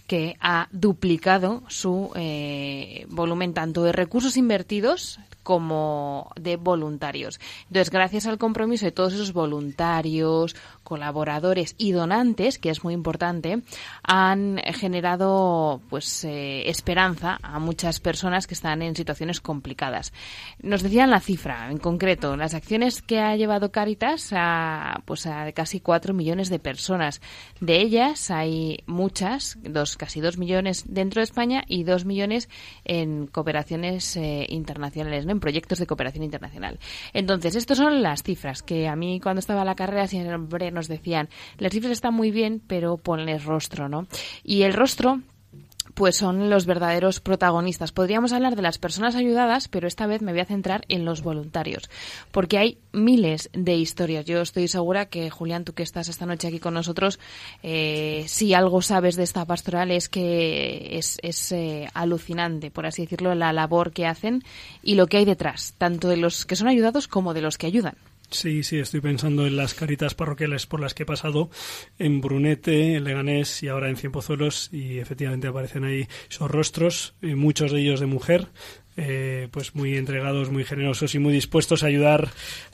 que 0.07 0.37
ha 0.41 0.69
duplicado 0.73 1.63
su 1.69 2.11
eh, 2.15 3.07
volumen 3.09 3.55
tanto 3.55 3.83
de 3.83 3.93
recursos 3.93 4.37
invertidos 4.37 5.19
como 5.43 6.33
de 6.35 6.57
voluntarios. 6.57 7.39
Entonces, 7.69 7.91
gracias 7.91 8.27
al 8.27 8.37
compromiso 8.37 8.85
de 8.85 8.91
todos 8.93 9.15
esos 9.15 9.33
voluntarios, 9.33 10.57
colaboradores 10.87 11.75
y 11.79 11.91
donantes, 11.91 12.61
que 12.61 12.71
es 12.71 12.85
muy 12.85 12.95
importante, 12.95 13.63
han 14.05 14.59
generado 14.73 15.83
pues 15.91 16.23
eh, 16.23 16.71
esperanza 16.71 17.41
a 17.43 17.59
muchas 17.59 17.99
personas 17.99 18.47
que 18.47 18.55
están 18.55 18.83
en 18.83 18.95
situaciones 18.95 19.41
complicadas. 19.41 20.13
Nos 20.63 20.85
decían 20.85 21.11
la 21.11 21.19
cifra, 21.19 21.73
en 21.73 21.79
concreto, 21.79 22.37
las 22.37 22.55
acciones 22.55 23.03
que 23.03 23.19
ha 23.19 23.35
llevado 23.35 23.73
Caritas 23.73 24.33
a 24.33 25.03
pues 25.05 25.27
a 25.27 25.51
casi 25.51 25.81
cuatro 25.81 26.15
millones 26.15 26.51
de 26.51 26.61
personas. 26.61 27.21
De 27.61 27.81
ellas 27.81 28.31
hay 28.31 28.79
muchas, 28.87 29.59
dos 29.63 29.97
casi 29.97 30.21
dos 30.21 30.39
millones 30.39 30.85
dentro 30.87 31.19
de 31.19 31.25
España 31.25 31.65
y 31.67 31.83
dos 31.83 32.05
millones 32.05 32.49
en 32.85 33.27
cooperaciones 33.27 34.17
eh, 34.17 34.47
internacionales, 34.51 35.27
en 35.27 35.41
proyectos 35.41 35.81
de 35.81 35.87
cooperación 35.89 36.23
internacional. 36.23 36.79
Entonces, 37.13 37.57
estas 37.57 37.79
son 37.79 38.03
las 38.03 38.23
cifras 38.23 38.63
que 38.63 38.87
a 38.87 38.95
mí 38.95 39.19
cuando 39.21 39.41
estaba 39.41 39.63
en 39.63 39.67
la 39.67 39.75
carrera 39.75 40.07
siempre 40.07 40.76
nos 40.77 40.89
decían, 40.89 41.29
las 41.59 41.73
cifras 41.73 41.93
están 41.93 42.15
muy 42.15 42.31
bien, 42.31 42.63
pero 42.67 42.97
ponles 42.97 43.45
rostro, 43.45 43.89
¿no? 43.89 44.07
Y 44.45 44.63
el 44.63 44.73
rostro 44.73 45.21
pues 45.97 46.17
son 46.17 46.51
los 46.51 46.67
verdaderos 46.67 47.21
protagonistas. 47.21 47.91
Podríamos 47.91 48.35
hablar 48.35 48.55
de 48.55 48.61
las 48.61 48.77
personas 48.77 49.15
ayudadas, 49.15 49.67
pero 49.69 49.89
esta 49.89 50.07
vez 50.07 50.21
me 50.21 50.33
voy 50.33 50.43
a 50.43 50.45
centrar 50.45 50.85
en 50.89 51.07
los 51.07 51.23
voluntarios, 51.23 51.89
porque 52.33 52.59
hay 52.59 52.79
miles 52.93 53.49
de 53.55 53.77
historias. 53.77 54.27
Yo 54.27 54.43
estoy 54.43 54.69
segura 54.69 55.07
que, 55.07 55.31
Julián, 55.31 55.65
tú 55.65 55.73
que 55.73 55.83
estás 55.83 56.09
esta 56.09 56.27
noche 56.27 56.49
aquí 56.49 56.59
con 56.59 56.75
nosotros, 56.75 57.19
eh, 57.63 58.27
si 58.29 58.53
algo 58.53 58.83
sabes 58.83 59.17
de 59.17 59.23
esta 59.23 59.47
pastoral 59.47 59.91
es 59.91 60.11
que 60.11 60.99
es, 60.99 61.17
es 61.23 61.51
eh, 61.53 61.89
alucinante, 61.95 62.71
por 62.71 62.85
así 62.85 63.03
decirlo, 63.03 63.35
la 63.35 63.55
labor 63.55 63.93
que 63.93 64.05
hacen 64.05 64.45
y 64.83 64.97
lo 64.97 65.07
que 65.07 65.17
hay 65.17 65.25
detrás, 65.25 65.75
tanto 65.79 66.09
de 66.09 66.19
los 66.19 66.45
que 66.45 66.57
son 66.57 66.69
ayudados 66.69 67.09
como 67.09 67.33
de 67.33 67.41
los 67.41 67.57
que 67.57 67.69
ayudan. 67.69 67.95
Sí, 68.31 68.65
sí, 68.65 68.79
estoy 68.79 69.01
pensando 69.01 69.47
en 69.47 69.57
las 69.57 69.75
caritas 69.75 70.15
parroquiales 70.15 70.67
por 70.67 70.81
las 70.81 70.95
que 70.95 71.05
he 71.05 71.07
pasado 71.07 71.49
en 71.99 72.21
Brunete, 72.21 72.97
en 72.97 73.05
Leganés 73.05 73.63
y 73.63 73.69
ahora 73.69 73.89
en 73.89 73.97
Cienpozuelos 73.97 74.69
y 74.73 74.99
efectivamente 74.99 75.47
aparecen 75.47 75.85
ahí 75.85 76.09
esos 76.29 76.51
rostros, 76.51 77.15
eh, 77.23 77.37
muchos 77.37 77.71
de 77.71 77.81
ellos 77.81 78.01
de 78.01 78.07
mujer, 78.07 78.49
eh, 78.97 79.49
pues 79.51 79.75
muy 79.75 79.97
entregados, 79.97 80.51
muy 80.51 80.65
generosos 80.65 81.15
y 81.15 81.19
muy 81.19 81.33
dispuestos 81.33 81.83
a 81.83 81.87
ayudar 81.87 82.29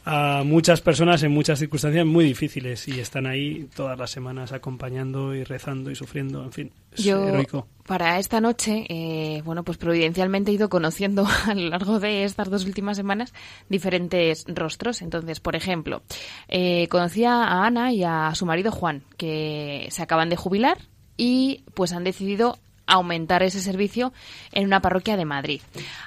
a 0.04 0.42
muchas 0.44 0.80
personas 0.80 1.22
en 1.22 1.32
muchas 1.32 1.58
circunstancias 1.58 2.06
muy 2.06 2.24
difíciles 2.24 2.86
y 2.88 3.00
están 3.00 3.26
ahí 3.26 3.68
todas 3.74 3.98
las 3.98 4.10
semanas 4.10 4.52
acompañando 4.52 5.34
y 5.34 5.44
rezando 5.44 5.90
y 5.90 5.96
sufriendo, 5.96 6.44
en 6.44 6.52
fin, 6.52 6.72
es 6.92 7.04
Yo, 7.04 7.26
heroico. 7.26 7.66
para 7.86 8.18
esta 8.18 8.40
noche, 8.40 8.84
eh, 8.88 9.42
bueno, 9.44 9.64
pues 9.64 9.78
providencialmente 9.78 10.50
he 10.50 10.54
ido 10.54 10.68
conociendo 10.68 11.26
a 11.46 11.54
lo 11.54 11.68
largo 11.68 11.98
de 11.98 12.24
estas 12.24 12.50
dos 12.50 12.64
últimas 12.64 12.96
semanas 12.96 13.32
diferentes 13.68 14.44
rostros. 14.46 15.02
Entonces, 15.02 15.40
por 15.40 15.56
ejemplo, 15.56 16.02
eh, 16.48 16.86
conocí 16.88 17.24
a 17.24 17.64
Ana 17.64 17.92
y 17.92 18.04
a 18.04 18.32
su 18.34 18.46
marido 18.46 18.70
Juan, 18.70 19.02
que 19.16 19.88
se 19.90 20.02
acaban 20.02 20.28
de 20.28 20.36
jubilar 20.36 20.78
y 21.16 21.64
pues 21.74 21.92
han 21.92 22.04
decidido 22.04 22.58
aumentar 22.86 23.42
ese 23.42 23.60
servicio 23.60 24.12
en 24.52 24.66
una 24.66 24.80
parroquia 24.80 25.16
de 25.16 25.24
Madrid. 25.24 25.60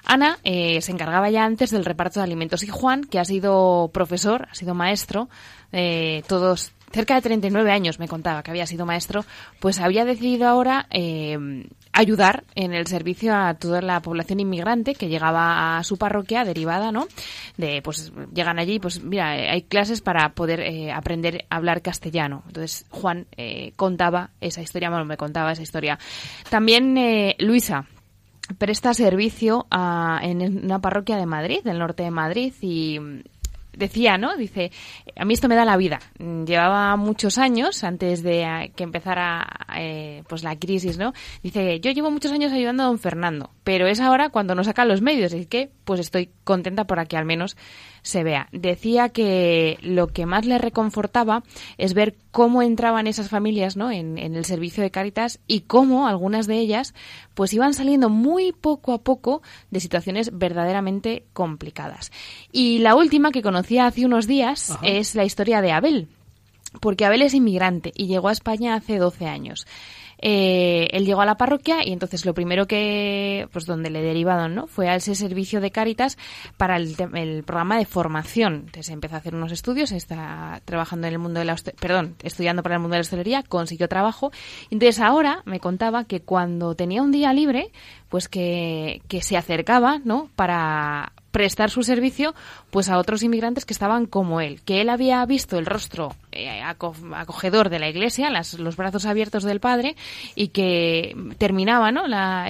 Ana 0.06 0.38
eh, 0.44 0.82
se 0.82 0.92
encargaba 0.92 1.30
ya 1.30 1.46
antes 1.46 1.72
del 1.72 1.86
reparto 1.86 2.20
de 2.20 2.26
alimentos 2.26 2.64
y 2.64 2.68
Juan, 2.68 3.04
que 3.04 3.20
ha 3.20 3.26
sido 3.26 3.90
profesor, 3.94 4.48
ha 4.52 4.56
sido 4.56 4.74
maestro, 4.74 5.30
eh, 5.72 6.24
todos 6.28 6.72
cerca 6.92 7.16
de 7.16 7.22
39 7.22 7.72
años 7.72 8.00
me 8.00 8.08
contaba 8.08 8.42
que 8.42 8.52
había 8.52 8.66
sido 8.66 8.86
maestro, 8.86 9.26
pues 9.60 9.80
había 9.80 10.06
decidido 10.06 10.48
ahora 10.48 10.88
eh, 10.92 11.68
ayudar 11.96 12.44
en 12.56 12.74
el 12.74 12.88
servicio 12.88 13.34
a 13.36 13.54
toda 13.56 13.82
la 13.82 14.02
población 14.02 14.40
inmigrante 14.40 14.96
que 14.96 15.08
llegaba 15.08 15.78
a 15.78 15.84
su 15.84 15.98
parroquia 15.98 16.44
derivada, 16.44 16.92
¿no? 16.92 17.08
De, 17.58 17.82
pues 17.82 18.12
llegan 18.34 18.60
allí, 18.60 18.80
pues 18.80 19.02
mira, 19.04 19.38
eh, 19.38 19.50
hay 19.50 19.62
clases 19.64 20.02
para 20.02 20.30
poder 20.34 20.60
eh, 20.60 20.92
aprender 20.92 21.46
a 21.50 21.56
hablar 21.56 21.82
castellano. 21.82 22.44
Entonces 22.48 22.86
Juan 22.90 23.28
eh, 23.38 23.72
contaba 23.76 24.30
esa 24.42 24.62
historia, 24.62 24.90
bueno, 24.90 25.06
me 25.06 25.18
contaba 25.18 25.54
esa 25.54 25.64
historia. 25.64 25.98
También 26.50 26.98
eh, 26.98 27.36
Luisa, 27.40 27.86
presta 28.58 28.94
servicio 28.94 29.66
a- 29.72 30.20
en 30.22 30.66
una 30.66 30.80
parroquia 30.80 31.18
de 31.18 31.26
Madrid, 31.26 31.60
del 31.64 31.80
norte 31.80 32.04
de 32.04 32.12
Madrid, 32.12 32.54
y 32.62 33.00
decía, 33.78 34.18
¿no? 34.18 34.36
Dice, 34.38 34.72
a 35.16 35.26
mí 35.26 35.34
esto 35.34 35.48
me 35.48 35.56
da 35.56 35.66
la 35.66 35.78
vida. 35.78 36.00
Llevaba 36.20 36.96
muchos 36.96 37.38
años 37.38 37.84
antes 37.84 38.24
de 38.24 38.44
eh, 38.44 38.72
que 38.76 38.84
empezara 38.84 39.48
eh, 39.78 40.24
pues 40.28 40.44
la 40.44 40.58
crisis, 40.58 40.98
¿no? 40.98 41.14
Dice, 41.44 41.80
yo 41.80 41.92
llevo 41.92 42.12
muchos 42.12 42.32
años 42.32 42.52
ayudando 42.52 42.84
a 42.84 42.88
don 42.88 43.00
Fernando, 43.00 43.52
pero 43.64 43.88
es 43.88 44.00
ahora 44.00 44.30
cuando 44.30 44.56
nos 44.56 44.68
sacan 44.68 44.88
los 44.88 45.02
medios, 45.02 45.34
y 45.34 45.46
que 45.46 45.70
pues 45.84 46.00
estoy 46.00 46.30
contenta 46.44 46.86
para 46.86 47.06
que 47.06 47.18
al 47.18 47.26
menos 47.26 47.58
se 48.06 48.24
vea. 48.24 48.48
Decía 48.52 49.10
que 49.10 49.80
lo 49.82 50.08
que 50.08 50.28
más 50.28 50.46
le 50.46 50.60
reconfortaba 50.60 51.44
es 51.78 51.96
ver 51.96 52.16
cómo 52.30 52.62
entraban 52.62 53.08
esas 53.08 53.30
familias 53.30 53.76
¿no? 53.76 53.90
en, 53.90 54.20
en 54.20 54.36
el 54.36 54.46
servicio 54.46 54.84
de 54.84 54.92
Cáritas 54.92 55.40
y 55.48 55.62
cómo 55.62 56.08
algunas 56.08 56.46
de 56.46 56.60
ellas 56.60 56.94
pues 57.34 57.52
iban 57.52 57.74
saliendo 57.74 58.10
muy 58.10 58.52
poco 58.52 58.94
a 58.94 59.02
poco 59.02 59.42
de 59.72 59.80
situaciones 59.80 60.38
verdaderamente 60.38 61.26
complicadas. 61.34 62.12
Y 62.52 62.78
la 62.78 62.96
última 62.96 63.32
que 63.32 63.42
conocía 63.42 63.88
hace 63.88 64.06
unos 64.06 64.28
días 64.28 64.70
Ajá. 64.70 64.86
es 64.86 65.16
la 65.16 65.26
historia 65.26 65.62
de 65.62 65.72
Abel, 65.72 66.08
porque 66.82 67.06
Abel 67.06 67.24
es 67.24 67.34
inmigrante 67.34 67.92
y 67.96 68.06
llegó 68.06 68.28
a 68.28 68.34
España 68.34 68.76
hace 68.76 68.98
12 69.00 69.26
años. 69.26 69.66
Eh, 70.20 70.88
él 70.92 71.06
llegó 71.06 71.22
a 71.22 71.26
la 71.26 71.38
parroquia 71.38 71.86
y 71.86 71.92
entonces 71.92 72.26
lo 72.26 72.34
primero 72.34 72.68
que, 72.68 73.48
pues 73.52 73.66
donde 73.66 73.90
le 73.90 74.02
derivaron, 74.02 74.56
¿no? 74.56 74.68
Fue 74.68 74.90
a 74.90 74.96
ese 74.96 75.16
servicio 75.16 75.62
de 75.62 75.72
Cáritas 75.72 76.18
para 76.58 76.78
el, 76.78 76.96
el 77.14 77.44
programa 77.44 77.78
de 77.78 77.86
formación. 77.86 78.64
Entonces 78.66 78.90
empezó 78.90 79.16
a 79.16 79.20
hacer 79.20 79.36
unos 79.36 79.52
estudios, 79.52 79.92
está 79.92 80.62
trabajando 80.66 81.08
en 81.08 81.14
el 81.14 81.20
mundo 81.20 81.40
de 81.40 81.46
la, 81.46 81.56
perdón, 81.80 82.16
estudiando 82.24 82.64
para 82.64 82.76
el 82.76 82.82
mundo 82.82 82.94
de 82.94 83.00
la 83.00 83.02
hostelería, 83.02 83.44
consiguió 83.44 83.88
trabajo. 83.88 84.32
Entonces 84.70 85.00
ahora 85.00 85.42
me 85.46 85.60
contaba 85.60 86.06
que 86.06 86.22
cuando 86.22 86.76
tenía 86.76 87.02
un 87.02 87.12
día 87.12 87.34
libre, 87.34 87.72
pues 88.10 88.28
que, 88.30 89.02
que 89.08 89.22
se 89.22 89.38
acercaba, 89.38 90.00
¿no? 90.04 90.30
Para 90.36 91.12
prestar 91.32 91.70
su 91.70 91.84
servicio 91.84 92.34
pues 92.70 92.88
a 92.88 92.98
otros 92.98 93.22
inmigrantes 93.22 93.66
que 93.66 93.74
estaban 93.74 94.06
como 94.06 94.40
él, 94.40 94.62
que 94.64 94.80
él 94.80 94.88
había 94.90 95.26
visto 95.26 95.58
el 95.60 95.66
rostro 95.66 96.16
eh, 96.32 96.62
aco- 96.62 96.96
acogedor 97.14 97.68
de 97.70 97.80
la 97.80 97.90
iglesia, 97.90 98.30
las- 98.30 98.54
los 98.58 98.78
brazos 98.78 99.06
abiertos 99.06 99.44
del 99.44 99.60
padre 99.60 99.98
y 100.34 100.48
que 100.50 101.14
terminaba 101.38 101.92
¿no? 101.92 102.08
la 102.08 102.48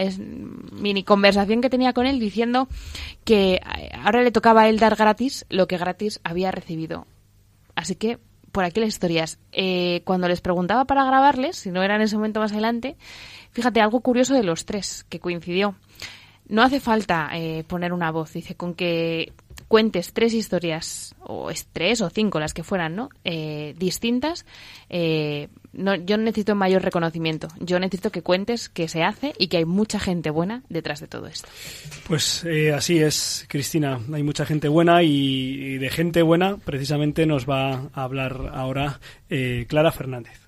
mini 0.72 1.04
conversación 1.04 1.62
que 1.62 1.70
tenía 1.72 1.94
con 1.94 2.06
él 2.06 2.20
diciendo 2.20 2.68
que 3.24 3.56
eh, 3.56 3.89
ahora 4.04 4.22
le 4.22 4.32
tocaba 4.32 4.62
a 4.63 4.70
él 4.70 4.78
dar 4.78 4.96
gratis 4.96 5.48
lo 5.50 5.68
que 5.68 5.80
gratis 5.80 6.20
había 6.24 6.52
recibido. 6.52 7.08
Así 7.74 7.96
que 7.96 8.20
por 8.52 8.63
aquí 8.63 8.80
las 8.80 8.89
historias. 8.89 9.38
Eh, 9.52 10.02
cuando 10.06 10.30
les 10.30 10.39
preguntaba 10.39 10.86
para 10.86 11.04
grabarles, 11.04 11.58
si 11.58 11.72
no 11.72 11.84
era 11.84 11.96
en 11.98 12.04
ese 12.04 12.15
momento 12.15 12.39
más 12.39 12.54
adelante, 12.54 12.96
fíjate 13.56 13.80
algo 13.80 14.02
curioso 14.02 14.34
de 14.34 14.44
los 14.44 14.65
tres 14.65 15.06
que 15.10 15.20
coincidió. 15.20 15.76
No 16.48 16.62
hace 16.62 16.80
falta 16.80 17.30
eh, 17.34 17.63
poner 17.68 17.91
una 17.91 18.12
voz, 18.12 18.34
dice, 18.34 18.54
con 18.54 18.76
que 18.76 19.32
cuentes 19.68 20.13
tres 20.13 20.34
historias, 20.34 21.15
o 21.22 21.50
es 21.50 21.68
tres 21.72 22.02
o 22.02 22.10
cinco 22.10 22.39
las 22.39 22.54
que 22.54 22.63
fueran, 22.63 22.96
¿no? 22.96 23.10
Eh, 23.24 23.74
distintas, 23.78 24.46
eh, 24.89 25.48
no, 25.74 25.96
yo 25.96 26.18
necesito 26.18 26.54
mayor 26.54 26.84
reconocimiento. 26.84 27.48
Yo 27.60 27.80
necesito 27.80 28.12
que 28.12 28.22
cuentes 28.22 28.70
que 28.70 28.88
se 28.88 29.04
hace 29.04 29.34
y 29.39 29.48
que 29.48 29.58
hay 29.58 29.65
mucha 29.65 30.00
gente 30.00 30.30
buena 30.30 30.62
detrás 30.70 31.00
de 31.00 31.08
todo 31.08 31.28
esto. 31.28 31.48
Pues 32.08 32.44
eh, 32.44 32.74
así 32.74 33.00
es, 33.00 33.46
Cristina. 33.50 34.00
Hay 34.13 34.22
mucha 34.22 34.46
gente 34.46 34.68
buena 34.68 35.02
y, 35.02 35.08
y 35.10 35.78
de 35.78 35.89
gente 35.89 36.22
buena 36.22 36.58
precisamente 36.58 37.26
nos 37.26 37.50
va 37.50 37.89
a 37.94 38.04
hablar 38.04 38.52
ahora 38.54 39.00
Clara 39.68 39.91
Fernández. 39.91 40.44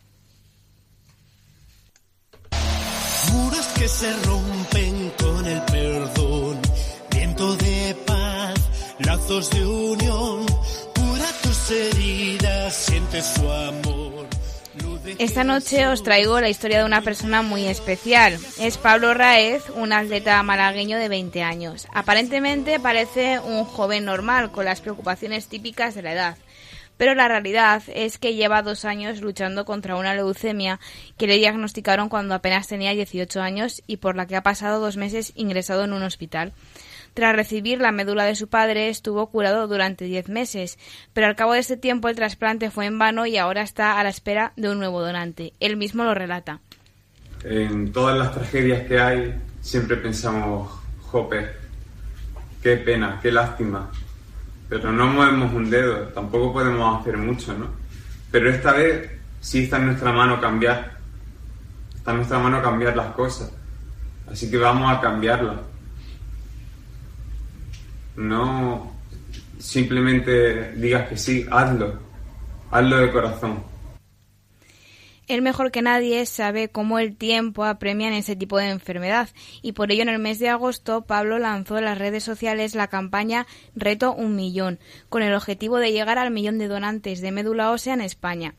Que 3.88 3.94
se 3.94 4.14
rompen 4.24 5.14
con 5.18 5.46
el 5.46 5.62
perdón, 5.62 6.60
viento 7.10 7.56
de 7.56 7.96
paz, 8.06 8.56
lazos 9.00 9.50
de 9.52 9.66
unión, 9.66 10.46
cura 10.94 11.26
tus 11.42 11.72
heridas, 11.72 12.76
siente 12.76 13.22
su 13.22 13.50
amor. 13.50 14.28
Esta 15.20 15.46
noche 15.46 15.88
os 15.88 16.04
traigo 16.04 16.42
la 16.42 16.50
historia 16.50 16.80
de 16.80 16.84
una 16.84 17.02
persona 17.02 17.42
muy 17.42 17.66
especial. 17.66 18.38
Es 18.60 18.78
Pablo 18.78 19.14
Raez, 19.14 19.64
un 19.74 19.94
atleta 19.94 20.44
malagueño 20.44 20.98
de 20.98 21.08
20 21.08 21.42
años. 21.44 21.88
Aparentemente 21.94 22.82
parece 22.82 23.40
un 23.40 23.64
joven 23.64 24.04
normal, 24.04 24.52
con 24.52 24.66
las 24.66 24.82
preocupaciones 24.82 25.48
típicas 25.48 25.96
de 25.96 26.02
la 26.02 26.12
edad. 26.12 26.38
Pero 26.98 27.16
la 27.16 27.28
realidad 27.28 27.84
es 27.94 28.18
que 28.18 28.36
lleva 28.36 28.62
dos 28.62 28.86
años 28.86 29.22
luchando 29.22 29.66
contra 29.66 29.96
una 29.96 30.16
leucemia 30.16 30.80
que 31.18 31.28
le 31.28 31.38
diagnosticaron 31.38 32.10
cuando 32.10 32.36
apenas 32.36 32.68
tenía 32.68 32.92
18 32.92 33.42
años 33.42 33.84
y 33.88 33.98
por 33.98 34.16
la 34.16 34.26
que 34.26 34.36
ha 34.36 34.44
pasado 34.44 34.80
dos 34.80 34.98
meses 34.98 35.32
ingresado 35.36 35.84
en 35.84 35.94
un 35.94 36.04
hospital. 36.04 36.54
Tras 37.14 37.36
recibir 37.36 37.82
la 37.82 37.92
médula 37.92 38.26
de 38.26 38.36
su 38.36 38.48
padre, 38.48 38.90
estuvo 38.90 39.26
curado 39.32 39.68
durante 39.68 40.06
10 40.06 40.30
meses, 40.30 40.78
pero 41.14 41.26
al 41.26 41.36
cabo 41.36 41.54
de 41.54 41.60
este 41.60 41.76
tiempo 41.76 42.10
el 42.10 42.16
trasplante 42.16 42.70
fue 42.70 42.86
en 42.86 43.00
vano 43.00 43.26
y 43.26 43.38
ahora 43.38 43.64
está 43.64 44.00
a 44.00 44.04
la 44.04 44.10
espera 44.10 44.54
de 44.56 44.70
un 44.70 44.78
nuevo 44.78 45.02
donante. 45.02 45.54
Él 45.60 45.78
mismo 45.78 46.04
lo 46.04 46.14
relata. 46.14 46.60
En 47.44 47.92
todas 47.92 48.18
las 48.18 48.34
tragedias 48.34 48.88
que 48.88 49.00
hay, 49.00 49.34
siempre 49.62 49.98
pensamos, 49.98 50.72
jope, 51.02 51.48
qué 52.62 52.78
pena, 52.78 53.20
qué 53.22 53.32
lástima. 53.32 53.90
Pero 54.70 54.92
no 54.92 55.08
movemos 55.08 55.54
un 55.54 55.70
dedo, 55.70 56.08
tampoco 56.10 56.54
podemos 56.54 57.02
hacer 57.02 57.18
mucho, 57.18 57.58
¿no? 57.58 57.68
Pero 58.32 58.50
esta 58.50 58.74
vez 58.74 59.10
sí 59.40 59.64
está 59.64 59.78
en 59.78 59.88
nuestra 59.88 60.12
mano 60.12 60.42
cambiar. 60.42 60.98
Está 61.96 62.12
en 62.12 62.18
nuestra 62.18 62.40
mano 62.40 62.62
cambiar 62.62 62.96
las 62.96 63.14
cosas. 63.14 63.52
Así 64.30 64.52
que 64.52 64.58
vamos 64.58 64.92
a 64.92 65.00
cambiarlas 65.00 65.58
no 68.18 68.92
simplemente 69.60 70.74
digas 70.74 71.08
que 71.08 71.18
sí, 71.18 71.46
hazlo, 71.50 72.00
hazlo 72.72 72.98
de 72.98 73.12
corazón. 73.12 73.64
Él 75.28 75.42
mejor 75.42 75.72
que 75.72 75.82
nadie 75.82 76.26
sabe 76.26 76.70
cómo 76.70 77.00
el 77.00 77.18
tiempo 77.18 77.66
apremia 77.66 78.08
en 78.08 78.14
ese 78.14 78.38
tipo 78.38 78.58
de 78.58 78.70
enfermedad 78.70 79.30
y 79.62 79.74
por 79.74 79.92
ello 79.92 80.04
en 80.04 80.10
el 80.10 80.20
mes 80.20 80.40
de 80.40 80.48
agosto 80.48 81.02
Pablo 81.02 81.38
lanzó 81.38 81.78
en 81.78 81.86
las 81.86 81.98
redes 81.98 82.24
sociales 82.24 82.76
la 82.76 82.88
campaña 82.88 83.46
Reto 83.76 84.14
un 84.14 84.38
Millón 84.38 84.80
con 85.10 85.24
el 85.24 85.34
objetivo 85.34 85.78
de 85.78 85.92
llegar 85.92 86.18
al 86.18 86.32
millón 86.32 86.58
de 86.58 86.70
donantes 86.70 87.20
de 87.20 87.34
médula 87.34 87.72
ósea 87.72 87.94
en 87.94 88.02
España. 88.02 88.56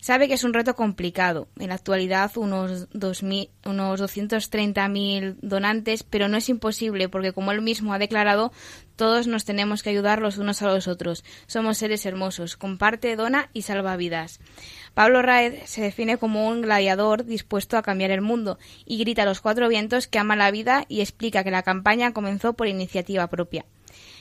Sabe 0.00 0.28
que 0.28 0.34
es 0.34 0.44
un 0.44 0.54
reto 0.54 0.74
complicado. 0.74 1.48
En 1.58 1.70
la 1.70 1.74
actualidad 1.74 2.30
unos, 2.36 2.88
2000, 2.92 3.50
unos 3.66 4.00
230.000 4.00 5.36
donantes, 5.42 6.04
pero 6.04 6.28
no 6.28 6.36
es 6.36 6.48
imposible 6.48 7.08
porque, 7.08 7.32
como 7.32 7.50
él 7.50 7.62
mismo 7.62 7.92
ha 7.92 7.98
declarado, 7.98 8.52
todos 8.98 9.28
nos 9.28 9.46
tenemos 9.46 9.82
que 9.82 9.90
ayudar 9.90 10.20
los 10.20 10.36
unos 10.36 10.60
a 10.60 10.66
los 10.66 10.88
otros. 10.88 11.24
Somos 11.46 11.78
seres 11.78 12.04
hermosos. 12.04 12.56
Comparte, 12.56 13.16
dona 13.16 13.48
y 13.54 13.62
salva 13.62 13.96
vidas. 13.96 14.40
Pablo 14.92 15.22
Raed 15.22 15.60
se 15.64 15.80
define 15.80 16.18
como 16.18 16.48
un 16.48 16.60
gladiador 16.60 17.24
dispuesto 17.24 17.78
a 17.78 17.82
cambiar 17.82 18.10
el 18.10 18.20
mundo 18.20 18.58
y 18.84 18.98
grita 18.98 19.22
a 19.22 19.24
los 19.24 19.40
cuatro 19.40 19.68
vientos 19.68 20.08
que 20.08 20.18
ama 20.18 20.34
la 20.34 20.50
vida 20.50 20.84
y 20.88 21.00
explica 21.00 21.44
que 21.44 21.52
la 21.52 21.62
campaña 21.62 22.12
comenzó 22.12 22.54
por 22.54 22.66
iniciativa 22.66 23.28
propia. 23.28 23.64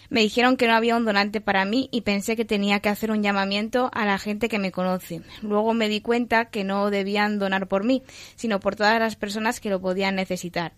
Me 0.10 0.22
dijeron 0.22 0.56
que 0.56 0.68
no 0.68 0.76
había 0.76 0.96
un 0.96 1.06
donante 1.06 1.42
para 1.42 1.66
mí 1.66 1.90
y 1.92 2.02
pensé 2.02 2.36
que 2.36 2.46
tenía 2.46 2.80
que 2.80 2.90
hacer 2.90 3.10
un 3.10 3.24
llamamiento 3.24 3.90
a 3.94 4.06
la 4.06 4.20
gente 4.20 4.48
que 4.48 4.60
me 4.60 4.72
conoce. 4.72 5.22
Luego 5.42 5.74
me 5.74 5.90
di 5.90 6.02
cuenta 6.02 6.46
que 6.46 6.64
no 6.64 6.92
debían 6.92 7.40
donar 7.40 7.68
por 7.68 7.84
mí, 7.84 8.04
sino 8.36 8.60
por 8.60 8.76
todas 8.76 9.00
las 9.00 9.16
personas 9.16 9.60
que 9.60 9.72
lo 9.72 9.82
podían 9.82 10.16
necesitar. 10.16 10.74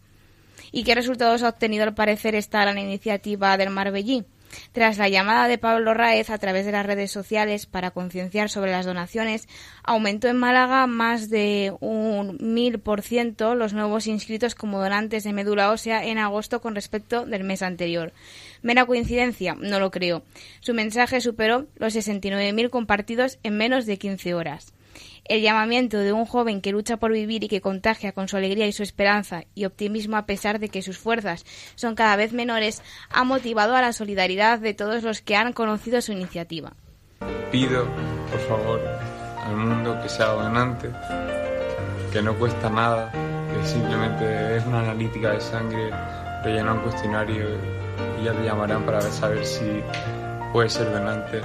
¿Y 0.71 0.83
qué 0.83 0.95
resultados 0.95 1.43
ha 1.43 1.49
obtenido 1.49 1.83
al 1.83 1.93
parecer 1.93 2.35
esta 2.35 2.61
gran 2.61 2.77
iniciativa 2.77 3.57
del 3.57 3.69
Marbellí? 3.69 4.25
Tras 4.71 4.97
la 4.97 5.09
llamada 5.09 5.47
de 5.47 5.57
Pablo 5.57 5.93
Raez 5.93 6.29
a 6.29 6.37
través 6.37 6.65
de 6.65 6.71
las 6.71 6.85
redes 6.85 7.11
sociales 7.11 7.65
para 7.65 7.91
concienciar 7.91 8.49
sobre 8.49 8.71
las 8.71 8.85
donaciones, 8.85 9.47
aumentó 9.83 10.27
en 10.27 10.37
Málaga 10.37 10.87
más 10.87 11.29
de 11.29 11.73
un 11.79 12.37
mil 12.41 12.79
por 12.79 13.01
ciento 13.01 13.55
los 13.55 13.73
nuevos 13.73 14.07
inscritos 14.07 14.55
como 14.55 14.79
donantes 14.79 15.23
de 15.23 15.33
médula 15.33 15.71
ósea 15.71 16.03
en 16.05 16.17
agosto 16.17 16.61
con 16.61 16.75
respecto 16.75 17.25
del 17.25 17.43
mes 17.43 17.61
anterior. 17.61 18.13
¿Mera 18.61 18.85
coincidencia? 18.85 19.55
No 19.59 19.79
lo 19.79 19.91
creo. 19.91 20.23
Su 20.59 20.73
mensaje 20.73 21.21
superó 21.21 21.67
los 21.75 21.95
69.000 21.95 22.69
compartidos 22.69 23.39
en 23.43 23.57
menos 23.57 23.85
de 23.85 23.97
15 23.97 24.33
horas. 24.33 24.73
El 25.29 25.43
llamamiento 25.43 25.99
de 25.99 26.11
un 26.11 26.25
joven 26.25 26.59
que 26.59 26.71
lucha 26.71 26.97
por 26.97 27.11
vivir 27.11 27.43
y 27.43 27.47
que 27.47 27.61
contagia 27.61 28.13
con 28.13 28.27
su 28.27 28.35
alegría 28.35 28.65
y 28.65 28.71
su 28.71 28.81
esperanza 28.81 29.43
y 29.53 29.65
optimismo 29.65 30.17
a 30.17 30.25
pesar 30.25 30.57
de 30.57 30.69
que 30.69 30.81
sus 30.81 30.97
fuerzas 30.97 31.45
son 31.75 31.93
cada 31.93 32.15
vez 32.15 32.33
menores 32.33 32.81
ha 33.11 33.23
motivado 33.23 33.75
a 33.75 33.81
la 33.81 33.93
solidaridad 33.93 34.57
de 34.57 34.73
todos 34.73 35.03
los 35.03 35.21
que 35.21 35.35
han 35.35 35.53
conocido 35.53 36.01
su 36.01 36.13
iniciativa. 36.13 36.73
Pido, 37.51 37.85
por 38.31 38.39
favor, 38.47 38.81
al 39.45 39.55
mundo 39.55 39.99
que 40.01 40.09
sea 40.09 40.29
donante, 40.29 40.89
que 42.11 42.23
no 42.23 42.33
cuesta 42.33 42.67
nada, 42.71 43.11
que 43.11 43.67
simplemente 43.67 44.57
es 44.57 44.65
una 44.65 44.79
analítica 44.79 45.33
de 45.33 45.41
sangre, 45.41 45.91
rellena 46.43 46.73
un 46.73 46.79
cuestionario 46.79 47.49
y 48.19 48.25
ya 48.25 48.33
te 48.33 48.45
llamarán 48.45 48.83
para 48.83 48.99
saber 49.01 49.45
si 49.45 49.83
puedes 50.51 50.73
ser 50.73 50.91
donante 50.91 51.39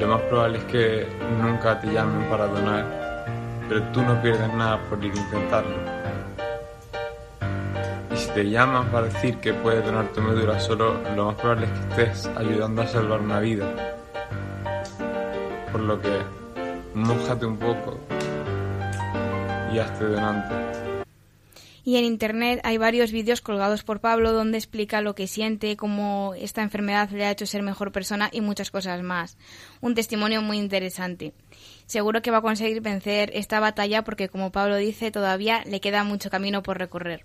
lo 0.00 0.08
más 0.08 0.20
probable 0.22 0.58
es 0.58 0.64
que 0.64 1.06
nunca 1.40 1.80
te 1.80 1.92
llamen 1.92 2.28
para 2.28 2.46
donar, 2.46 3.24
pero 3.68 3.82
tú 3.92 4.02
no 4.02 4.20
pierdes 4.20 4.52
nada 4.54 4.78
por 4.88 5.02
ir 5.04 5.12
a 5.12 5.16
intentarlo. 5.16 5.76
Y 8.12 8.16
si 8.16 8.30
te 8.30 8.50
llaman 8.50 8.86
para 8.90 9.06
decir 9.06 9.36
que 9.38 9.52
puedes 9.54 9.84
donar 9.84 10.06
tu 10.08 10.20
médula 10.20 10.58
solo, 10.58 11.00
lo 11.14 11.26
más 11.26 11.34
probable 11.36 11.66
es 11.66 11.72
que 11.72 12.02
estés 12.02 12.30
ayudando 12.36 12.82
a 12.82 12.86
salvar 12.86 13.20
una 13.20 13.40
vida. 13.40 13.66
Por 15.72 15.80
lo 15.82 16.00
que, 16.00 16.18
mojate 16.94 17.46
un 17.46 17.56
poco 17.56 17.98
y 19.72 19.78
hazte 19.78 20.04
donante 20.06 20.89
y 21.84 21.96
en 21.96 22.04
internet 22.04 22.60
hay 22.62 22.78
varios 22.78 23.12
vídeos 23.12 23.40
colgados 23.40 23.82
por 23.82 24.00
Pablo 24.00 24.32
donde 24.32 24.58
explica 24.58 25.00
lo 25.00 25.14
que 25.14 25.26
siente, 25.26 25.76
cómo 25.76 26.34
esta 26.38 26.62
enfermedad 26.62 27.10
le 27.10 27.24
ha 27.24 27.30
hecho 27.30 27.46
ser 27.46 27.62
mejor 27.62 27.92
persona 27.92 28.28
y 28.32 28.40
muchas 28.40 28.70
cosas 28.70 29.02
más. 29.02 29.36
Un 29.80 29.94
testimonio 29.94 30.42
muy 30.42 30.58
interesante. 30.58 31.32
Seguro 31.86 32.22
que 32.22 32.30
va 32.30 32.38
a 32.38 32.42
conseguir 32.42 32.80
vencer 32.80 33.30
esta 33.34 33.60
batalla 33.60 34.04
porque, 34.04 34.28
como 34.28 34.52
Pablo 34.52 34.76
dice, 34.76 35.10
todavía 35.10 35.64
le 35.66 35.80
queda 35.80 36.04
mucho 36.04 36.30
camino 36.30 36.62
por 36.62 36.78
recorrer. 36.78 37.22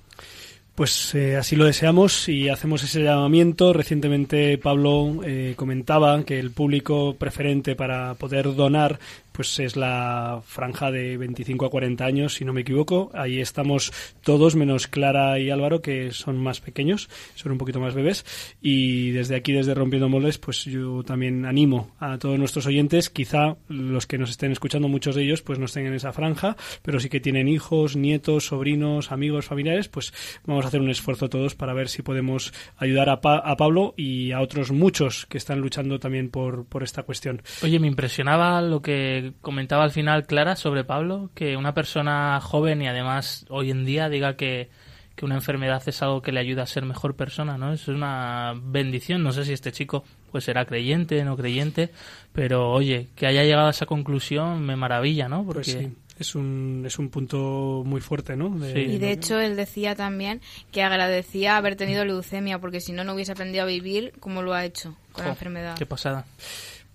Pues 0.76 1.16
eh, 1.16 1.38
así 1.38 1.56
lo 1.56 1.64
deseamos 1.64 2.28
y 2.28 2.50
hacemos 2.50 2.84
ese 2.84 3.02
llamamiento. 3.02 3.72
Recientemente 3.72 4.58
Pablo 4.58 5.22
eh, 5.24 5.54
comentaba 5.56 6.26
que 6.26 6.38
el 6.38 6.52
público 6.52 7.16
preferente 7.18 7.78
para 7.78 8.16
poder 8.16 8.54
donar 8.56 9.00
pues 9.36 9.60
es 9.60 9.76
la 9.76 10.42
franja 10.46 10.92
de 10.92 11.18
25 11.18 11.66
a 11.66 11.70
40 11.70 12.06
años, 12.06 12.36
si 12.36 12.46
no 12.46 12.54
me 12.54 12.62
equivoco. 12.62 13.12
Ahí 13.14 13.42
estamos 13.42 13.92
todos, 14.24 14.56
menos 14.56 14.88
Clara 14.88 15.38
y 15.40 15.50
Álvaro, 15.50 15.82
que 15.82 16.12
son 16.12 16.38
más 16.38 16.62
pequeños, 16.62 17.10
son 17.36 17.52
un 17.52 17.58
poquito 17.58 17.82
más 17.82 17.94
bebés. 17.94 18.26
Y 18.62 19.12
desde 19.12 19.36
aquí, 19.36 19.52
desde 19.52 19.74
Rompiendo 19.74 20.08
Moles, 20.08 20.38
pues 20.38 20.64
yo 20.64 21.04
también 21.04 21.46
animo 21.46 21.92
a 22.00 22.18
todos 22.18 22.40
nuestros 22.40 22.66
oyentes, 22.66 23.10
quizá 23.10 23.58
los 23.68 24.08
que 24.08 24.18
nos 24.18 24.30
estén 24.30 24.54
escuchando, 24.54 24.88
muchos 24.88 25.16
de 25.16 25.24
ellos, 25.24 25.42
pues 25.42 25.60
no 25.60 25.66
estén 25.66 25.86
en 25.86 25.96
esa 25.96 26.14
franja, 26.14 26.56
pero 26.82 27.02
sí 27.02 27.10
que 27.10 27.20
tienen 27.20 27.50
hijos, 27.50 27.98
nietos, 27.98 28.46
sobrinos, 28.48 29.12
amigos, 29.12 29.46
familiares, 29.46 29.90
pues 29.90 30.14
vamos 30.46 30.64
a 30.64 30.70
hacer 30.70 30.80
un 30.80 30.90
esfuerzo 30.90 31.30
todos 31.30 31.56
para 31.56 31.74
ver 31.74 31.90
si 31.90 32.04
podemos 32.04 32.54
ayudar 32.78 33.10
a, 33.10 33.20
a 33.22 33.58
Pablo 33.58 33.94
y 33.98 34.32
a 34.32 34.40
otros 34.40 34.72
muchos 34.72 35.26
que 35.26 35.38
están 35.38 35.60
luchando 35.60 36.00
también 36.00 36.30
por, 36.30 36.66
por 36.66 36.84
esta 36.84 37.04
cuestión. 37.04 37.42
Oye, 37.64 37.80
me 37.80 37.88
impresionaba 37.88 38.62
lo 38.62 38.82
que 38.82 39.25
comentaba 39.42 39.84
al 39.84 39.92
final 39.92 40.26
Clara 40.26 40.56
sobre 40.56 40.84
Pablo, 40.84 41.30
que 41.34 41.58
una 41.58 41.74
persona 41.74 42.40
joven 42.42 42.82
y 42.82 42.88
además 42.88 43.46
hoy 43.50 43.72
en 43.72 43.86
día 43.86 44.10
diga 44.10 44.36
que, 44.36 44.70
que 45.16 45.26
una 45.26 45.36
enfermedad 45.36 45.82
es 45.86 46.02
algo 46.02 46.22
que 46.22 46.32
le 46.32 46.40
ayuda 46.40 46.64
a 46.64 46.68
ser 46.68 46.86
mejor 46.86 47.16
persona, 47.16 47.58
¿no? 47.58 47.74
Es 47.74 47.88
una 47.88 48.54
bendición. 48.62 49.24
No 49.24 49.32
sé 49.32 49.46
si 49.46 49.54
este 49.54 49.72
chico 49.72 50.04
pues 50.32 50.44
será 50.44 50.66
creyente, 50.66 51.24
no 51.24 51.38
creyente, 51.38 51.92
pero 52.34 52.72
oye, 52.72 53.08
que 53.16 53.26
haya 53.26 53.44
llegado 53.44 53.68
a 53.68 53.72
esa 53.72 53.86
conclusión 53.86 54.66
me 54.66 54.76
maravilla, 54.76 55.30
¿no? 55.30 55.44
Pues 55.46 55.56
Porque... 55.56 55.72
sí. 55.72 55.96
Es 56.18 56.34
un, 56.34 56.84
es 56.86 56.98
un 56.98 57.10
punto 57.10 57.84
muy 57.86 58.00
fuerte, 58.00 58.38
¿no? 58.38 58.56
Y 58.66 58.98
de 59.00 59.12
hecho 59.12 59.38
él 59.42 59.58
decía 59.58 59.96
también 59.96 60.40
que 60.72 60.82
agradecía 60.82 61.58
haber 61.58 61.76
tenido 61.76 62.06
leucemia 62.06 62.58
porque 62.60 62.80
si 62.80 62.94
no, 62.94 63.04
no 63.04 63.14
hubiese 63.16 63.34
aprendido 63.34 63.64
a 63.64 63.68
vivir 63.68 64.14
como 64.22 64.42
lo 64.42 64.54
ha 64.54 64.64
hecho 64.64 64.96
con 65.12 65.26
la 65.26 65.32
enfermedad. 65.32 65.78
Qué 65.78 65.86
pasada. 65.86 66.26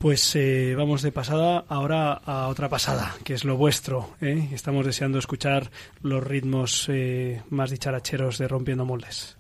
Pues 0.01 0.35
eh, 0.35 0.75
vamos 0.79 1.03
de 1.03 1.13
pasada 1.13 1.67
ahora 1.69 2.15
a 2.15 2.49
otra 2.49 2.71
pasada, 2.71 3.15
que 3.23 3.35
es 3.35 3.45
lo 3.45 3.59
vuestro. 3.59 4.15
¿eh? 4.23 4.49
Estamos 4.51 4.87
deseando 4.87 5.19
escuchar 5.19 5.71
los 6.01 6.25
ritmos 6.25 6.87
eh, 6.89 7.43
más 7.51 7.71
dicharacheros 7.71 8.39
de 8.39 8.49
Rompiendo 8.49 8.87
Moldes. 8.87 9.37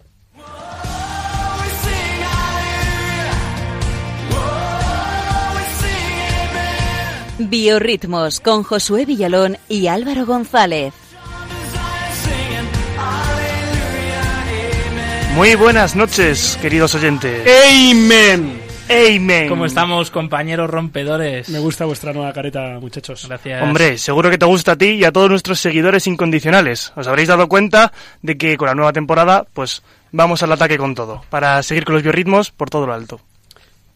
Biorritmos 7.38 8.40
con 8.40 8.62
Josué 8.62 9.06
Villalón 9.06 9.56
y 9.66 9.86
Álvaro 9.86 10.26
González. 10.26 10.92
Muy 15.34 15.54
buenas 15.54 15.96
noches, 15.96 16.58
queridos 16.60 16.94
oyentes. 16.94 17.48
¡Amen! 17.48 18.59
Amen. 18.90 19.48
¿Cómo 19.48 19.66
estamos, 19.66 20.10
compañeros 20.10 20.68
rompedores? 20.68 21.48
Me 21.48 21.60
gusta 21.60 21.84
vuestra 21.84 22.12
nueva 22.12 22.32
careta, 22.32 22.78
muchachos. 22.80 23.24
Gracias. 23.28 23.62
Hombre, 23.62 23.98
seguro 23.98 24.30
que 24.30 24.38
te 24.38 24.46
gusta 24.46 24.72
a 24.72 24.76
ti 24.76 24.90
y 24.90 25.04
a 25.04 25.12
todos 25.12 25.30
nuestros 25.30 25.60
seguidores 25.60 26.06
incondicionales. 26.06 26.92
Os 26.96 27.06
habréis 27.06 27.28
dado 27.28 27.48
cuenta 27.48 27.92
de 28.22 28.36
que 28.36 28.56
con 28.56 28.66
la 28.66 28.74
nueva 28.74 28.92
temporada, 28.92 29.46
pues 29.54 29.82
vamos 30.10 30.42
al 30.42 30.52
ataque 30.52 30.76
con 30.76 30.94
todo, 30.94 31.22
para 31.30 31.62
seguir 31.62 31.84
con 31.84 31.94
los 31.94 32.02
biorritmos 32.02 32.50
por 32.50 32.68
todo 32.68 32.86
lo 32.86 32.92
alto. 32.94 33.20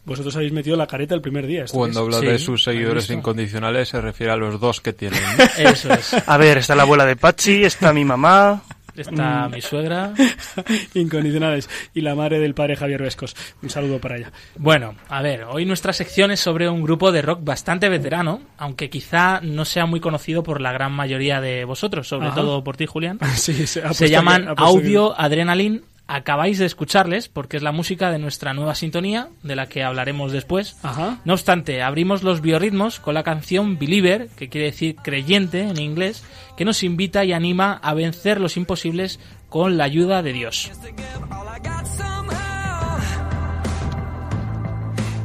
Vosotros 0.04 0.36
habéis 0.36 0.52
metido 0.52 0.76
la 0.76 0.86
careta 0.86 1.14
el 1.14 1.22
primer 1.22 1.46
día. 1.46 1.64
¿esto 1.64 1.78
Cuando 1.78 2.08
es? 2.08 2.16
habla 2.16 2.30
de 2.30 2.38
sus 2.38 2.62
seguidores 2.62 3.08
incondicionales 3.10 3.88
se 3.88 4.00
refiere 4.00 4.32
a 4.32 4.36
los 4.36 4.60
dos 4.60 4.80
que 4.80 4.92
tienen. 4.92 5.18
Eso 5.58 5.92
es. 5.92 6.14
A 6.26 6.36
ver, 6.36 6.58
está 6.58 6.74
la 6.74 6.82
abuela 6.82 7.06
de 7.06 7.16
Pachi, 7.16 7.64
está 7.64 7.92
mi 7.92 8.04
mamá. 8.04 8.62
Está 8.96 9.48
mi 9.48 9.60
suegra. 9.60 10.12
Incondicionales. 10.94 11.68
Y 11.94 12.00
la 12.00 12.14
madre 12.14 12.38
del 12.38 12.54
padre 12.54 12.76
Javier 12.76 13.02
Vescos. 13.02 13.34
Un 13.62 13.70
saludo 13.70 13.98
para 13.98 14.16
ella. 14.16 14.32
Bueno, 14.56 14.94
a 15.08 15.22
ver, 15.22 15.44
hoy 15.44 15.64
nuestra 15.64 15.92
sección 15.92 16.30
es 16.30 16.40
sobre 16.40 16.68
un 16.68 16.82
grupo 16.82 17.12
de 17.12 17.22
rock 17.22 17.40
bastante 17.42 17.88
veterano, 17.88 18.42
aunque 18.58 18.90
quizá 18.90 19.40
no 19.40 19.64
sea 19.64 19.86
muy 19.86 20.00
conocido 20.00 20.42
por 20.42 20.60
la 20.60 20.72
gran 20.72 20.92
mayoría 20.92 21.40
de 21.40 21.64
vosotros, 21.64 22.08
sobre 22.08 22.28
Ajá. 22.28 22.36
todo 22.36 22.62
por 22.62 22.76
ti, 22.76 22.86
Julián. 22.86 23.18
Sí, 23.34 23.66
se, 23.66 23.92
Se 23.92 24.08
llaman 24.08 24.54
Audio 24.56 25.18
Adrenaline. 25.18 25.82
Acabáis 26.06 26.58
de 26.58 26.66
escucharles 26.66 27.28
porque 27.28 27.56
es 27.56 27.62
la 27.62 27.72
música 27.72 28.10
de 28.10 28.18
nuestra 28.18 28.52
nueva 28.52 28.74
sintonía, 28.74 29.30
de 29.42 29.56
la 29.56 29.68
que 29.68 29.82
hablaremos 29.82 30.32
después. 30.32 30.76
Ajá. 30.82 31.20
No 31.24 31.32
obstante, 31.32 31.82
abrimos 31.82 32.22
los 32.22 32.42
biorritmos 32.42 33.00
con 33.00 33.14
la 33.14 33.22
canción 33.22 33.78
Believer, 33.78 34.28
que 34.36 34.50
quiere 34.50 34.66
decir 34.66 34.96
creyente 34.96 35.62
en 35.62 35.80
inglés, 35.80 36.22
que 36.58 36.66
nos 36.66 36.82
invita 36.82 37.24
y 37.24 37.32
anima 37.32 37.72
a 37.82 37.94
vencer 37.94 38.38
los 38.38 38.58
imposibles 38.58 39.18
con 39.48 39.78
la 39.78 39.84
ayuda 39.84 40.22
de 40.22 40.32
Dios. 40.34 40.70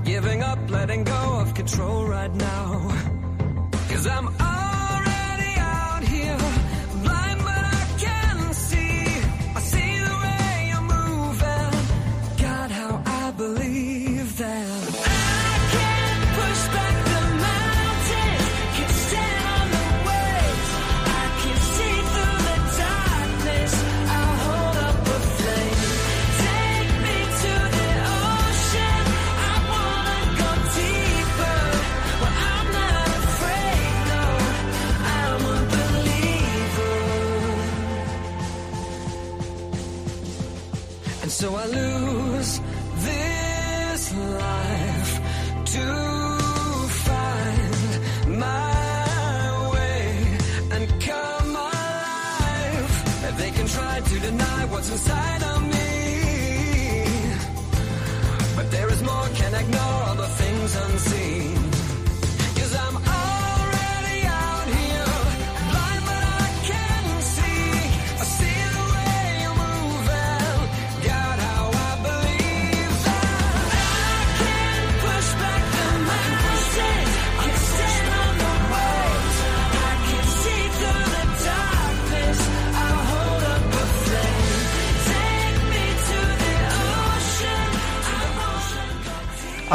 Giving 0.05 0.43
up, 0.43 0.69
letting 0.69 1.03
go 1.03 1.39
of 1.39 1.53
control 1.53 2.09
right 2.09 2.33
now. 2.33 2.89
Cause 3.89 4.07
I'm 4.07 4.27
already 4.27 4.68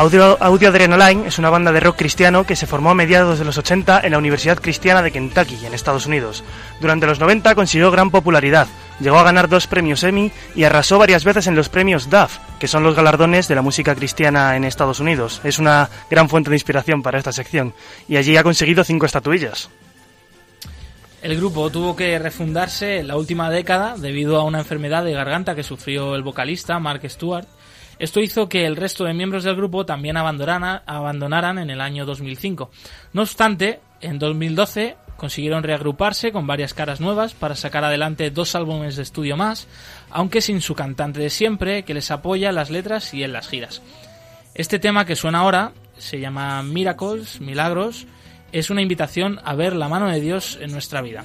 Audio, 0.05 0.69
Adrenaline 0.69 1.27
es 1.27 1.39
una 1.39 1.49
banda 1.49 1.73
de 1.73 1.81
rock 1.81 1.97
cristiano 1.97 2.45
que 2.45 2.57
se 2.57 2.67
formó 2.67 2.91
a 2.91 2.95
mediados 2.95 3.39
de 3.39 3.47
los 3.47 3.57
80 3.57 4.03
en 4.05 4.13
la 4.13 4.19
Universidad 4.19 4.61
Cristiana 4.61 5.01
de 5.01 5.11
Kentucky, 5.11 5.65
en 5.65 5.73
Estados 5.73 6.05
Unidos. 6.05 6.45
Durante 6.79 7.07
los 7.07 7.21
90 7.21 7.55
consiguió 7.55 7.91
gran 7.91 8.11
popularidad, 8.11 8.69
llegó 9.01 9.19
a 9.19 9.23
ganar 9.23 9.49
dos 9.49 9.67
premios 9.67 10.03
Emmy 10.03 10.31
y 10.55 10.65
arrasó 10.65 10.99
varias 10.99 11.25
veces 11.25 11.47
en 11.47 11.57
los 11.57 11.71
premios 11.71 12.11
DAF, 12.11 12.37
que 12.59 12.69
son 12.69 12.83
los 12.83 12.95
galardones 12.95 13.49
de 13.49 13.55
la 13.55 13.63
música 13.63 13.95
cristiana 13.95 14.57
en 14.57 14.65
Estados 14.65 15.01
Unidos. 15.01 15.41
Es 15.43 15.59
una 15.59 15.89
gran 16.11 16.29
fuente 16.29 16.51
de 16.51 16.57
inspiración 16.57 17.03
para 17.03 17.17
esta 17.17 17.33
sección, 17.33 17.73
y 18.07 18.19
allí 18.19 18.37
ha 18.37 18.43
conseguido 18.43 18.85
cinco 18.85 19.07
estatuillas. 19.07 19.71
El 21.23 21.39
grupo 21.39 21.71
tuvo 21.71 21.97
que 21.97 22.19
refundarse 22.19 22.99
en 22.99 23.09
la 23.09 23.17
última 23.17 23.49
década 23.49 23.97
debido 23.97 24.37
a 24.37 24.45
una 24.45 24.59
enfermedad 24.59 25.03
de 25.03 25.13
garganta 25.15 25.55
que 25.55 25.63
sufrió 25.63 26.15
el 26.15 26.23
vocalista 26.23 26.79
Mark 26.79 27.01
Stewart. 27.09 27.47
Esto 28.05 28.21
hizo 28.21 28.51
que 28.51 28.67
el 28.67 28.77
resto 28.77 29.05
de 29.05 29.15
miembros 29.15 29.45
del 29.45 29.57
grupo 29.57 29.87
también 29.87 30.19
abandonara- 30.19 30.83
abandonaran 30.85 31.59
en 31.59 31.71
el 31.71 31.81
año 31.81 32.05
2005. 32.05 32.71
No 33.15 33.23
obstante, 33.23 33.81
en 34.03 34.19
2012 34.19 34.97
consiguieron 35.17 35.63
reagruparse 35.63 36.31
con 36.31 36.47
varias 36.47 36.75
caras 36.75 37.01
nuevas 37.01 37.33
para 37.33 37.57
sacar 37.57 37.83
adelante 37.83 38.31
dos 38.31 38.55
álbumes 38.57 38.97
de 38.97 39.05
estudio 39.05 39.39
más, 39.39 39.69
aunque 40.11 40.43
sin 40.43 40.61
su 40.61 40.75
cantante 40.75 41.19
de 41.19 41.31
siempre 41.31 41.85
que 41.85 41.95
les 41.95 42.11
apoya 42.11 42.51
en 42.51 42.57
las 42.57 42.69
letras 42.69 43.15
y 43.15 43.23
en 43.25 43.33
las 43.33 43.49
giras. 43.49 43.81
Este 44.55 44.79
tema 44.79 45.07
que 45.07 45.17
suena 45.17 45.39
ahora 45.39 45.73
se 45.97 46.21
llama 46.21 46.63
Miracles, 46.63 47.41
Milagros, 47.41 48.07
es 48.53 48.69
una 48.69 48.83
invitación 48.83 49.41
a 49.47 49.55
ver 49.55 49.75
la 49.75 49.89
mano 49.89 50.09
de 50.09 50.21
Dios 50.21 50.59
en 50.61 50.73
nuestra 50.73 51.01
vida. 51.01 51.25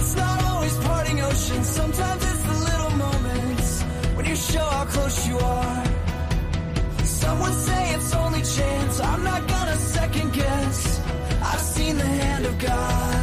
It's 0.00 0.16
not 0.16 0.44
always 0.44 0.76
parting 0.78 1.20
oceans, 1.20 1.68
sometimes 1.68 2.22
it's 2.30 2.42
the 2.50 2.58
little 2.70 2.90
moments 3.06 3.82
when 4.16 4.24
you 4.24 4.34
show 4.34 4.64
how 4.64 4.86
close 4.86 5.28
you 5.28 5.38
are. 5.38 5.84
Someone 7.04 7.52
say 7.52 7.94
it's 7.94 8.14
only 8.14 8.42
chance, 8.42 9.00
I'm 9.00 9.22
not 9.22 9.46
gonna 9.46 9.76
second 9.76 10.32
guess. 10.32 11.00
I've 11.42 11.60
seen 11.60 11.98
the 11.98 12.10
hand 12.22 12.46
of 12.46 12.58
God. 12.58 13.19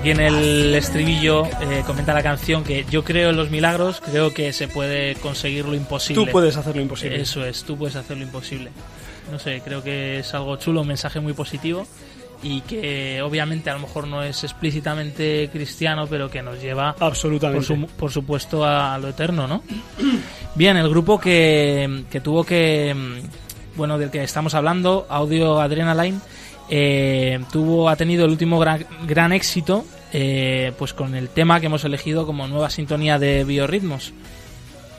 Aquí 0.00 0.10
en 0.10 0.20
el 0.20 0.74
estribillo 0.74 1.46
eh, 1.46 1.82
comenta 1.86 2.12
la 2.14 2.22
canción 2.22 2.64
que 2.64 2.84
yo 2.90 3.04
creo 3.04 3.30
en 3.30 3.36
los 3.36 3.50
milagros, 3.50 4.00
creo 4.00 4.32
que 4.32 4.52
se 4.52 4.68
puede 4.68 5.14
conseguir 5.16 5.64
lo 5.66 5.74
imposible. 5.74 6.24
Tú 6.24 6.30
puedes 6.32 6.56
hacer 6.56 6.74
lo 6.76 6.82
imposible. 6.82 7.20
Eso 7.20 7.44
es, 7.44 7.64
tú 7.64 7.76
puedes 7.76 7.96
hacer 7.96 8.16
lo 8.16 8.22
imposible. 8.24 8.70
No 9.30 9.38
sé, 9.38 9.60
creo 9.64 9.82
que 9.82 10.20
es 10.20 10.34
algo 10.34 10.56
chulo, 10.56 10.80
un 10.80 10.88
mensaje 10.88 11.20
muy 11.20 11.32
positivo 11.34 11.86
y 12.42 12.62
que 12.62 13.20
obviamente 13.22 13.68
a 13.68 13.74
lo 13.74 13.80
mejor 13.80 14.06
no 14.08 14.22
es 14.22 14.42
explícitamente 14.42 15.50
cristiano, 15.52 16.06
pero 16.08 16.30
que 16.30 16.42
nos 16.42 16.60
lleva 16.60 16.96
Absolutamente. 16.98 17.66
por, 17.66 17.76
su- 17.76 17.86
por 17.96 18.10
supuesto 18.10 18.64
a 18.64 18.96
lo 18.98 19.08
eterno, 19.08 19.46
¿no? 19.46 19.62
Bien, 20.54 20.76
el 20.78 20.88
grupo 20.88 21.20
que, 21.20 22.04
que 22.10 22.20
tuvo 22.20 22.42
que, 22.44 22.94
mm, 22.94 23.76
bueno, 23.76 23.98
del 23.98 24.10
que 24.10 24.22
estamos 24.24 24.54
hablando, 24.54 25.06
Audio 25.10 25.60
Adrenaline, 25.60 26.20
eh, 26.70 27.40
tuvo, 27.52 27.88
ha 27.88 27.96
tenido 27.96 28.24
el 28.24 28.30
último 28.30 28.58
gran, 28.58 28.86
gran 29.06 29.32
éxito, 29.32 29.84
eh, 30.12 30.72
pues 30.78 30.94
con 30.94 31.14
el 31.14 31.28
tema 31.28 31.60
que 31.60 31.66
hemos 31.66 31.84
elegido 31.84 32.26
como 32.26 32.46
nueva 32.46 32.70
sintonía 32.70 33.18
de 33.18 33.44
biorritmos. 33.44 34.12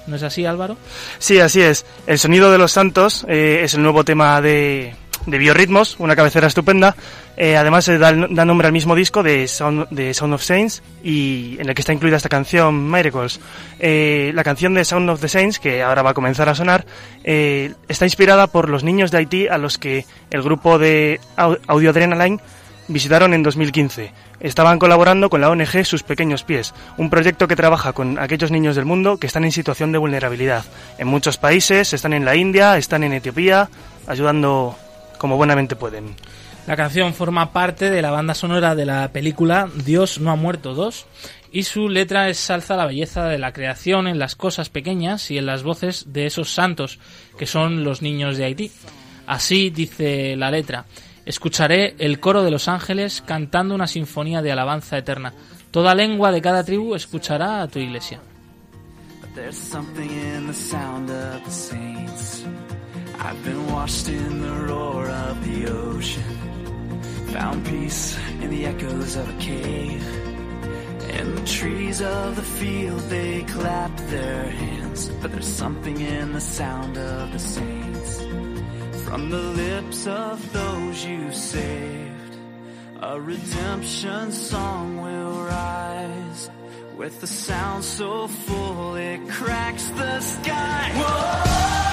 ¿No 0.07 0.15
es 0.15 0.24
así, 0.24 0.45
Álvaro? 0.45 0.78
Sí, 1.19 1.39
así 1.39 1.61
es. 1.61 1.86
El 2.07 2.19
sonido 2.19 2.51
de 2.51 2.57
los 2.57 2.72
santos 2.72 3.26
eh, 3.30 3.61
es 3.63 3.74
el 3.74 3.84
nuevo 3.84 4.03
tema 4.03 4.41
de, 4.41 4.93
de 5.26 5.38
Biorritmos, 5.38 5.95
una 5.99 6.15
cabecera 6.15 6.47
estupenda. 6.47 6.95
Eh, 7.38 7.55
además, 7.57 7.86
se 7.86 7.97
da, 7.97 8.11
da 8.11 8.45
nombre 8.45 8.67
al 8.67 8.74
mismo 8.74 8.95
disco 8.95 9.24
de 9.24 9.47
Sound, 9.47 9.88
de 9.89 10.13
Sound 10.13 10.34
of 10.34 10.43
Saints 10.43 10.82
y 11.03 11.57
en 11.59 11.69
el 11.69 11.76
que 11.76 11.82
está 11.82 11.93
incluida 11.93 12.17
esta 12.17 12.30
canción, 12.30 12.89
Miracles. 12.91 13.39
Eh, 13.80 14.32
la 14.34 14.43
canción 14.43 14.74
de 14.74 14.84
Sound 14.86 15.09
of 15.09 15.22
the 15.22 15.30
Saints, 15.30 15.59
que 15.59 15.82
ahora 15.84 16.01
va 16.01 16.11
a 16.11 16.13
comenzar 16.13 16.49
a 16.49 16.55
sonar, 16.55 16.86
eh, 17.24 17.74
está 17.88 18.05
inspirada 18.05 18.47
por 18.47 18.69
los 18.69 18.84
niños 18.84 19.11
de 19.11 19.17
Haití 19.19 19.47
a 19.47 19.57
los 19.57 19.78
que 19.78 20.05
el 20.32 20.41
grupo 20.41 20.78
de 20.80 21.19
Au- 21.38 21.59
Audio 21.67 21.89
Adrenaline 21.91 22.39
visitaron 22.88 23.34
en 23.34 23.43
2015. 23.43 24.11
Estaban 24.41 24.80
colaborando 24.80 25.30
con 25.30 25.39
la 25.39 25.49
ONG 25.49 25.86
Sus 25.86 26.03
Pequeños 26.03 26.43
Pies, 26.43 26.74
un 26.97 27.09
proyecto 27.11 27.47
que 27.47 27.55
trabaja 27.55 27.93
con 27.93 28.19
aquellos 28.19 28.51
niños 28.51 28.76
del 28.76 28.86
mundo 28.86 29.17
que 29.17 29.28
están 29.28 29.45
en 29.45 29.51
situación 29.51 29.91
de 29.91 29.99
vulnerabilidad. 29.99 30.65
En 30.97 31.07
muchos 31.07 31.38
países, 31.38 31.93
están 31.93 32.11
en 32.13 32.26
la 32.26 32.36
India, 32.36 32.78
están 32.78 33.03
en 33.03 33.13
Etiopía, 33.13 33.69
ayudando 34.07 34.76
como 35.22 35.38
buenamente 35.38 35.76
pueden. 35.76 36.15
La 36.65 36.76
canción 36.76 37.13
forma 37.13 37.53
parte 37.53 37.91
de 37.91 38.01
la 38.01 38.09
banda 38.09 38.34
sonora 38.34 38.74
de 38.74 38.88
la 38.88 39.09
película 39.09 39.69
Dios 39.86 40.19
no 40.19 40.32
ha 40.32 40.36
muerto 40.36 40.74
2 40.74 41.05
y 41.51 41.61
su 41.61 41.89
letra 41.89 42.28
exalza 42.28 42.76
la 42.76 42.88
belleza 42.88 43.26
de 43.26 43.38
la 43.38 43.53
creación 43.53 44.07
en 44.07 44.17
las 44.17 44.36
cosas 44.36 44.69
pequeñas 44.69 45.30
y 45.30 45.38
en 45.38 45.45
las 45.45 45.61
voces 45.61 46.11
de 46.11 46.26
esos 46.26 46.51
santos 46.51 46.97
que 47.38 47.45
son 47.45 47.84
los 47.84 48.01
niños 48.01 48.36
de 48.36 48.45
Haití. 48.45 48.72
Así 49.28 49.69
dice 49.69 50.36
la 50.36 50.49
letra. 50.49 50.86
Escucharé 51.24 51.93
el 51.99 52.19
coro 52.19 52.41
de 52.41 52.49
los 52.49 52.67
ángeles 52.67 53.22
cantando 53.24 53.76
una 53.76 53.86
sinfonía 53.86 54.41
de 54.41 54.51
alabanza 54.51 54.97
eterna. 54.97 55.36
Toda 55.69 55.93
lengua 55.93 56.32
de 56.32 56.41
cada 56.41 56.63
tribu 56.63 56.95
escuchará 56.95 57.61
a 57.61 57.67
tu 57.67 57.78
iglesia. 57.78 58.19
But 59.22 59.36
I've 63.24 63.43
been 63.45 63.72
washed 63.72 64.09
in 64.09 64.41
the 64.41 64.65
roar 64.65 65.07
of 65.07 65.45
the 65.45 65.67
ocean. 65.67 66.24
Found 67.28 67.63
peace 67.67 68.17
in 68.41 68.49
the 68.49 68.65
echoes 68.65 69.15
of 69.15 69.30
a 69.30 69.39
cave. 69.39 70.03
And 71.11 71.38
the 71.38 71.45
trees 71.45 72.01
of 72.01 72.36
the 72.36 72.41
field, 72.41 72.99
they 73.09 73.43
clap 73.43 73.95
their 74.09 74.49
hands. 74.49 75.09
But 75.22 75.32
there's 75.34 75.45
something 75.45 76.01
in 76.01 76.34
the 76.34 76.41
sound 76.41 76.97
of 76.97 77.32
the 77.32 77.38
saints. 77.38 78.22
From 79.05 79.30
the 79.30 79.45
lips 79.63 80.07
of 80.07 80.51
those 80.51 81.05
you 81.05 81.32
saved. 81.32 82.38
A 83.03 83.22
redemption 83.22 84.32
song 84.32 84.99
will 84.99 85.43
rise. 85.45 86.49
With 86.97 87.22
a 87.22 87.28
sound 87.28 87.84
so 87.84 88.28
full 88.28 88.95
it 88.95 89.30
cracks 89.30 89.88
the 89.89 90.19
sky. 90.22 90.91
Whoa, 90.95 91.90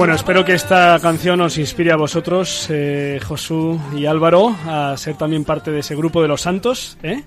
Bueno, 0.00 0.14
espero 0.14 0.46
que 0.46 0.54
esta 0.54 0.98
canción 0.98 1.42
os 1.42 1.58
inspire 1.58 1.92
a 1.92 1.96
vosotros, 1.96 2.68
eh, 2.70 3.20
Josu 3.22 3.78
y 3.94 4.06
Álvaro, 4.06 4.56
a 4.64 4.96
ser 4.96 5.18
también 5.18 5.44
parte 5.44 5.70
de 5.70 5.80
ese 5.80 5.94
grupo 5.94 6.22
de 6.22 6.28
los 6.28 6.40
santos. 6.40 6.96
¿eh? 7.02 7.22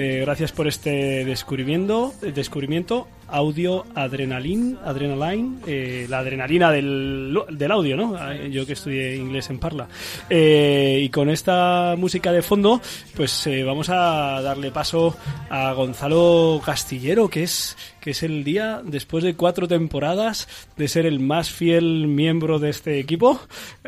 Eh, 0.00 0.20
gracias 0.20 0.52
por 0.52 0.68
este 0.68 1.24
descubrimiento, 1.24 2.14
descubrimiento 2.20 3.08
audio 3.26 3.84
adrenalin, 3.96 4.78
adrenaline, 4.84 5.58
eh, 5.66 6.06
la 6.08 6.20
adrenalina 6.20 6.70
del, 6.70 7.36
del 7.50 7.72
audio, 7.72 7.96
¿no? 7.96 8.14
Ah, 8.16 8.34
Yo 8.34 8.64
que 8.64 8.72
estudié 8.74 9.16
inglés 9.16 9.50
en 9.50 9.58
Parla. 9.58 9.88
Eh, 10.30 11.00
y 11.02 11.08
con 11.10 11.28
esta 11.28 11.94
música 11.98 12.32
de 12.32 12.42
fondo, 12.42 12.80
pues 13.14 13.46
eh, 13.46 13.64
vamos 13.64 13.90
a 13.90 14.40
darle 14.40 14.70
paso 14.70 15.16
a 15.50 15.72
Gonzalo 15.72 16.60
Castillero, 16.64 17.28
que 17.28 17.42
es 17.42 17.76
que 18.00 18.12
es 18.12 18.22
el 18.22 18.44
día 18.44 18.80
después 18.84 19.24
de 19.24 19.34
cuatro 19.34 19.66
temporadas 19.66 20.48
de 20.76 20.88
ser 20.88 21.04
el 21.04 21.18
más 21.18 21.50
fiel 21.50 22.06
miembro 22.06 22.58
de 22.58 22.70
este 22.70 23.00
equipo, 23.00 23.40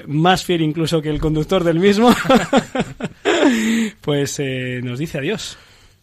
más 0.06 0.44
fiel 0.44 0.62
incluso 0.62 1.00
que 1.00 1.08
el 1.08 1.20
conductor 1.20 1.64
del 1.64 1.78
mismo. 1.78 2.12
pues 4.00 4.40
eh, 4.40 4.80
nos 4.82 4.98
dice 4.98 5.18
adiós. 5.18 5.56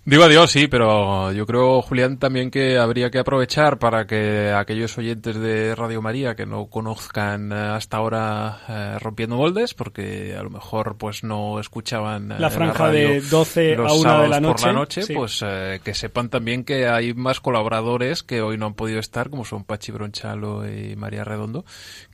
Digo 0.07 0.23
adiós, 0.23 0.49
sí, 0.51 0.69
pero 0.69 1.33
yo 1.33 1.45
creo, 1.45 1.81
Julián, 1.81 2.17
también 2.17 2.49
que 2.49 2.77
habría 2.77 3.11
que 3.11 3.19
aprovechar 3.19 3.77
para 3.77 4.07
que 4.07 4.53
aquellos 4.53 4.97
oyentes 4.97 5.37
de 5.37 5.75
Radio 5.75 6.01
María 6.01 6.33
que 6.33 6.45
no 6.45 6.67
conozcan 6.67 7.51
eh, 7.51 7.55
hasta 7.55 7.97
ahora 7.97 8.61
eh, 8.69 8.99
Rompiendo 9.01 9.35
Moldes, 9.35 9.73
porque 9.73 10.33
a 10.33 10.43
lo 10.43 10.49
mejor 10.49 10.95
pues 10.97 11.25
no 11.25 11.59
escuchaban 11.59 12.31
eh, 12.31 12.35
La 12.39 12.49
franja 12.49 12.89
de 12.89 13.19
radio 13.19 13.29
12 13.29 13.75
los 13.75 13.91
a 13.91 13.95
1 13.95 14.21
de 14.21 14.27
la 14.29 14.35
por 14.37 14.41
noche, 14.43 14.65
la 14.67 14.71
noche, 14.71 15.01
sí. 15.01 15.13
pues 15.13 15.43
eh, 15.45 15.81
que 15.83 15.93
sepan 15.93 16.29
también 16.29 16.63
que 16.63 16.87
hay 16.87 17.13
más 17.13 17.41
colaboradores 17.41 18.23
que 18.23 18.41
hoy 18.41 18.57
no 18.57 18.67
han 18.67 18.75
podido 18.75 18.99
estar, 18.99 19.29
como 19.29 19.43
son 19.43 19.65
Pachi 19.65 19.91
Bronchalo 19.91 20.65
y 20.71 20.95
María 20.95 21.25
Redondo, 21.25 21.65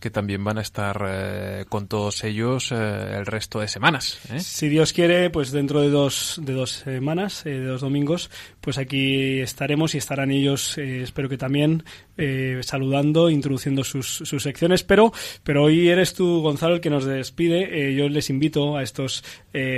que 0.01 0.09
también 0.09 0.43
van 0.43 0.57
a 0.57 0.61
estar 0.61 1.05
eh, 1.07 1.65
con 1.69 1.87
todos 1.87 2.23
ellos 2.23 2.71
eh, 2.71 3.17
el 3.17 3.27
resto 3.27 3.59
de 3.59 3.67
semanas. 3.67 4.19
Si 4.39 4.67
Dios 4.67 4.93
quiere, 4.93 5.29
pues 5.29 5.51
dentro 5.51 5.81
de 5.81 5.91
dos, 5.91 6.41
de 6.41 6.53
dos 6.53 6.71
semanas, 6.71 7.45
eh, 7.45 7.51
de 7.51 7.67
dos 7.67 7.82
domingos, 7.83 8.31
pues 8.59 8.79
aquí 8.79 9.39
estaremos 9.39 9.93
y 9.93 9.99
estarán 9.99 10.31
ellos, 10.31 10.75
eh, 10.79 11.03
espero 11.03 11.29
que 11.29 11.37
también, 11.37 11.83
eh, 12.17 12.59
saludando, 12.63 13.29
introduciendo 13.29 13.83
sus, 13.83 14.07
sus 14.07 14.41
secciones. 14.41 14.83
Pero, 14.83 15.13
pero 15.43 15.63
hoy 15.63 15.87
eres 15.89 16.15
tú, 16.15 16.41
Gonzalo, 16.41 16.73
el 16.75 16.81
que 16.81 16.89
nos 16.89 17.05
despide. 17.05 17.89
Eh, 17.89 17.95
yo 17.95 18.09
les 18.09 18.31
invito 18.31 18.75
a 18.77 18.81
estos 18.83 19.23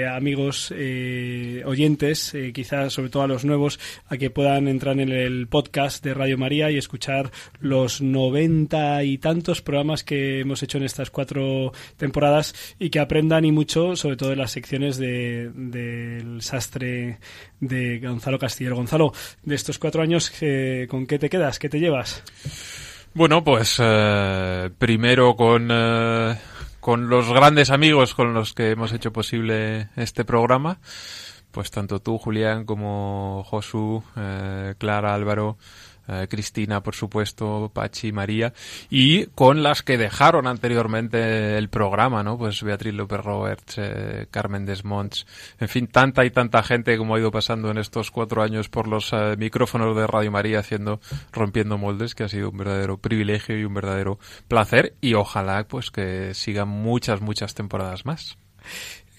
amigos 0.09 0.71
oyentes, 1.65 2.33
quizás 2.53 2.93
sobre 2.93 3.09
todo 3.09 3.23
a 3.23 3.27
los 3.27 3.43
nuevos, 3.43 3.79
a 4.07 4.15
que 4.17 4.29
puedan 4.29 4.67
entrar 4.69 4.97
en 4.99 5.11
el 5.11 5.47
podcast 5.47 6.03
de 6.03 6.13
Radio 6.13 6.37
María 6.37 6.71
y 6.71 6.77
escuchar 6.77 7.31
los 7.59 8.01
noventa 8.01 9.03
y 9.03 9.17
tantos 9.17 9.61
programas 9.61 10.03
que 10.03 10.39
hemos 10.39 10.63
hecho 10.63 10.77
en 10.77 10.85
estas 10.85 11.09
cuatro 11.11 11.73
temporadas 11.97 12.55
y 12.79 12.89
que 12.89 12.99
aprendan 12.99 13.45
y 13.45 13.51
mucho, 13.51 13.95
sobre 13.95 14.15
todo 14.17 14.31
en 14.31 14.39
las 14.39 14.51
secciones 14.51 14.97
de- 14.97 15.51
del 15.53 16.41
sastre 16.41 17.19
de 17.67 17.99
Gonzalo 17.99 18.39
Castillero. 18.39 18.75
Gonzalo, 18.75 19.13
de 19.43 19.55
estos 19.55 19.79
cuatro 19.79 20.01
años, 20.01 20.31
eh, 20.41 20.87
¿con 20.89 21.05
qué 21.05 21.19
te 21.19 21.29
quedas? 21.29 21.59
¿Qué 21.59 21.69
te 21.69 21.79
llevas? 21.79 22.23
Bueno, 23.13 23.43
pues 23.43 23.77
eh, 23.81 24.69
primero 24.77 25.35
con, 25.35 25.69
eh, 25.71 26.35
con 26.79 27.09
los 27.09 27.31
grandes 27.31 27.69
amigos 27.69 28.13
con 28.13 28.33
los 28.33 28.53
que 28.53 28.71
hemos 28.71 28.91
hecho 28.93 29.13
posible 29.13 29.89
este 29.95 30.25
programa, 30.25 30.79
pues 31.51 31.71
tanto 31.71 31.99
tú, 31.99 32.17
Julián, 32.17 32.65
como 32.65 33.43
Josu, 33.45 34.03
Clara, 34.77 35.13
Álvaro, 35.13 35.57
eh, 36.07 36.27
Cristina, 36.29 36.81
por 36.81 36.95
supuesto, 36.95 37.71
Pachi, 37.73 38.11
María, 38.11 38.53
y 38.89 39.25
con 39.27 39.63
las 39.63 39.81
que 39.81 39.97
dejaron 39.97 40.47
anteriormente 40.47 41.57
el 41.57 41.69
programa, 41.69 42.23
¿no? 42.23 42.37
Pues 42.37 42.61
Beatriz 42.63 42.93
López 42.93 43.19
Roberts, 43.21 43.75
eh, 43.77 44.27
Carmen 44.31 44.65
Desmonts, 44.65 45.25
en 45.59 45.67
fin, 45.67 45.87
tanta 45.87 46.25
y 46.25 46.31
tanta 46.31 46.63
gente 46.63 46.97
como 46.97 47.15
ha 47.15 47.19
ido 47.19 47.31
pasando 47.31 47.71
en 47.71 47.77
estos 47.77 48.11
cuatro 48.11 48.41
años 48.41 48.69
por 48.69 48.87
los 48.87 49.11
eh, 49.13 49.35
micrófonos 49.37 49.95
de 49.95 50.07
Radio 50.07 50.31
María 50.31 50.59
haciendo, 50.59 50.99
rompiendo 51.31 51.77
moldes, 51.77 52.15
que 52.15 52.23
ha 52.23 52.29
sido 52.29 52.49
un 52.49 52.57
verdadero 52.57 52.97
privilegio 52.97 53.59
y 53.59 53.65
un 53.65 53.73
verdadero 53.73 54.19
placer, 54.47 54.95
y 55.01 55.13
ojalá, 55.13 55.67
pues, 55.67 55.91
que 55.91 56.33
sigan 56.33 56.67
muchas, 56.67 57.21
muchas 57.21 57.53
temporadas 57.53 58.05
más. 58.05 58.37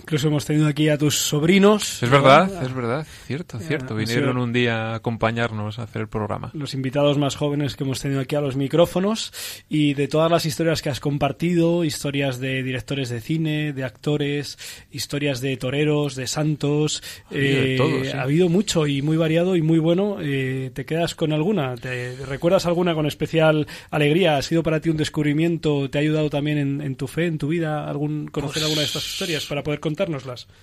Incluso 0.06 0.28
hemos 0.28 0.44
tenido 0.44 0.68
aquí 0.68 0.88
a 0.88 0.96
tus 0.96 1.16
sobrinos. 1.18 2.00
Es 2.00 2.08
verdad, 2.08 2.62
es 2.62 2.72
verdad, 2.72 3.04
cierto, 3.26 3.58
cierto. 3.58 3.96
Vinieron 3.96 4.38
un 4.38 4.52
día 4.52 4.92
a 4.92 4.94
acompañarnos 4.94 5.80
a 5.80 5.82
hacer 5.82 6.02
el 6.02 6.08
programa. 6.08 6.50
los 6.54 6.74
invitados 6.74 7.18
más 7.18 7.34
jóvenes 7.34 7.74
que 7.74 7.82
hemos 7.82 7.98
tenido 8.00 8.20
aquí 8.20 8.36
a 8.36 8.40
los 8.40 8.54
micrófonos 8.54 9.32
y 9.68 9.94
de 9.94 10.06
todas 10.06 10.30
las 10.30 10.46
historias 10.46 10.80
que 10.80 10.90
has 10.90 11.00
compartido, 11.00 11.82
historias 11.82 12.38
de 12.38 12.62
directores 12.62 13.08
de 13.08 13.20
cine, 13.20 13.72
de 13.72 13.82
actores, 13.82 14.58
historias 14.92 15.40
de 15.40 15.56
toreros, 15.56 16.14
de 16.14 16.28
santos, 16.28 17.02
Ha 17.28 17.34
habido 17.34 17.60
de 17.60 17.74
eh, 17.74 17.76
todo, 17.76 18.04
sí. 18.04 18.10
ha 18.16 18.22
habido 18.22 18.48
mucho 18.48 18.86
y 18.86 19.02
muy 19.02 19.16
variado 19.16 19.56
y 19.56 19.62
muy 19.62 19.80
bueno. 19.80 20.18
Eh, 20.22 20.70
¿Te 20.72 20.84
quedas 20.84 21.16
con 21.16 21.32
alguna? 21.32 21.74
¿Te 21.74 22.14
recuerdas 22.26 22.66
alguna 22.66 22.94
con 22.94 23.06
especial 23.06 23.66
alegría? 23.90 24.36
¿Ha 24.36 24.42
sido 24.42 24.62
para 24.62 24.78
ti 24.78 24.88
un 24.88 24.98
descubrimiento? 24.98 25.90
¿Te 25.90 25.98
ha 25.98 26.00
ayudado 26.02 26.30
también 26.30 26.58
en, 26.58 26.80
en 26.80 26.94
tu 26.94 27.08
fe, 27.08 27.26
en 27.26 27.38
tu 27.38 27.48
vida, 27.48 27.90
algún 27.90 28.28
conocer 28.28 28.52
Pues- 28.62 28.64
alguna 28.66 28.80
de 28.82 28.86
estas 28.86 29.04
historias 29.04 29.44
para 29.46 29.64
poder 29.64 29.80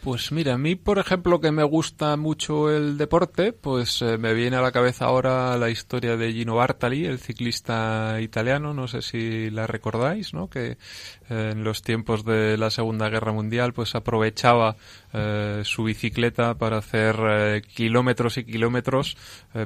Pues 0.04 0.32
mira, 0.32 0.54
a 0.54 0.58
mí, 0.58 0.76
por 0.76 1.00
ejemplo, 1.00 1.42
que 1.42 1.52
me 1.52 1.64
gusta 1.64 2.16
mucho 2.18 2.70
el 2.70 2.98
deporte, 2.98 3.54
pues 3.54 4.02
eh, 4.02 4.18
me 4.18 4.34
viene 4.34 4.58
a 4.58 4.62
la 4.62 4.72
cabeza 4.72 5.06
ahora 5.06 5.58
la 5.58 5.70
historia 5.70 6.18
de 6.18 6.32
Gino 6.32 6.56
Bartali, 6.56 7.06
el 7.06 7.20
ciclista 7.20 8.20
italiano, 8.22 8.74
no 8.74 8.88
sé 8.88 9.02
si 9.02 9.50
la 9.50 9.68
recordáis, 9.68 10.34
¿no? 10.34 10.50
Que 10.50 10.78
eh, 11.30 11.50
en 11.54 11.64
los 11.64 11.82
tiempos 11.82 12.24
de 12.26 12.58
la 12.58 12.70
Segunda 12.70 13.10
Guerra 13.10 13.32
Mundial, 13.32 13.74
pues 13.74 13.96
aprovechaba 13.96 14.76
eh, 15.14 15.62
su 15.64 15.84
bicicleta 15.84 16.56
para 16.56 16.78
hacer 16.78 17.62
kilómetros 17.64 18.38
y 18.38 18.46
kilómetros 18.46 19.18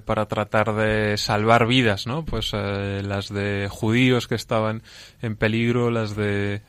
para 0.06 0.26
tratar 0.28 0.74
de 0.76 1.18
salvar 1.18 1.68
vidas, 1.68 2.08
¿no? 2.08 2.26
Pues 2.26 2.52
las 2.54 3.30
de 3.30 3.68
judíos 3.70 4.28
que 4.28 4.36
estaban 4.36 4.84
en 5.22 5.36
peligro, 5.36 5.90
las 5.92 6.16
de 6.16 6.62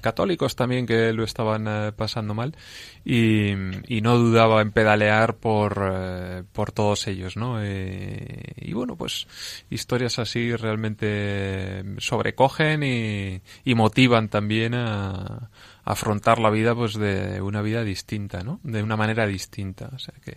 católicos 0.00 0.56
también 0.56 0.86
que 0.86 1.12
lo 1.12 1.24
estaban 1.24 1.68
eh, 1.70 1.92
pasando 1.92 2.34
mal 2.34 2.56
y, 3.04 3.52
y 3.86 4.00
no 4.00 4.18
dudaba 4.18 4.62
en 4.62 4.72
pedalear 4.72 5.36
por, 5.36 5.90
eh, 5.92 6.42
por 6.52 6.72
todos 6.72 7.06
ellos, 7.06 7.36
¿no? 7.36 7.62
Eh, 7.62 8.42
y 8.56 8.72
bueno, 8.72 8.96
pues 8.96 9.26
historias 9.70 10.18
así 10.18 10.54
realmente 10.56 11.84
sobrecogen 11.98 12.82
y, 12.82 13.40
motivan 13.74 14.28
también 14.28 14.74
a, 14.74 15.10
a 15.10 15.50
afrontar 15.84 16.38
la 16.38 16.50
vida 16.50 16.74
pues 16.74 16.94
de 16.94 17.40
una 17.40 17.62
vida 17.62 17.82
distinta, 17.82 18.42
¿no? 18.42 18.60
De 18.62 18.82
una 18.82 18.96
manera 18.96 19.26
distinta, 19.26 19.88
o 19.94 19.98
sea 19.98 20.14
que 20.22 20.36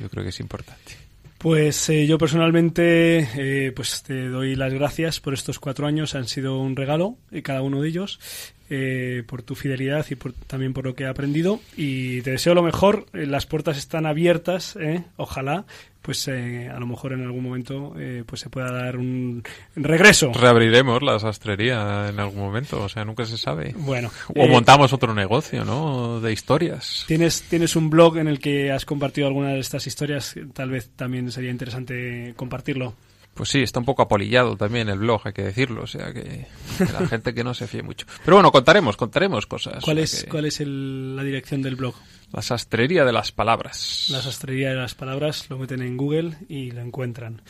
yo 0.00 0.08
creo 0.08 0.24
que 0.24 0.30
es 0.30 0.40
importante. 0.40 1.09
Pues 1.40 1.88
eh, 1.88 2.06
yo 2.06 2.18
personalmente 2.18 3.26
eh, 3.34 3.72
pues 3.72 4.02
te 4.02 4.28
doy 4.28 4.56
las 4.56 4.74
gracias 4.74 5.20
por 5.20 5.32
estos 5.32 5.58
cuatro 5.58 5.86
años, 5.86 6.14
han 6.14 6.28
sido 6.28 6.58
un 6.58 6.76
regalo, 6.76 7.16
eh, 7.30 7.40
cada 7.40 7.62
uno 7.62 7.80
de 7.80 7.88
ellos, 7.88 8.20
eh, 8.68 9.22
por 9.26 9.40
tu 9.40 9.54
fidelidad 9.54 10.04
y 10.10 10.16
por- 10.16 10.34
también 10.34 10.74
por 10.74 10.84
lo 10.84 10.94
que 10.94 11.04
he 11.04 11.06
aprendido. 11.06 11.58
Y 11.78 12.20
te 12.20 12.32
deseo 12.32 12.52
lo 12.54 12.62
mejor, 12.62 13.06
eh, 13.14 13.24
las 13.24 13.46
puertas 13.46 13.78
están 13.78 14.04
abiertas, 14.04 14.76
ojalá 15.16 15.64
pues 16.02 16.26
eh, 16.28 16.68
a 16.68 16.78
lo 16.78 16.86
mejor 16.86 17.12
en 17.12 17.22
algún 17.22 17.42
momento 17.42 17.94
eh, 17.98 18.24
pues 18.26 18.40
se 18.40 18.48
pueda 18.50 18.72
dar 18.72 18.96
un 18.96 19.42
regreso. 19.76 20.32
Reabriremos 20.32 21.02
la 21.02 21.18
sastrería 21.18 22.08
en 22.08 22.18
algún 22.18 22.40
momento, 22.40 22.82
o 22.82 22.88
sea, 22.88 23.04
nunca 23.04 23.26
se 23.26 23.36
sabe. 23.36 23.74
Bueno, 23.76 24.10
O 24.28 24.44
eh, 24.44 24.48
montamos 24.48 24.92
otro 24.92 25.14
negocio, 25.14 25.64
¿no? 25.64 26.20
De 26.20 26.32
historias. 26.32 27.04
Tienes, 27.06 27.42
tienes 27.42 27.76
un 27.76 27.90
blog 27.90 28.18
en 28.18 28.28
el 28.28 28.38
que 28.38 28.72
has 28.72 28.84
compartido 28.84 29.26
algunas 29.26 29.52
de 29.52 29.60
estas 29.60 29.86
historias, 29.86 30.34
tal 30.54 30.70
vez 30.70 30.90
también 30.96 31.30
sería 31.30 31.50
interesante 31.50 32.32
compartirlo. 32.36 32.94
Pues 33.34 33.48
sí, 33.48 33.62
está 33.62 33.78
un 33.78 33.86
poco 33.86 34.02
apolillado 34.02 34.56
también 34.56 34.88
el 34.88 34.98
blog, 34.98 35.22
hay 35.24 35.32
que 35.32 35.42
decirlo, 35.44 35.82
o 35.82 35.86
sea 35.86 36.12
que, 36.12 36.46
que 36.78 36.92
la 36.92 37.06
gente 37.06 37.32
que 37.32 37.42
no 37.44 37.54
se 37.54 37.66
fíe 37.66 37.82
mucho. 37.82 38.06
Pero 38.24 38.36
bueno, 38.36 38.52
contaremos, 38.52 38.96
contaremos 38.96 39.46
cosas. 39.46 39.82
¿Cuál 39.84 39.98
o 39.98 40.00
es, 40.02 40.10
sea 40.10 40.24
que- 40.24 40.28
cuál 40.30 40.44
es 40.46 40.60
el- 40.60 41.16
la 41.16 41.22
dirección 41.22 41.62
del 41.62 41.76
blog? 41.76 41.94
La 42.32 42.42
sastrería 42.42 43.04
de 43.04 43.12
las 43.12 43.32
palabras. 43.32 44.08
La 44.10 44.20
sastrería 44.20 44.70
de 44.70 44.76
las 44.76 44.94
palabras, 44.94 45.48
lo 45.48 45.58
meten 45.58 45.80
en 45.82 45.96
Google 45.96 46.32
y 46.48 46.70
lo 46.72 46.80
encuentran. 46.82 47.40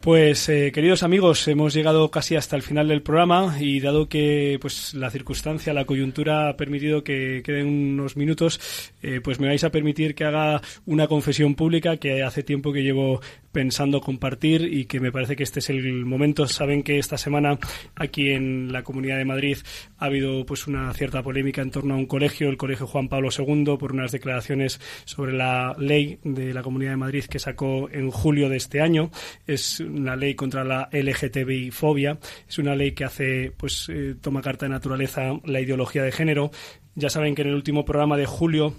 Pues 0.00 0.50
eh, 0.50 0.70
queridos 0.70 1.02
amigos, 1.02 1.48
hemos 1.48 1.72
llegado 1.72 2.10
casi 2.10 2.36
hasta 2.36 2.56
el 2.56 2.62
final 2.62 2.88
del 2.88 3.00
programa 3.00 3.56
y 3.58 3.80
dado 3.80 4.06
que 4.06 4.58
pues 4.60 4.92
la 4.92 5.10
circunstancia, 5.10 5.72
la 5.72 5.86
coyuntura 5.86 6.50
ha 6.50 6.56
permitido 6.58 7.02
que 7.02 7.40
queden 7.42 7.68
unos 7.68 8.14
minutos, 8.14 8.60
eh, 9.02 9.22
pues 9.24 9.40
me 9.40 9.46
vais 9.46 9.64
a 9.64 9.70
permitir 9.70 10.14
que 10.14 10.24
haga 10.24 10.60
una 10.84 11.06
confesión 11.08 11.54
pública 11.54 11.96
que 11.96 12.22
hace 12.22 12.42
tiempo 12.42 12.70
que 12.70 12.82
llevo 12.82 13.22
pensando 13.54 14.00
compartir 14.00 14.62
y 14.70 14.84
que 14.84 15.00
me 15.00 15.12
parece 15.12 15.36
que 15.36 15.44
este 15.44 15.60
es 15.60 15.70
el 15.70 16.04
momento. 16.04 16.46
Saben 16.46 16.82
que 16.82 16.98
esta 16.98 17.16
semana 17.16 17.58
aquí 17.94 18.32
en 18.32 18.72
la 18.72 18.82
Comunidad 18.82 19.16
de 19.16 19.24
Madrid 19.24 19.58
ha 19.96 20.06
habido 20.06 20.44
pues 20.44 20.66
una 20.66 20.92
cierta 20.92 21.22
polémica 21.22 21.62
en 21.62 21.70
torno 21.70 21.94
a 21.94 21.96
un 21.96 22.06
colegio, 22.06 22.50
el 22.50 22.58
Colegio 22.58 22.86
Juan 22.86 23.08
Pablo 23.08 23.30
II, 23.30 23.76
por 23.78 23.92
unas 23.92 24.12
declaraciones 24.12 24.80
sobre 25.04 25.32
la 25.32 25.74
ley 25.78 26.18
de 26.24 26.52
la 26.52 26.62
Comunidad 26.62 26.90
de 26.90 26.96
Madrid 26.96 27.24
que 27.24 27.38
sacó 27.38 27.88
en 27.90 28.10
julio 28.10 28.48
de 28.48 28.56
este 28.56 28.80
año. 28.80 29.10
Es 29.46 29.80
una 29.80 30.16
ley 30.16 30.34
contra 30.34 30.64
la 30.64 30.88
LGTBI 30.92 31.70
fobia. 31.70 32.18
Es 32.48 32.58
una 32.58 32.74
ley 32.74 32.92
que 32.92 33.04
hace 33.04 33.52
pues 33.56 33.88
eh, 33.88 34.16
toma 34.20 34.42
carta 34.42 34.66
de 34.66 34.70
naturaleza 34.70 35.40
la 35.44 35.60
ideología 35.60 36.02
de 36.02 36.12
género. 36.12 36.50
Ya 36.96 37.08
saben 37.08 37.34
que 37.34 37.42
en 37.42 37.48
el 37.48 37.54
último 37.54 37.84
programa 37.84 38.16
de 38.16 38.26
julio 38.26 38.74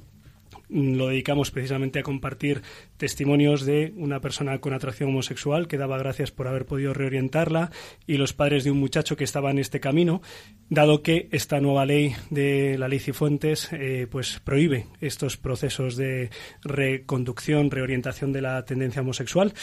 mm, 0.70 0.96
lo 0.96 1.08
dedicamos 1.08 1.52
precisamente 1.52 2.00
a 2.00 2.04
compartir 2.04 2.62
testimonios 2.98 3.66
de 3.66 3.94
una 3.98 4.22
persona 4.22 4.60
con 4.60 4.74
atracción 4.74 5.10
homosexual 5.10 5.68
que 5.68 5.78
daba 5.78 5.98
gracias 5.98 6.32
por 6.32 6.48
haber 6.48 6.66
podido 6.66 6.94
reorientarla 6.94 7.72
y 8.08 8.18
los 8.18 8.34
padres 8.34 8.64
de 8.64 8.72
un 8.72 8.80
muchacho 8.80 9.16
que 9.18 9.24
estaba 9.24 9.52
en 9.52 9.60
este 9.60 9.80
camino, 9.80 10.22
dado 10.70 11.02
que 11.02 11.28
esta 11.32 11.60
nueva 11.60 11.86
ley 11.86 12.16
de 12.30 12.78
la 12.78 12.88
ley 12.88 13.00
Cifuentes 13.00 13.70
eh, 13.72 14.08
pues 14.10 14.40
prohíbe 14.44 14.88
estos 15.02 15.38
procesos 15.38 15.96
de 15.96 16.30
reconducción, 16.64 17.72
reorientación 17.72 18.32
de 18.32 18.42
la 18.42 18.64
tendencia 18.66 19.02
homosexual. 19.02 19.54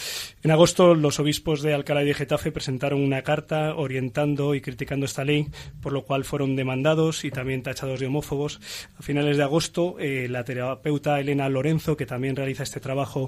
En 0.43 0.51
agosto 0.51 0.95
los 0.95 1.21
obispos 1.21 1.63
de 1.63 1.75
Alcalá 1.75 2.03
y 2.03 2.07
de 2.07 2.15
Getafe 2.15 2.53
presentaron 2.53 3.03
una 3.03 3.23
carta 3.23 3.75
orientando 3.75 4.55
y 4.55 4.61
criticando 4.61 5.07
esta 5.07 5.25
ley, 5.25 5.49
por 5.81 5.93
lo 5.93 6.05
cual 6.05 6.25
fueron 6.25 6.57
demandados 6.57 7.25
y 7.25 7.31
también 7.31 7.63
tachados 7.63 8.01
de 8.01 8.07
homófobos. 8.07 8.61
A 8.99 9.03
finales 9.03 9.37
de 9.37 9.43
agosto, 9.43 9.97
eh, 9.99 10.29
la 10.29 10.45
terapeuta 10.45 11.21
Elena 11.21 11.49
Lorenzo, 11.49 11.97
que 11.97 12.07
también 12.07 12.37
realiza 12.37 12.63
este 12.63 12.81
trabajo, 12.81 13.22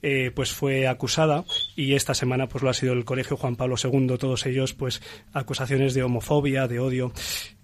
eh, 0.00 0.30
pues 0.34 0.52
fue 0.52 0.86
acusada 0.86 1.44
y 1.74 1.94
esta 1.94 2.14
semana 2.14 2.48
pues 2.48 2.62
lo 2.62 2.70
ha 2.70 2.74
sido 2.74 2.92
el 2.92 3.04
Colegio 3.04 3.36
Juan 3.36 3.56
Pablo 3.56 3.74
II, 3.82 4.16
todos 4.18 4.46
ellos 4.46 4.74
pues 4.74 5.02
acusaciones 5.32 5.94
de 5.94 6.04
homofobia, 6.04 6.68
de 6.68 6.78
odio. 6.78 7.12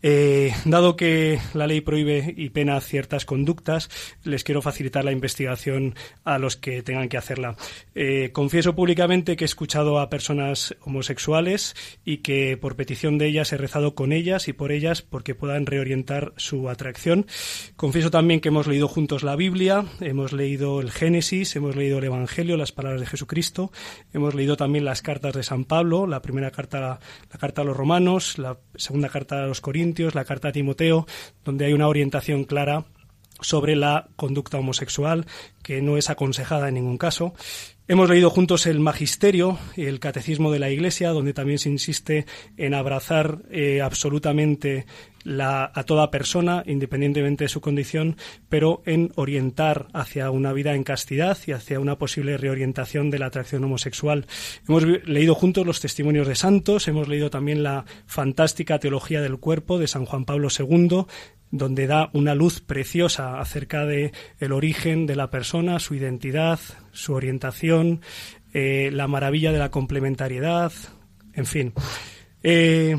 Eh, 0.06 0.52
dado 0.66 0.96
que 0.96 1.38
la 1.54 1.66
ley 1.66 1.80
prohíbe 1.80 2.34
y 2.36 2.50
pena 2.50 2.78
ciertas 2.80 3.24
conductas, 3.24 3.88
les 4.22 4.44
quiero 4.44 4.60
facilitar 4.60 5.02
la 5.02 5.12
investigación 5.12 5.94
a 6.24 6.38
los 6.38 6.56
que 6.56 6.82
tengan 6.82 7.08
que 7.08 7.16
hacerla. 7.16 7.56
Eh, 7.94 8.30
confieso 8.32 8.74
públicamente 8.74 9.36
que 9.36 9.44
he 9.44 9.46
escuchado 9.46 9.98
a 9.98 10.10
personas 10.10 10.76
homosexuales 10.82 11.74
y 12.04 12.18
que 12.18 12.58
por 12.58 12.76
petición 12.76 13.16
de 13.16 13.28
ellas 13.28 13.52
he 13.52 13.56
rezado 13.56 13.94
con 13.94 14.12
ellas 14.12 14.46
y 14.48 14.52
por 14.52 14.72
ellas 14.72 15.00
porque 15.00 15.34
puedan 15.34 15.64
reorientar 15.64 16.34
su 16.36 16.68
atracción. 16.68 17.26
Confieso 17.76 18.10
también 18.10 18.40
que 18.40 18.48
hemos 18.48 18.66
leído 18.66 18.88
juntos 18.88 19.22
la 19.22 19.36
Biblia, 19.36 19.86
hemos 20.00 20.34
leído 20.34 20.82
el 20.82 20.90
Génesis, 20.90 21.56
hemos 21.56 21.73
leído 21.76 21.98
el 21.98 22.04
Evangelio, 22.04 22.56
las 22.56 22.72
palabras 22.72 23.00
de 23.00 23.06
Jesucristo, 23.06 23.70
hemos 24.12 24.34
leído 24.34 24.56
también 24.56 24.84
las 24.84 25.02
cartas 25.02 25.34
de 25.34 25.42
San 25.42 25.64
Pablo, 25.64 26.06
la 26.06 26.22
primera 26.22 26.50
carta, 26.50 27.00
la 27.32 27.38
carta 27.38 27.62
a 27.62 27.64
los 27.64 27.76
romanos, 27.76 28.38
la 28.38 28.58
segunda 28.74 29.08
carta 29.08 29.42
a 29.42 29.46
los 29.46 29.60
corintios, 29.60 30.14
la 30.14 30.24
carta 30.24 30.48
a 30.48 30.52
Timoteo, 30.52 31.06
donde 31.44 31.66
hay 31.66 31.72
una 31.72 31.88
orientación 31.88 32.44
clara 32.44 32.84
sobre 33.44 33.76
la 33.76 34.08
conducta 34.16 34.58
homosexual, 34.58 35.26
que 35.62 35.82
no 35.82 35.96
es 35.96 36.10
aconsejada 36.10 36.68
en 36.68 36.74
ningún 36.74 36.98
caso. 36.98 37.34
Hemos 37.86 38.08
leído 38.08 38.30
juntos 38.30 38.64
el 38.66 38.80
Magisterio 38.80 39.58
el 39.76 40.00
Catecismo 40.00 40.50
de 40.50 40.58
la 40.58 40.70
Iglesia, 40.70 41.10
donde 41.10 41.34
también 41.34 41.58
se 41.58 41.68
insiste 41.68 42.24
en 42.56 42.72
abrazar 42.72 43.42
eh, 43.50 43.82
absolutamente 43.82 44.86
a 45.38 45.84
toda 45.86 46.10
persona, 46.10 46.62
independientemente 46.66 47.44
de 47.44 47.48
su 47.48 47.60
condición, 47.60 48.16
pero 48.48 48.82
en 48.86 49.12
orientar 49.16 49.88
hacia 49.92 50.30
una 50.30 50.52
vida 50.52 50.74
en 50.74 50.84
castidad 50.84 51.36
y 51.46 51.52
hacia 51.52 51.80
una 51.80 51.96
posible 51.96 52.36
reorientación 52.36 53.10
de 53.10 53.18
la 53.18 53.26
atracción 53.26 53.64
homosexual. 53.64 54.26
Hemos 54.68 54.84
leído 54.84 55.34
juntos 55.34 55.66
los 55.66 55.80
testimonios 55.80 56.28
de 56.28 56.36
santos, 56.36 56.88
hemos 56.88 57.08
leído 57.08 57.30
también 57.30 57.62
la 57.62 57.84
fantástica 58.06 58.78
teología 58.78 59.22
del 59.22 59.38
cuerpo 59.38 59.78
de 59.78 59.88
San 59.88 60.04
Juan 60.04 60.24
Pablo 60.24 60.48
II, 60.56 61.04
donde 61.54 61.86
da 61.86 62.10
una 62.12 62.34
luz 62.34 62.60
preciosa 62.60 63.38
acerca 63.38 63.86
de 63.86 64.10
el 64.40 64.50
origen 64.50 65.06
de 65.06 65.14
la 65.14 65.30
persona, 65.30 65.78
su 65.78 65.94
identidad, 65.94 66.58
su 66.90 67.14
orientación, 67.14 68.00
eh, 68.52 68.90
la 68.92 69.06
maravilla 69.06 69.52
de 69.52 69.60
la 69.60 69.70
complementariedad, 69.70 70.72
en 71.32 71.46
fin. 71.46 71.72
Eh, 72.42 72.96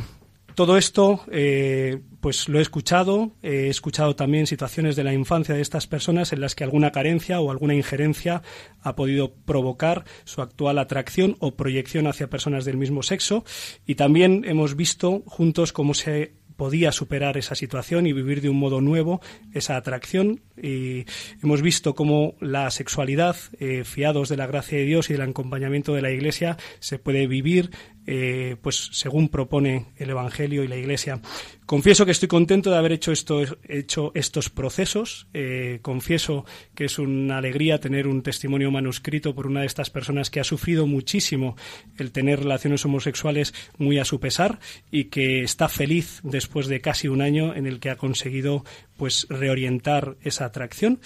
todo 0.55 0.77
esto, 0.77 1.25
eh, 1.31 1.99
pues 2.21 2.47
lo 2.47 2.59
he 2.59 2.61
escuchado. 2.61 3.33
He 3.43 3.67
escuchado 3.67 4.15
también 4.15 4.47
situaciones 4.47 4.95
de 4.95 5.03
la 5.03 5.13
infancia 5.13 5.53
de 5.53 5.61
estas 5.61 5.85
personas 5.85 6.31
en 6.31 6.39
las 6.39 6.55
que 6.55 6.63
alguna 6.63 6.93
carencia 6.93 7.41
o 7.41 7.51
alguna 7.51 7.75
injerencia 7.75 8.41
ha 8.81 8.95
podido 8.95 9.33
provocar 9.33 10.05
su 10.23 10.41
actual 10.41 10.79
atracción 10.79 11.35
o 11.39 11.57
proyección 11.57 12.07
hacia 12.07 12.29
personas 12.29 12.63
del 12.63 12.77
mismo 12.77 13.03
sexo. 13.03 13.43
Y 13.85 13.95
también 13.95 14.45
hemos 14.47 14.77
visto 14.77 15.23
juntos 15.25 15.73
cómo 15.73 15.93
se 15.93 16.44
podía 16.55 16.91
superar 16.91 17.37
esa 17.37 17.55
situación 17.55 18.07
y 18.07 18.13
vivir 18.13 18.41
de 18.41 18.49
un 18.49 18.57
modo 18.57 18.81
nuevo 18.81 19.21
esa 19.53 19.77
atracción. 19.77 20.41
Y 20.61 21.05
hemos 21.43 21.61
visto 21.61 21.95
cómo 21.95 22.35
la 22.39 22.71
sexualidad, 22.71 23.35
eh, 23.59 23.83
fiados 23.83 24.29
de 24.29 24.37
la 24.37 24.47
gracia 24.47 24.77
de 24.77 24.85
Dios 24.85 25.09
y 25.09 25.13
del 25.13 25.21
acompañamiento 25.23 25.93
de 25.93 26.01
la 26.01 26.11
Iglesia, 26.11 26.57
se 26.79 26.99
puede 26.99 27.27
vivir 27.27 27.71
eh, 28.07 28.55
pues 28.61 28.89
según 28.91 29.29
propone 29.29 29.87
el 29.97 30.11
Evangelio 30.11 30.63
y 30.63 30.67
la 30.67 30.75
Iglesia. 30.75 31.21
Confieso 31.65 32.05
que 32.05 32.11
estoy 32.11 32.27
contento 32.27 32.69
de 32.69 32.77
haber 32.77 32.91
hecho, 32.91 33.11
esto, 33.11 34.11
estos 34.13 34.49
procesos. 34.51 35.27
Eh, 35.33 35.79
confieso 35.81 36.45
que 36.75 36.85
es 36.85 36.99
una 36.99 37.39
alegría 37.39 37.79
tener 37.79 38.07
un 38.07 38.21
testimonio 38.21 38.69
manuscrito 38.69 39.33
por 39.33 39.47
una 39.47 39.61
de 39.61 39.65
estas 39.65 39.89
personas 39.89 40.29
que 40.29 40.39
ha 40.39 40.43
sufrido 40.43 40.85
muchísimo 40.85 41.55
el 41.97 42.11
tener 42.11 42.39
relaciones 42.39 42.85
homosexuales 42.85 43.55
muy 43.79 43.97
a 43.97 44.05
su 44.05 44.19
pesar 44.19 44.59
y 44.91 45.05
que 45.05 45.41
está 45.41 45.67
feliz 45.67 46.19
después 46.23 46.67
de 46.67 46.81
casi 46.81 47.07
un 47.07 47.21
año 47.21 47.55
en 47.55 47.65
el 47.65 47.79
que 47.79 47.89
ha 47.89 47.95
conseguido 47.95 48.63
pues 48.95 49.27
reorientar 49.29 50.15
esa 50.21 50.45
atracción 50.45 50.99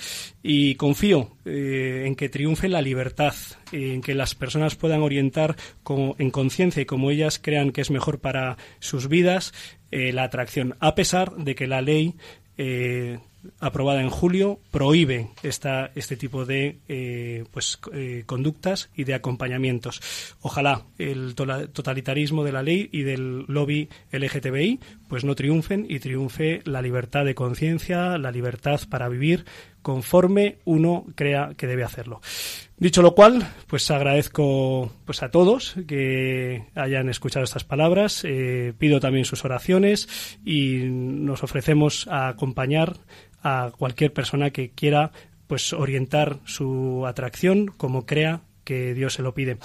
y 0.43 0.76
confío 0.76 1.38
eh, 1.45 2.03
en 2.05 2.16
que 2.16 2.30
triunfe 2.30 2.70
la 2.70 2.82
libertad, 2.82 3.34
en 3.72 4.01
que 4.01 4.14
las 4.14 4.36
personas 4.36 4.76
puedan 4.76 5.01
orientar 5.01 5.55
como, 5.84 6.16
en 6.20 6.30
conciencia 6.30 6.82
y 6.82 6.86
como 6.86 7.10
ellas 7.10 7.39
crean 7.41 7.72
que 7.72 7.82
es 7.82 7.89
mejor 7.89 8.20
para 8.20 8.57
sus 8.80 9.07
vidas 9.07 9.53
eh, 9.92 10.14
la 10.14 10.24
atracción, 10.24 10.76
a 10.80 10.96
pesar 10.96 11.36
de 11.36 11.56
que 11.56 11.68
la 11.68 11.82
ley 11.82 12.16
eh, 12.58 13.20
aprobada 13.60 14.02
en 14.02 14.10
julio 14.10 14.60
prohíbe 14.72 15.30
esta, 15.44 15.92
este 15.96 16.18
tipo 16.18 16.46
de 16.46 16.80
eh, 16.88 17.46
pues, 17.52 17.80
conductas 18.26 18.90
y 18.96 19.06
de 19.06 19.14
acompañamientos. 19.14 20.02
Ojalá 20.42 20.86
el 20.98 21.36
totalitarismo 21.36 22.44
de 22.44 22.52
la 22.52 22.64
ley 22.64 22.90
y 22.92 23.04
del 23.04 23.46
lobby 23.48 23.90
LGTBI 24.12 24.80
pues 25.10 25.26
no 25.26 25.36
triunfen 25.36 25.86
y 25.89 25.99
triunfe 25.99 26.62
la 26.64 26.82
libertad 26.82 27.26
de 27.26 27.36
conciencia, 27.36 28.18
la 28.18 28.32
libertad 28.32 28.80
para 28.89 29.10
vivir 29.10 29.43
conforme 29.82 30.60
uno 30.66 31.05
crea 31.16 31.53
que 31.57 31.68
debe 31.68 31.84
hacerlo. 31.84 32.22
Dicho 32.78 33.01
lo 33.01 33.16
cual, 33.16 33.45
pues 33.68 33.89
agradezco 33.91 34.91
pues 35.05 35.24
a 35.24 35.32
todos 35.32 35.76
que 35.88 36.64
hayan 36.76 37.10
escuchado 37.10 37.43
estas 37.43 37.64
palabras, 37.64 38.24
eh, 38.24 38.74
pido 38.78 38.99
también 38.99 39.26
sus 39.26 39.43
oraciones 39.43 40.38
y 40.45 40.84
nos 40.86 41.43
ofrecemos 41.43 42.07
a 42.07 42.30
acompañar 42.30 42.97
a 43.41 43.72
cualquier 43.78 44.14
persona 44.14 44.51
que 44.51 44.70
quiera 44.72 45.12
pues 45.47 45.74
orientar 45.74 46.39
su 46.45 47.05
atracción 47.07 47.66
como 47.66 48.05
crea 48.05 48.41
que 48.70 48.93
Dios 48.93 49.15
se 49.15 49.24
lo 49.24 49.34
pide. 49.34 49.57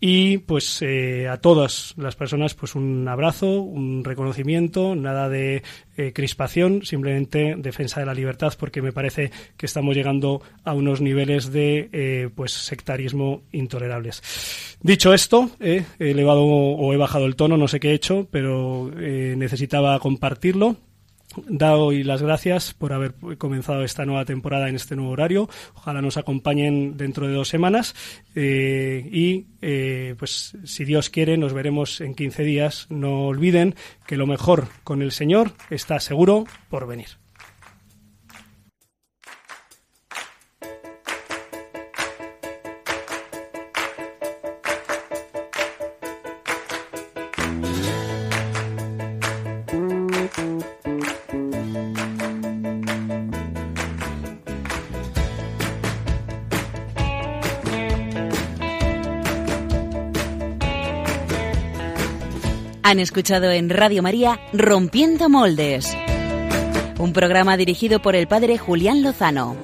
Y 0.00 0.36
pues 0.36 0.82
eh, 0.82 1.28
a 1.28 1.38
todas 1.38 1.94
las 1.96 2.14
personas 2.14 2.52
pues 2.52 2.74
un 2.74 3.08
abrazo, 3.08 3.62
un 3.62 4.04
reconocimiento, 4.04 4.94
nada 4.94 5.30
de 5.30 5.62
eh, 5.96 6.12
crispación, 6.12 6.82
simplemente 6.84 7.54
defensa 7.56 8.00
de 8.00 8.06
la 8.06 8.12
libertad 8.12 8.52
porque 8.58 8.82
me 8.82 8.92
parece 8.92 9.30
que 9.56 9.64
estamos 9.64 9.96
llegando 9.96 10.42
a 10.62 10.74
unos 10.74 11.00
niveles 11.00 11.52
de 11.52 11.88
eh, 11.90 12.28
pues 12.34 12.52
sectarismo 12.52 13.44
intolerables. 13.50 14.76
Dicho 14.82 15.14
esto, 15.14 15.50
he 15.58 15.84
elevado 15.98 16.44
o 16.44 16.92
he 16.92 16.98
bajado 16.98 17.24
el 17.24 17.36
tono, 17.36 17.56
no 17.56 17.66
sé 17.66 17.80
qué 17.80 17.92
he 17.92 17.94
hecho, 17.94 18.28
pero 18.30 18.90
necesitaba 18.94 19.98
compartirlo 20.00 20.76
Hoy 21.60 22.02
las 22.02 22.22
gracias 22.22 22.74
por 22.74 22.92
haber 22.92 23.14
comenzado 23.38 23.84
esta 23.84 24.04
nueva 24.04 24.24
temporada 24.24 24.68
en 24.68 24.76
este 24.76 24.96
nuevo 24.96 25.12
horario. 25.12 25.48
Ojalá 25.74 26.02
nos 26.02 26.16
acompañen 26.16 26.96
dentro 26.96 27.28
de 27.28 27.34
dos 27.34 27.48
semanas 27.48 27.94
eh, 28.34 29.08
y, 29.12 29.46
eh, 29.62 30.16
pues, 30.18 30.56
si 30.64 30.84
Dios 30.84 31.08
quiere, 31.08 31.36
nos 31.36 31.52
veremos 31.52 32.00
en 32.00 32.14
15 32.14 32.42
días. 32.42 32.86
No 32.90 33.26
olviden 33.26 33.76
que 34.06 34.16
lo 34.16 34.26
mejor 34.26 34.68
con 34.82 35.02
el 35.02 35.12
Señor 35.12 35.52
está 35.70 36.00
seguro 36.00 36.46
por 36.68 36.86
venir. 36.88 37.19
Han 62.90 62.98
escuchado 62.98 63.52
en 63.52 63.70
Radio 63.70 64.02
María 64.02 64.40
Rompiendo 64.52 65.28
Moldes, 65.28 65.96
un 66.98 67.12
programa 67.12 67.56
dirigido 67.56 68.02
por 68.02 68.16
el 68.16 68.26
padre 68.26 68.58
Julián 68.58 69.04
Lozano. 69.04 69.54